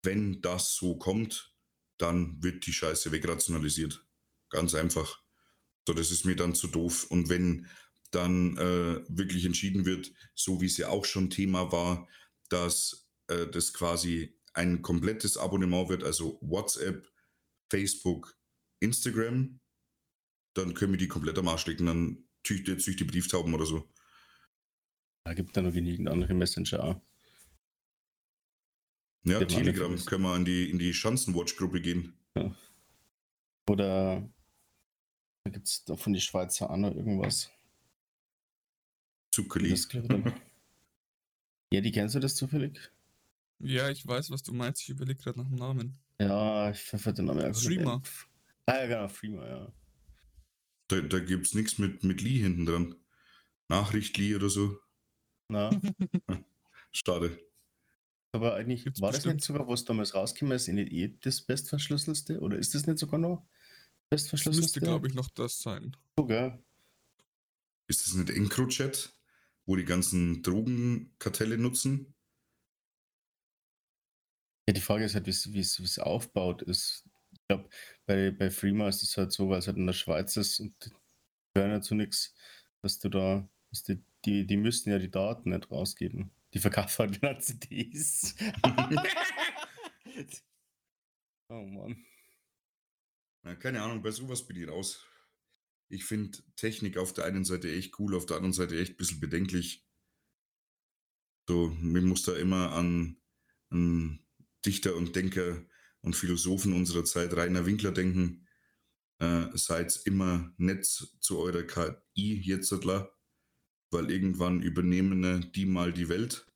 wenn 0.02 0.40
das 0.40 0.74
so 0.74 0.96
kommt, 0.96 1.54
dann 1.98 2.42
wird 2.42 2.66
die 2.66 2.72
Scheiße 2.72 3.12
wegrationalisiert. 3.12 4.04
Ganz 4.48 4.74
einfach. 4.74 5.22
So, 5.86 5.94
das 5.94 6.10
ist 6.10 6.24
mir 6.24 6.36
dann 6.36 6.54
zu 6.54 6.68
doof. 6.68 7.06
Und 7.10 7.28
wenn 7.28 7.66
dann 8.10 8.56
äh, 8.56 9.04
wirklich 9.08 9.44
entschieden 9.44 9.84
wird, 9.84 10.12
so 10.34 10.60
wie 10.60 10.66
es 10.66 10.76
ja 10.76 10.88
auch 10.88 11.04
schon 11.04 11.30
Thema 11.30 11.72
war, 11.72 12.08
dass 12.48 13.08
äh, 13.28 13.46
das 13.46 13.72
quasi 13.72 14.36
ein 14.54 14.82
komplettes 14.82 15.36
Abonnement 15.36 15.88
wird, 15.88 16.04
also 16.04 16.38
WhatsApp, 16.40 17.06
Facebook, 17.70 18.38
Instagram, 18.80 19.60
dann 20.54 20.74
können 20.74 20.92
wir 20.92 20.98
die 20.98 21.08
komplett 21.08 21.38
am 21.38 21.48
Arsch 21.48 21.66
legen. 21.66 21.86
Dann 21.86 22.24
züchte 22.44 22.72
jetzt 22.72 22.86
durch 22.86 22.96
die 22.96 23.04
Brieftauben 23.04 23.52
oder 23.54 23.66
so. 23.66 23.88
Da 25.24 25.34
gibt 25.34 25.56
da 25.56 25.62
noch 25.62 25.72
genügend 25.72 26.08
andere 26.08 26.34
Messenger 26.34 26.84
auch. 26.84 27.00
Ja, 29.24 29.44
Telegram 29.44 29.96
können 30.04 30.22
wir 30.22 30.36
in 30.36 30.44
die, 30.44 30.70
in 30.70 30.78
die 30.78 30.94
Schanzenwatch-Gruppe 30.94 31.80
gehen. 31.80 32.16
Oder 33.68 34.30
da 35.44 35.50
gibt 35.50 35.66
es 35.66 35.84
von 35.96 36.12
die 36.12 36.20
Schweizer 36.20 36.70
auch 36.70 36.76
noch 36.76 36.94
irgendwas. 36.94 37.50
Zuckerli. 39.36 39.70
Das 39.70 39.88
ja, 41.72 41.80
die 41.80 41.92
kennst 41.92 42.14
du 42.14 42.20
das 42.20 42.34
zufällig? 42.36 42.78
Ja, 43.58 43.90
ich 43.90 44.06
weiß, 44.06 44.30
was 44.30 44.42
du 44.42 44.52
meinst. 44.52 44.82
Ich 44.82 44.88
überlege 44.90 45.20
gerade 45.20 45.38
nach 45.40 45.46
dem 45.48 45.56
Namen. 45.56 45.98
Ja, 46.20 46.70
ich 46.70 46.78
pfeffer 46.80 47.12
den 47.12 47.26
Namen 47.26 47.54
Streamer. 47.54 47.96
ein. 47.96 48.02
Ah 48.66 48.76
ja, 48.80 48.86
genau, 48.86 49.08
Freema, 49.08 49.46
ja. 49.46 49.72
Da, 50.88 51.00
da 51.00 51.18
gibt 51.18 51.46
es 51.46 51.54
nichts 51.54 51.78
mit, 51.78 52.02
mit 52.04 52.20
Lee 52.22 52.38
hinten 52.40 52.66
dran. 52.66 52.94
Nachricht 53.68 54.16
Lee 54.18 54.34
oder 54.36 54.48
so. 54.48 54.78
Na, 55.48 55.70
Schade. 56.92 57.38
aber 58.32 58.54
eigentlich 58.54 58.84
Gibt's 58.84 59.00
war 59.00 59.10
das 59.10 59.18
bestimmt. 59.18 59.36
nicht 59.36 59.44
sogar, 59.44 59.68
was 59.68 59.84
damals 59.84 60.14
rausgekommen 60.14 60.56
ist, 60.56 60.68
nicht 60.68 60.92
eh 60.92 61.16
das 61.20 61.42
bestverschlüsselste? 61.42 62.40
Oder 62.40 62.56
ist 62.58 62.74
das 62.74 62.86
nicht 62.86 62.98
sogar 62.98 63.18
noch 63.20 63.46
Das 64.10 64.22
müsste, 64.22 64.30
bestverschlüsselste? 64.36 64.80
glaube 64.80 65.08
ich, 65.08 65.14
noch 65.14 65.28
das 65.30 65.60
sein. 65.60 65.96
Sogar. 66.18 66.58
Ist 67.88 68.06
das 68.06 68.14
nicht 68.14 68.30
EncroChat, 68.30 69.15
wo 69.66 69.76
die 69.76 69.84
ganzen 69.84 70.42
Drogenkartelle 70.42 71.58
nutzen? 71.58 72.14
Ja, 74.68 74.72
die 74.72 74.80
Frage 74.80 75.04
ist 75.04 75.14
halt, 75.14 75.26
wie 75.26 75.60
es 75.60 75.98
aufgebaut 75.98 76.62
ist. 76.62 77.04
Ich 77.32 77.40
glaube, 77.48 77.68
bei, 78.06 78.30
bei 78.30 78.50
Freema 78.50 78.88
ist 78.88 79.02
es 79.02 79.16
halt 79.16 79.32
so, 79.32 79.48
weil 79.48 79.58
es 79.58 79.66
halt 79.66 79.76
in 79.76 79.86
der 79.86 79.92
Schweiz 79.92 80.36
ist 80.36 80.60
und 80.60 80.72
die 80.84 80.90
gehören 81.54 81.72
ja 81.72 81.80
zu 81.80 81.94
nichts, 81.94 82.34
dass 82.82 82.98
du 82.98 83.08
da, 83.08 83.48
dass 83.70 83.84
die, 83.84 84.02
die, 84.24 84.46
die 84.46 84.56
müssten 84.56 84.90
ja 84.90 84.98
die 84.98 85.10
Daten 85.10 85.50
nicht 85.50 85.70
rausgeben. 85.70 86.30
Die 86.54 86.58
verkaufen 86.58 86.98
halt 86.98 87.22
dann 87.22 87.40
CDs. 87.40 88.34
oh 91.48 91.62
Mann. 91.62 92.04
Ja, 93.44 93.54
keine 93.54 93.82
Ahnung, 93.82 94.02
bei 94.02 94.10
sowas 94.10 94.44
bin 94.44 94.56
ich 94.56 94.68
raus. 94.68 95.06
Ich 95.88 96.04
finde 96.04 96.38
Technik 96.56 96.96
auf 96.96 97.12
der 97.12 97.24
einen 97.24 97.44
Seite 97.44 97.70
echt 97.70 97.98
cool, 97.98 98.14
auf 98.14 98.26
der 98.26 98.36
anderen 98.36 98.52
Seite 98.52 98.78
echt 98.78 98.92
ein 98.92 98.96
bisschen 98.96 99.20
bedenklich. 99.20 99.86
So, 101.48 101.68
mir 101.80 102.02
muss 102.02 102.22
da 102.22 102.34
immer 102.34 102.72
an, 102.72 103.18
an 103.70 104.20
Dichter 104.64 104.96
und 104.96 105.14
Denker 105.14 105.64
und 106.00 106.16
Philosophen 106.16 106.72
unserer 106.72 107.04
Zeit, 107.04 107.34
Rainer 107.34 107.66
Winkler, 107.66 107.92
denken. 107.92 108.46
Äh, 109.18 109.46
seid 109.56 109.98
immer 110.04 110.52
nett 110.58 110.84
zu 110.84 111.38
eurer 111.38 111.62
KI 111.62 112.40
jetzt, 112.42 112.72
weil 112.72 114.10
irgendwann 114.10 114.60
übernehmen 114.60 115.52
die 115.52 115.66
mal 115.66 115.92
die 115.92 116.08
Welt. 116.08 116.46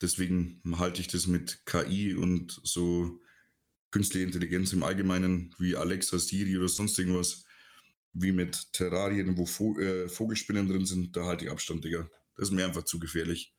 Deswegen 0.00 0.60
halte 0.78 1.00
ich 1.00 1.08
das 1.08 1.26
mit 1.26 1.64
KI 1.64 2.14
und 2.14 2.60
so 2.62 3.20
künstliche 3.94 4.26
Intelligenz 4.26 4.72
im 4.72 4.82
Allgemeinen, 4.82 5.54
wie 5.60 5.76
Alexa, 5.76 6.18
Siri 6.18 6.58
oder 6.58 6.66
sonst 6.66 6.98
irgendwas, 6.98 7.44
wie 8.12 8.32
mit 8.32 8.72
Terrarien, 8.72 9.38
wo 9.38 9.46
Vo 9.46 9.78
äh, 9.78 10.08
Vogelspinnen 10.08 10.68
drin 10.68 10.84
sind, 10.84 11.16
da 11.16 11.26
halte 11.26 11.44
ich 11.44 11.50
Abstand, 11.52 11.84
Digga. 11.84 12.10
Das 12.34 12.48
ist 12.48 12.54
mir 12.54 12.64
einfach 12.64 12.82
zu 12.82 12.98
gefährlich. 12.98 13.54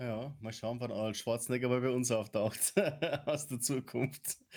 Ja, 0.00 0.36
mal 0.40 0.52
schauen, 0.52 0.80
wann 0.80 0.90
Arnold 0.90 1.16
Schwarzenegger 1.16 1.68
mal 1.68 1.80
bei 1.80 1.90
uns 1.90 2.10
auftaucht. 2.10 2.74
Aus 3.26 3.46
der 3.46 3.60
Zukunft. 3.60 4.38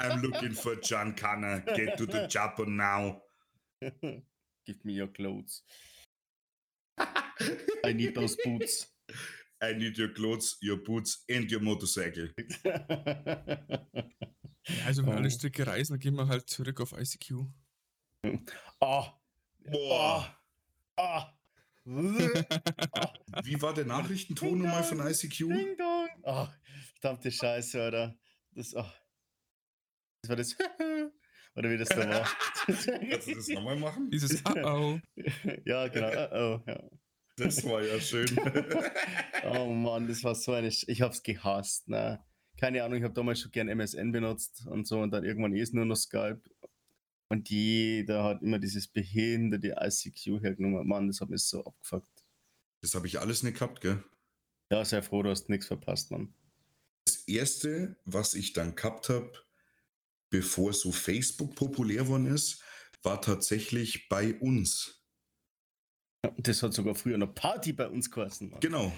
I'm 0.00 0.20
looking 0.22 0.52
for 0.52 0.74
John 0.82 1.14
Connor. 1.14 1.60
Get 1.60 1.96
to 1.96 2.06
the 2.06 2.26
chopper 2.28 2.66
now. 2.66 3.22
Give 3.80 4.82
me 4.82 5.00
your 5.00 5.12
clothes. 5.12 5.62
I 6.98 7.92
need 7.92 8.16
those 8.16 8.36
boots. 8.42 8.92
I 9.62 9.72
need 9.74 9.96
your 9.98 10.12
clothes, 10.12 10.58
your 10.62 10.76
boots 10.82 11.24
and 11.30 11.50
your 11.50 11.60
motorcycle. 11.62 12.30
Also 14.84 15.02
wenn 15.06 15.12
Oh. 15.12 15.16
alle 15.16 15.30
Stricke 15.30 15.66
reisen, 15.66 15.92
dann 15.94 16.00
gehen 16.00 16.14
wir 16.16 16.26
halt 16.28 16.48
zurück 16.48 16.80
auf 16.80 16.92
ICQ. 16.92 17.46
Ah, 18.80 19.12
Boah. 19.70 20.36
ah. 20.96 21.32
Wie 21.84 23.62
war 23.62 23.72
der 23.74 23.84
Nachrichtenton 23.84 24.58
nochmal 24.58 24.82
von 24.82 24.98
ICQ? 25.06 25.38
Ding 25.38 25.76
dong. 25.76 26.08
Ah, 26.24 26.52
verdammte 27.00 27.30
Scheiße, 27.30 27.80
Alter. 27.80 28.18
Das, 28.52 28.74
ah. 28.74 28.92
das 30.22 30.28
war 30.28 30.36
das. 30.36 30.56
Oder 31.54 31.70
wie 31.70 31.78
das 31.78 31.88
da 31.88 32.06
war. 32.08 32.28
Kannst 32.66 33.28
du 33.28 33.34
das 33.34 33.48
nochmal 33.48 33.76
machen? 33.76 34.10
Dieses 34.10 34.42
Uh-oh. 34.44 34.98
ja, 35.64 35.88
genau. 35.88 36.10
Oh, 36.10 36.60
oh, 36.66 36.70
ja. 36.70 36.82
Das 37.36 37.64
war 37.64 37.82
ja 37.82 38.00
schön. 38.00 38.28
oh 39.44 39.66
Mann, 39.66 40.08
das 40.08 40.24
war 40.24 40.34
so 40.34 40.52
eine. 40.52 40.70
Sch 40.70 40.84
ich 40.88 41.02
hab's 41.02 41.22
gehasst. 41.22 41.88
Ne? 41.88 42.20
Keine 42.58 42.82
Ahnung, 42.82 42.98
ich 42.98 43.04
habe 43.04 43.14
damals 43.14 43.40
schon 43.40 43.50
gern 43.50 43.68
MSN 43.68 44.12
benutzt 44.12 44.66
und 44.66 44.86
so 44.86 45.00
und 45.00 45.10
dann 45.10 45.24
irgendwann 45.24 45.54
ist 45.54 45.74
nur 45.74 45.84
noch 45.84 45.96
Skype. 45.96 46.40
Und 47.28 47.50
jeder 47.50 48.24
hat 48.24 48.42
immer 48.42 48.58
dieses 48.58 48.88
behinderte 48.88 49.76
ICQ 49.78 50.42
hergenommen. 50.42 50.86
Mann, 50.86 51.08
das 51.08 51.20
hat 51.20 51.28
mich 51.28 51.42
so 51.42 51.64
abgefuckt. 51.64 52.24
Das 52.80 52.94
habe 52.94 53.06
ich 53.06 53.18
alles 53.18 53.42
nicht 53.42 53.58
gehabt, 53.58 53.80
gell? 53.80 54.02
Ja, 54.70 54.84
sehr 54.84 55.02
froh, 55.02 55.22
du 55.22 55.30
hast 55.30 55.48
nichts 55.48 55.66
verpasst, 55.66 56.10
Mann. 56.10 56.32
Das 57.04 57.16
erste, 57.26 57.96
was 58.04 58.34
ich 58.34 58.52
dann 58.52 58.74
gehabt 58.74 59.08
habe, 59.08 59.32
bevor 60.30 60.72
so 60.72 60.92
Facebook 60.92 61.54
populär 61.54 62.04
geworden 62.04 62.26
ist, 62.26 62.62
war 63.02 63.20
tatsächlich 63.20 64.08
bei 64.08 64.34
uns. 64.34 64.95
Das 66.38 66.62
hat 66.62 66.74
sogar 66.74 66.94
früher 66.94 67.14
eine 67.14 67.26
Party 67.26 67.72
bei 67.72 67.88
uns 67.88 68.10
geheißen, 68.10 68.50
Mann. 68.50 68.60
Genau. 68.60 68.92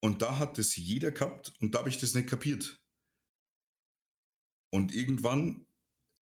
Und 0.00 0.22
da 0.22 0.38
hat 0.38 0.58
das 0.58 0.76
jeder 0.76 1.10
gehabt 1.10 1.52
und 1.60 1.74
da 1.74 1.80
habe 1.80 1.88
ich 1.88 1.98
das 1.98 2.14
nicht 2.14 2.28
kapiert. 2.28 2.80
Und 4.70 4.94
irgendwann, 4.94 5.66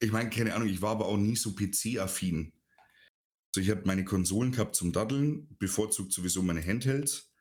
ich 0.01 0.13
meine, 0.13 0.31
keine 0.31 0.55
Ahnung, 0.55 0.69
ich 0.69 0.81
war 0.81 0.93
aber 0.93 1.07
auch 1.07 1.17
nie 1.17 1.37
so 1.37 1.55
PC-affin. 1.55 2.53
So, 3.55 3.61
ich 3.61 3.71
habe 3.71 3.83
meine 3.85 4.05
Konsolen 4.05 4.53
gehabt 4.53 4.77
zum 4.77 4.93
Daddeln, 4.93 5.57
bevorzugt 5.59 6.13
sowieso 6.13 6.43
meine 6.43 6.65
Handhelds. 6.65 7.33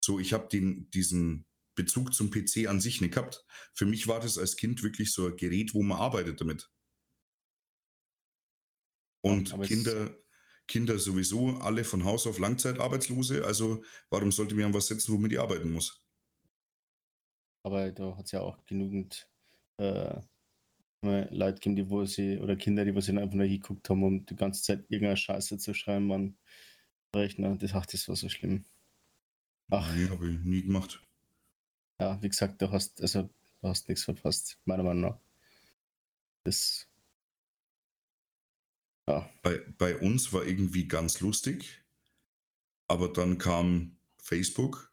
So, 0.00 0.18
ich 0.18 0.32
habe 0.32 0.48
diesen 0.48 1.46
Bezug 1.74 2.12
zum 2.12 2.30
PC 2.30 2.66
an 2.66 2.80
sich 2.80 3.00
nicht 3.00 3.14
gehabt. 3.14 3.44
Für 3.74 3.86
mich 3.86 4.08
war 4.08 4.20
das 4.20 4.36
als 4.36 4.56
Kind 4.56 4.82
wirklich 4.82 5.12
so 5.12 5.26
ein 5.26 5.36
Gerät, 5.36 5.74
wo 5.74 5.82
man 5.82 5.98
arbeitet 5.98 6.40
damit. 6.40 6.70
Und 9.20 9.60
Kinder, 9.62 10.16
Kinder 10.68 10.98
sowieso 10.98 11.56
alle 11.58 11.84
von 11.84 12.04
Haus 12.04 12.26
auf 12.28 12.38
Langzeitarbeitslose. 12.38 13.44
Also 13.44 13.82
warum 14.10 14.32
sollte 14.32 14.54
mir 14.54 14.66
an 14.66 14.74
was 14.74 14.86
setzen, 14.88 15.12
womit 15.14 15.32
ich 15.32 15.40
arbeiten 15.40 15.72
muss? 15.72 16.04
Aber 17.62 17.90
da 17.92 18.16
hat 18.16 18.26
es 18.26 18.32
ja 18.32 18.40
auch 18.40 18.64
genügend 18.66 19.28
äh, 19.78 20.20
Leute 21.02 21.54
gegeben, 21.54 21.76
die 21.76 21.90
wo 21.90 22.04
sie, 22.06 22.38
oder 22.38 22.56
Kinder, 22.56 22.84
die 22.84 22.94
wo 22.94 23.00
sie 23.00 23.12
einfach 23.18 23.34
nur 23.34 23.46
hingeguckt 23.46 23.88
haben, 23.90 24.02
um 24.04 24.26
die 24.26 24.36
ganze 24.36 24.62
Zeit 24.62 24.80
irgendeine 24.88 25.16
Scheiße 25.16 25.58
zu 25.58 25.74
schreiben, 25.74 26.06
man 26.08 26.38
Rechner. 27.14 27.56
Das, 27.56 27.74
ach, 27.74 27.86
das 27.86 28.08
war 28.08 28.16
so 28.16 28.28
schlimm. 28.28 28.66
Ach, 29.70 29.94
Nee, 29.94 30.08
habe 30.10 30.30
ich 30.30 30.38
nie 30.40 30.62
gemacht. 30.62 31.02
ja, 32.00 32.20
wie 32.22 32.28
gesagt, 32.28 32.60
du 32.62 32.70
hast, 32.72 33.00
also, 33.02 33.22
du 33.60 33.68
hast 33.68 33.88
nichts 33.88 34.04
verpasst, 34.04 34.58
meiner 34.64 34.82
Meinung 34.82 35.02
nach. 35.02 35.20
Das. 36.44 36.87
Ja, 39.08 39.30
Bei, 39.40 39.56
bei 39.78 39.96
uns 39.96 40.34
war 40.34 40.44
irgendwie 40.44 40.86
ganz 40.86 41.20
lustig, 41.20 41.82
aber 42.88 43.08
dann 43.08 43.38
kam 43.38 43.98
Facebook 44.18 44.92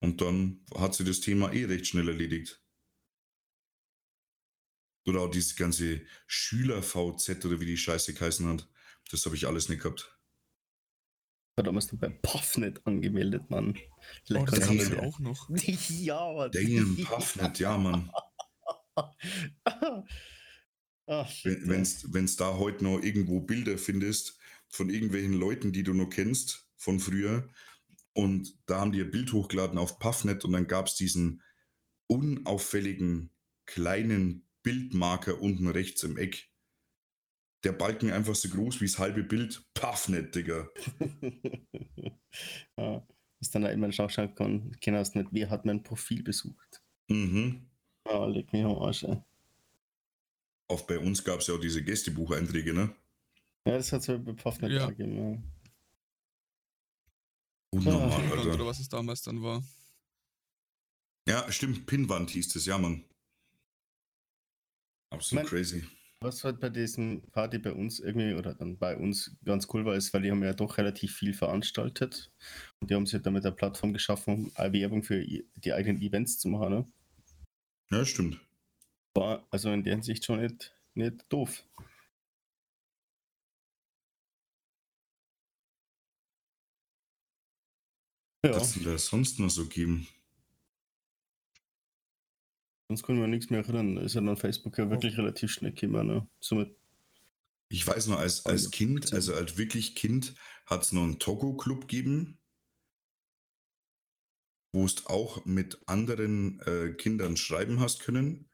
und 0.00 0.22
dann 0.22 0.64
hat 0.74 0.94
sie 0.94 1.04
das 1.04 1.20
Thema 1.20 1.52
eh 1.52 1.66
recht 1.66 1.86
schnell 1.86 2.08
erledigt. 2.08 2.64
Oder 5.06 5.20
auch 5.20 5.30
dieses 5.30 5.56
ganze 5.56 6.06
Schüler-VZ 6.26 7.44
oder 7.44 7.60
wie 7.60 7.66
die 7.66 7.76
Scheiße 7.76 8.14
geheißen 8.14 8.48
hat. 8.48 8.66
Das 9.10 9.26
habe 9.26 9.36
ich 9.36 9.46
alles 9.46 9.68
nicht 9.68 9.82
gehabt. 9.82 10.18
war 11.56 11.64
damals 11.64 11.92
noch 11.92 12.00
bei 12.00 12.08
Puffnet 12.08 12.80
angemeldet, 12.86 13.50
Mann. 13.50 13.76
Oh, 13.76 13.94
Vielleicht 14.24 14.48
das 14.48 14.60
kannst 14.60 14.68
haben 14.70 14.90
du 14.90 14.96
ja. 14.96 15.02
auch 15.02 15.18
noch. 15.18 15.50
Ja, 15.90 16.32
Mann. 16.32 16.50
Damn, 16.50 16.96
Puffnet, 17.04 17.58
ja, 17.58 17.76
Mann. 17.76 18.10
Ach, 21.06 21.28
shit, 21.28 21.68
Wenn 21.68 22.24
es 22.24 22.36
da 22.36 22.56
heute 22.58 22.84
noch 22.84 23.02
irgendwo 23.02 23.40
Bilder 23.40 23.78
findest 23.78 24.38
von 24.68 24.90
irgendwelchen 24.90 25.34
Leuten, 25.34 25.72
die 25.72 25.82
du 25.82 25.92
noch 25.92 26.08
kennst 26.08 26.66
von 26.76 26.98
früher, 26.98 27.48
und 28.14 28.56
da 28.66 28.80
haben 28.80 28.92
die 28.92 29.02
ein 29.02 29.10
Bild 29.10 29.32
hochgeladen 29.32 29.76
auf 29.76 29.98
Puffnet 29.98 30.44
und 30.44 30.52
dann 30.52 30.68
gab 30.68 30.86
es 30.86 30.94
diesen 30.94 31.42
unauffälligen 32.06 33.30
kleinen 33.66 34.46
Bildmarker 34.62 35.40
unten 35.40 35.68
rechts 35.68 36.04
im 36.04 36.16
Eck. 36.16 36.48
Der 37.64 37.72
Balken 37.72 38.12
einfach 38.12 38.34
so 38.34 38.48
groß 38.48 38.80
wie 38.80 38.86
das 38.86 38.98
halbe 38.98 39.24
Bild. 39.24 39.64
Puffnet, 39.74 40.34
Digga. 40.34 40.68
ja, 42.78 43.06
dass 43.40 43.50
dann 43.50 43.66
auch 43.66 43.70
immer 43.70 43.90
schauen 43.90 44.34
kann, 44.34 44.76
kannst 44.80 45.16
nicht, 45.16 45.28
wer 45.32 45.50
hat 45.50 45.64
mein 45.64 45.82
Profil 45.82 46.22
besucht. 46.22 46.82
Mhm. 47.08 47.68
Ah, 48.04 48.26
leg 48.26 48.52
mich 48.52 48.64
am 48.64 48.76
Arsch, 48.76 49.04
ey. 49.04 49.22
Auch 50.68 50.82
bei 50.82 50.98
uns 50.98 51.22
gab 51.24 51.40
es 51.40 51.46
ja 51.46 51.54
auch 51.54 51.60
diese 51.60 51.82
Gästebucheinträge, 51.82 52.72
ne? 52.72 52.94
Ja, 53.66 53.76
das 53.76 53.92
hat 53.92 54.00
es 54.00 54.24
bei 54.24 54.32
Puff 54.32 54.60
nicht 54.60 54.72
Ja. 54.72 54.86
gegeben. 54.88 55.16
Ja. 55.16 55.42
Unnormal, 57.70 58.12
Alter. 58.32 58.54
oder 58.54 58.66
was 58.66 58.78
es 58.78 58.88
damals 58.88 59.22
dann 59.22 59.42
war. 59.42 59.62
Ja, 61.28 61.50
stimmt, 61.50 61.86
Pinwand 61.86 62.30
hieß 62.30 62.48
das, 62.48 62.66
ja, 62.66 62.78
Mann. 62.78 63.04
Absolut 65.10 65.44
Mein- 65.44 65.50
crazy. 65.50 65.84
Was 66.20 66.42
halt 66.42 66.58
bei 66.60 66.70
diesem 66.70 67.20
Party 67.32 67.58
bei 67.58 67.72
uns 67.72 68.00
irgendwie 68.00 68.32
oder 68.32 68.54
dann 68.54 68.78
bei 68.78 68.96
uns 68.96 69.36
ganz 69.44 69.66
cool 69.74 69.84
war, 69.84 69.94
ist, 69.94 70.14
weil 70.14 70.22
die 70.22 70.30
haben 70.30 70.42
ja 70.42 70.54
doch 70.54 70.78
relativ 70.78 71.14
viel 71.16 71.34
veranstaltet 71.34 72.32
und 72.80 72.90
die 72.90 72.94
haben 72.94 73.04
sich 73.04 73.20
damit 73.20 73.44
eine 73.44 73.54
Plattform 73.54 73.92
geschaffen, 73.92 74.34
um 74.46 74.52
eine 74.54 74.72
Werbung 74.72 75.02
für 75.02 75.22
die 75.22 75.72
eigenen 75.74 76.00
Events 76.00 76.38
zu 76.38 76.48
machen. 76.48 76.70
Ne? 76.70 76.92
Ja, 77.90 78.04
stimmt. 78.06 78.40
War 79.14 79.46
also 79.50 79.70
in 79.72 79.84
der 79.84 79.94
Hinsicht 79.94 80.24
schon 80.24 80.40
nicht, 80.40 80.74
nicht 80.94 81.24
doof. 81.32 81.64
Ja, 88.44 88.54
Was 88.56 88.74
denn 88.74 88.84
da 88.84 88.98
sonst 88.98 89.38
noch 89.40 89.48
so 89.50 89.66
geben? 89.66 90.06
sonst 92.88 93.02
können 93.02 93.20
wir 93.20 93.26
nichts 93.26 93.50
mehr 93.50 93.60
erinnern. 93.60 93.96
Ist 93.96 94.14
ja 94.14 94.20
dann 94.20 94.36
Facebook 94.36 94.78
ja 94.78 94.90
wirklich 94.90 95.16
relativ 95.18 95.50
schnell 95.50 95.72
gekommen. 95.72 96.06
Ne? 96.06 96.28
Somit, 96.40 96.76
Ich 97.70 97.86
weiß 97.86 98.06
noch, 98.08 98.18
als, 98.18 98.44
als 98.46 98.70
Kind, 98.70 99.12
also 99.12 99.34
als 99.34 99.56
wirklich 99.56 99.94
Kind, 99.94 100.34
hat 100.66 100.82
es 100.82 100.92
noch 100.92 101.02
einen 101.02 101.18
Togo-Club 101.18 101.88
gegeben, 101.88 102.38
wo 104.72 104.84
es 104.84 105.06
auch 105.06 105.44
mit 105.44 105.80
anderen 105.88 106.60
äh, 106.60 106.92
Kindern 106.92 107.36
schreiben 107.36 107.80
hast 107.80 108.00
können. 108.00 108.48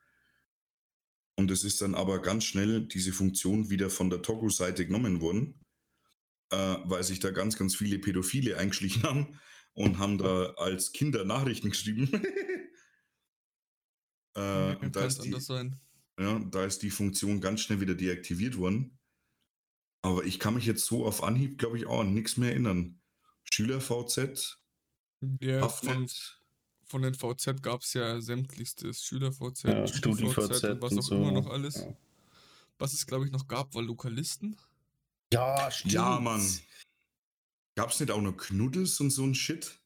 Und 1.40 1.50
es 1.50 1.64
ist 1.64 1.80
dann 1.80 1.94
aber 1.94 2.20
ganz 2.20 2.44
schnell 2.44 2.86
diese 2.86 3.12
Funktion 3.12 3.70
wieder 3.70 3.88
von 3.88 4.10
der 4.10 4.20
Togo-Seite 4.20 4.84
genommen 4.84 5.22
worden, 5.22 5.58
äh, 6.50 6.76
weil 6.84 7.02
sich 7.02 7.18
da 7.18 7.30
ganz, 7.30 7.56
ganz 7.56 7.74
viele 7.74 7.98
Pädophile 7.98 8.58
eingeschlichen 8.58 9.04
haben 9.04 9.40
und 9.72 9.96
haben 9.96 10.18
da 10.18 10.50
als 10.58 10.92
Kinder 10.92 11.24
Nachrichten 11.24 11.70
geschrieben. 11.70 12.10
äh, 14.36 14.72
Ja, 14.72 14.88
da 14.90 15.06
ist 15.06 15.24
die, 15.24 15.34
sein. 15.40 15.80
ja, 16.18 16.38
da 16.40 16.66
ist 16.66 16.82
die 16.82 16.90
Funktion 16.90 17.40
ganz 17.40 17.62
schnell 17.62 17.80
wieder 17.80 17.94
deaktiviert 17.94 18.58
worden. 18.58 18.98
Aber 20.02 20.22
ich 20.24 20.38
kann 20.38 20.52
mich 20.52 20.66
jetzt 20.66 20.84
so 20.84 21.06
auf 21.06 21.22
Anhieb, 21.22 21.56
glaube 21.56 21.78
ich, 21.78 21.86
auch 21.86 22.00
an 22.00 22.12
nichts 22.12 22.36
mehr 22.36 22.50
erinnern. 22.50 23.00
Schüler-VZ, 23.50 24.58
Ja, 25.40 25.62
Haftnet, 25.62 26.39
von 26.90 27.02
den 27.02 27.14
VZ 27.14 27.62
gab 27.62 27.82
es 27.82 27.94
ja 27.94 28.20
sämtlichstes 28.20 29.04
Schüler-VZ, 29.04 29.62
Ja, 29.64 29.86
Studi-VZ 29.86 30.64
und 30.64 30.82
was 30.82 30.92
und 30.92 30.98
auch 30.98 31.02
so, 31.02 31.14
immer 31.16 31.32
noch 31.32 31.46
alles. 31.46 31.76
ja. 31.76 31.96
Was 32.78 32.92
es, 32.94 33.06
glaube 33.06 33.26
ich, 33.26 33.30
noch 33.32 33.46
gab, 33.46 33.74
war 33.74 33.82
Lokalisten. 33.82 34.56
ja, 35.32 35.70
stimmt. 35.70 35.92
Ja, 35.94 36.18
Mann. 36.18 36.46
Gab 37.76 37.90
es 37.90 38.00
nicht 38.00 38.10
auch 38.10 38.20
noch 38.20 38.36
Knuddels 38.36 39.00
und 39.00 39.10
so 39.10 39.24
ein 39.24 39.34
Shit? 39.34 39.78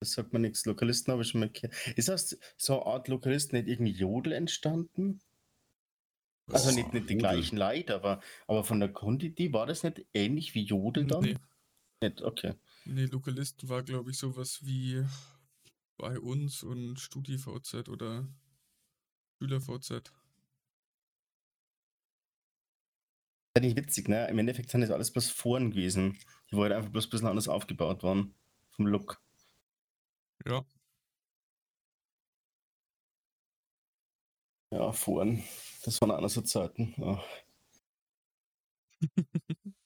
Das 0.00 0.12
sagt 0.12 0.32
man 0.32 0.42
nichts. 0.42 0.66
Lokalisten 0.66 1.12
habe 1.12 1.22
ich 1.22 1.28
schon 1.28 1.40
mal 1.40 1.48
gehört. 1.50 1.74
Ist 1.96 2.08
das 2.08 2.36
so 2.58 2.74
eine 2.82 2.86
Art 2.92 3.08
Lokalisten 3.08 3.58
nicht 3.58 3.68
irgendwie 3.70 3.92
Jodel 3.92 4.32
entstanden? 4.32 5.20
Also 6.50 6.70
nicht, 6.72 6.92
nicht 6.92 7.08
die 7.08 7.16
gleichen 7.16 7.56
Leute, 7.56 7.94
aber, 7.94 8.20
aber 8.46 8.62
von 8.64 8.78
der 8.80 8.92
Quantity 8.92 9.52
war 9.52 9.66
das 9.66 9.82
nicht 9.82 10.04
ähnlich 10.14 10.54
wie 10.54 10.62
Jodel 10.64 11.06
dann? 11.06 11.22
Nee, 11.24 11.36
Nicht, 12.02 12.22
okay. 12.22 12.54
nee, 12.84 13.06
Lokalisten 13.06 13.68
war, 13.68 13.82
glaube 13.82 14.10
ich, 14.10 14.18
sowas 14.18 14.60
wie 14.64 15.04
bei 15.96 16.18
uns 16.20 16.62
und 16.62 16.98
Studi-VZ 16.98 17.88
oder 17.88 18.28
Schüler-VZ. 19.38 20.12
Ja, 23.56 23.62
nicht 23.62 23.76
witzig, 23.76 24.08
ne? 24.08 24.28
Im 24.28 24.38
Endeffekt 24.38 24.70
sind 24.70 24.82
das 24.82 24.90
alles 24.90 25.10
bloß 25.10 25.30
Foren 25.30 25.70
gewesen, 25.70 26.18
die 26.50 26.56
wo 26.56 26.62
halt 26.62 26.72
einfach 26.72 26.90
bloß 26.90 27.06
ein 27.06 27.10
bisschen 27.10 27.28
anders 27.28 27.48
aufgebaut 27.48 28.02
waren. 28.02 28.34
Vom 28.72 28.86
Look. 28.86 29.20
Ja, 30.44 30.64
Ja, 34.72 34.92
Foren. 34.92 35.42
Das 35.84 36.00
waren 36.00 36.10
andere 36.10 36.44
Zeiten. 36.44 36.94
Ja. 36.98 37.22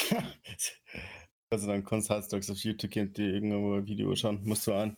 also 1.50 1.66
dann 1.66 1.84
kannst 1.84 2.10
du 2.10 2.14
heutzutage 2.14 2.52
auf 2.52 2.58
YouTube 2.58 2.96
und 2.96 3.16
dir 3.16 3.32
irgendwo 3.34 3.74
ein 3.74 3.86
Video 3.86 4.14
schauen. 4.16 4.44
Musst 4.44 4.66
du 4.66 4.74
an. 4.74 4.96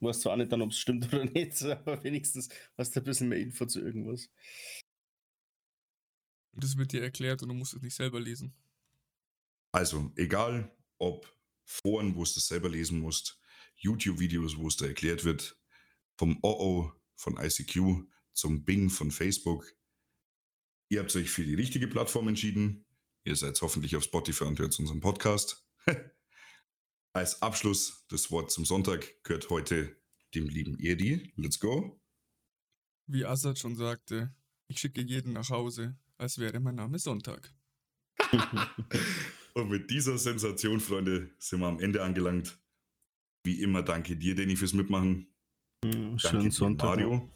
Weißt 0.00 0.20
zwar 0.22 0.32
auch 0.32 0.36
nicht 0.36 0.52
dann, 0.52 0.62
ob 0.62 0.70
es 0.70 0.78
stimmt 0.78 1.12
oder 1.12 1.24
nicht, 1.24 1.62
aber 1.64 2.02
wenigstens 2.04 2.48
hast 2.76 2.94
du 2.94 3.00
ein 3.00 3.04
bisschen 3.04 3.28
mehr 3.28 3.38
Info 3.38 3.66
zu 3.66 3.80
irgendwas. 3.80 4.28
das 6.52 6.76
wird 6.76 6.92
dir 6.92 7.02
erklärt 7.02 7.42
und 7.42 7.48
du 7.48 7.54
musst 7.54 7.74
es 7.74 7.82
nicht 7.82 7.94
selber 7.94 8.20
lesen. 8.20 8.54
Also, 9.72 10.12
egal 10.16 10.70
ob 10.98 11.36
Foren, 11.64 12.14
wo 12.14 12.18
du 12.18 12.22
es 12.22 12.46
selber 12.46 12.68
lesen 12.68 13.00
musst, 13.00 13.40
YouTube-Videos, 13.76 14.56
wo 14.56 14.68
es 14.68 14.76
da 14.76 14.86
erklärt 14.86 15.24
wird, 15.24 15.58
vom 16.16 16.38
OO 16.42 16.92
von 17.16 17.36
ICQ 17.38 18.06
zum 18.32 18.64
Bing 18.64 18.90
von 18.90 19.10
Facebook. 19.10 19.74
Ihr 20.88 21.00
habt 21.00 21.14
euch 21.16 21.30
für 21.30 21.44
die 21.44 21.54
richtige 21.54 21.88
Plattform 21.88 22.28
entschieden. 22.28 22.84
Ihr 23.24 23.36
seid 23.36 23.60
hoffentlich 23.62 23.96
auf 23.96 24.04
Spotify 24.04 24.44
und 24.44 24.58
hört 24.58 24.78
unseren 24.78 25.00
Podcast. 25.00 25.66
Als 27.14 27.40
Abschluss 27.42 28.04
das 28.08 28.32
Wort 28.32 28.50
zum 28.50 28.64
Sonntag 28.64 29.22
gehört 29.22 29.48
heute 29.48 29.96
dem 30.34 30.48
lieben 30.48 30.76
Edi. 30.80 31.32
Let's 31.36 31.60
go. 31.60 32.00
Wie 33.06 33.24
Assad 33.24 33.56
schon 33.56 33.76
sagte, 33.76 34.34
ich 34.66 34.80
schicke 34.80 35.00
jeden 35.00 35.32
nach 35.32 35.48
Hause, 35.48 35.96
als 36.18 36.38
wäre 36.38 36.58
mein 36.58 36.74
Name 36.74 36.98
Sonntag. 36.98 37.54
Und 39.54 39.68
mit 39.68 39.90
dieser 39.92 40.18
Sensation, 40.18 40.80
Freunde, 40.80 41.30
sind 41.38 41.60
wir 41.60 41.68
am 41.68 41.78
Ende 41.78 42.02
angelangt. 42.02 42.58
Wie 43.44 43.62
immer, 43.62 43.84
danke 43.84 44.16
dir, 44.16 44.34
Danny, 44.34 44.56
fürs 44.56 44.72
Mitmachen. 44.72 45.28
Hm, 45.84 45.92
Danke 45.92 46.18
Schönen 46.18 46.42
dir, 46.42 46.50
Sonntag. 46.50 46.88
Mario. 46.88 47.30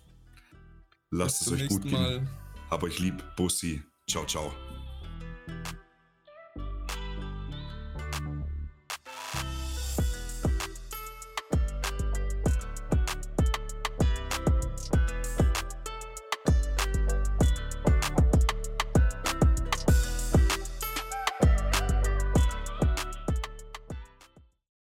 Lasst 1.10 1.38
Bis 1.38 1.46
es 1.46 1.52
euch 1.52 1.68
gut 1.68 1.82
gehen. 1.84 1.92
Mal. 1.92 2.28
Hab 2.68 2.82
euch 2.82 2.98
lieb. 2.98 3.22
Bussi. 3.36 3.80
Ciao, 4.09 4.26
ciao. 4.26 4.52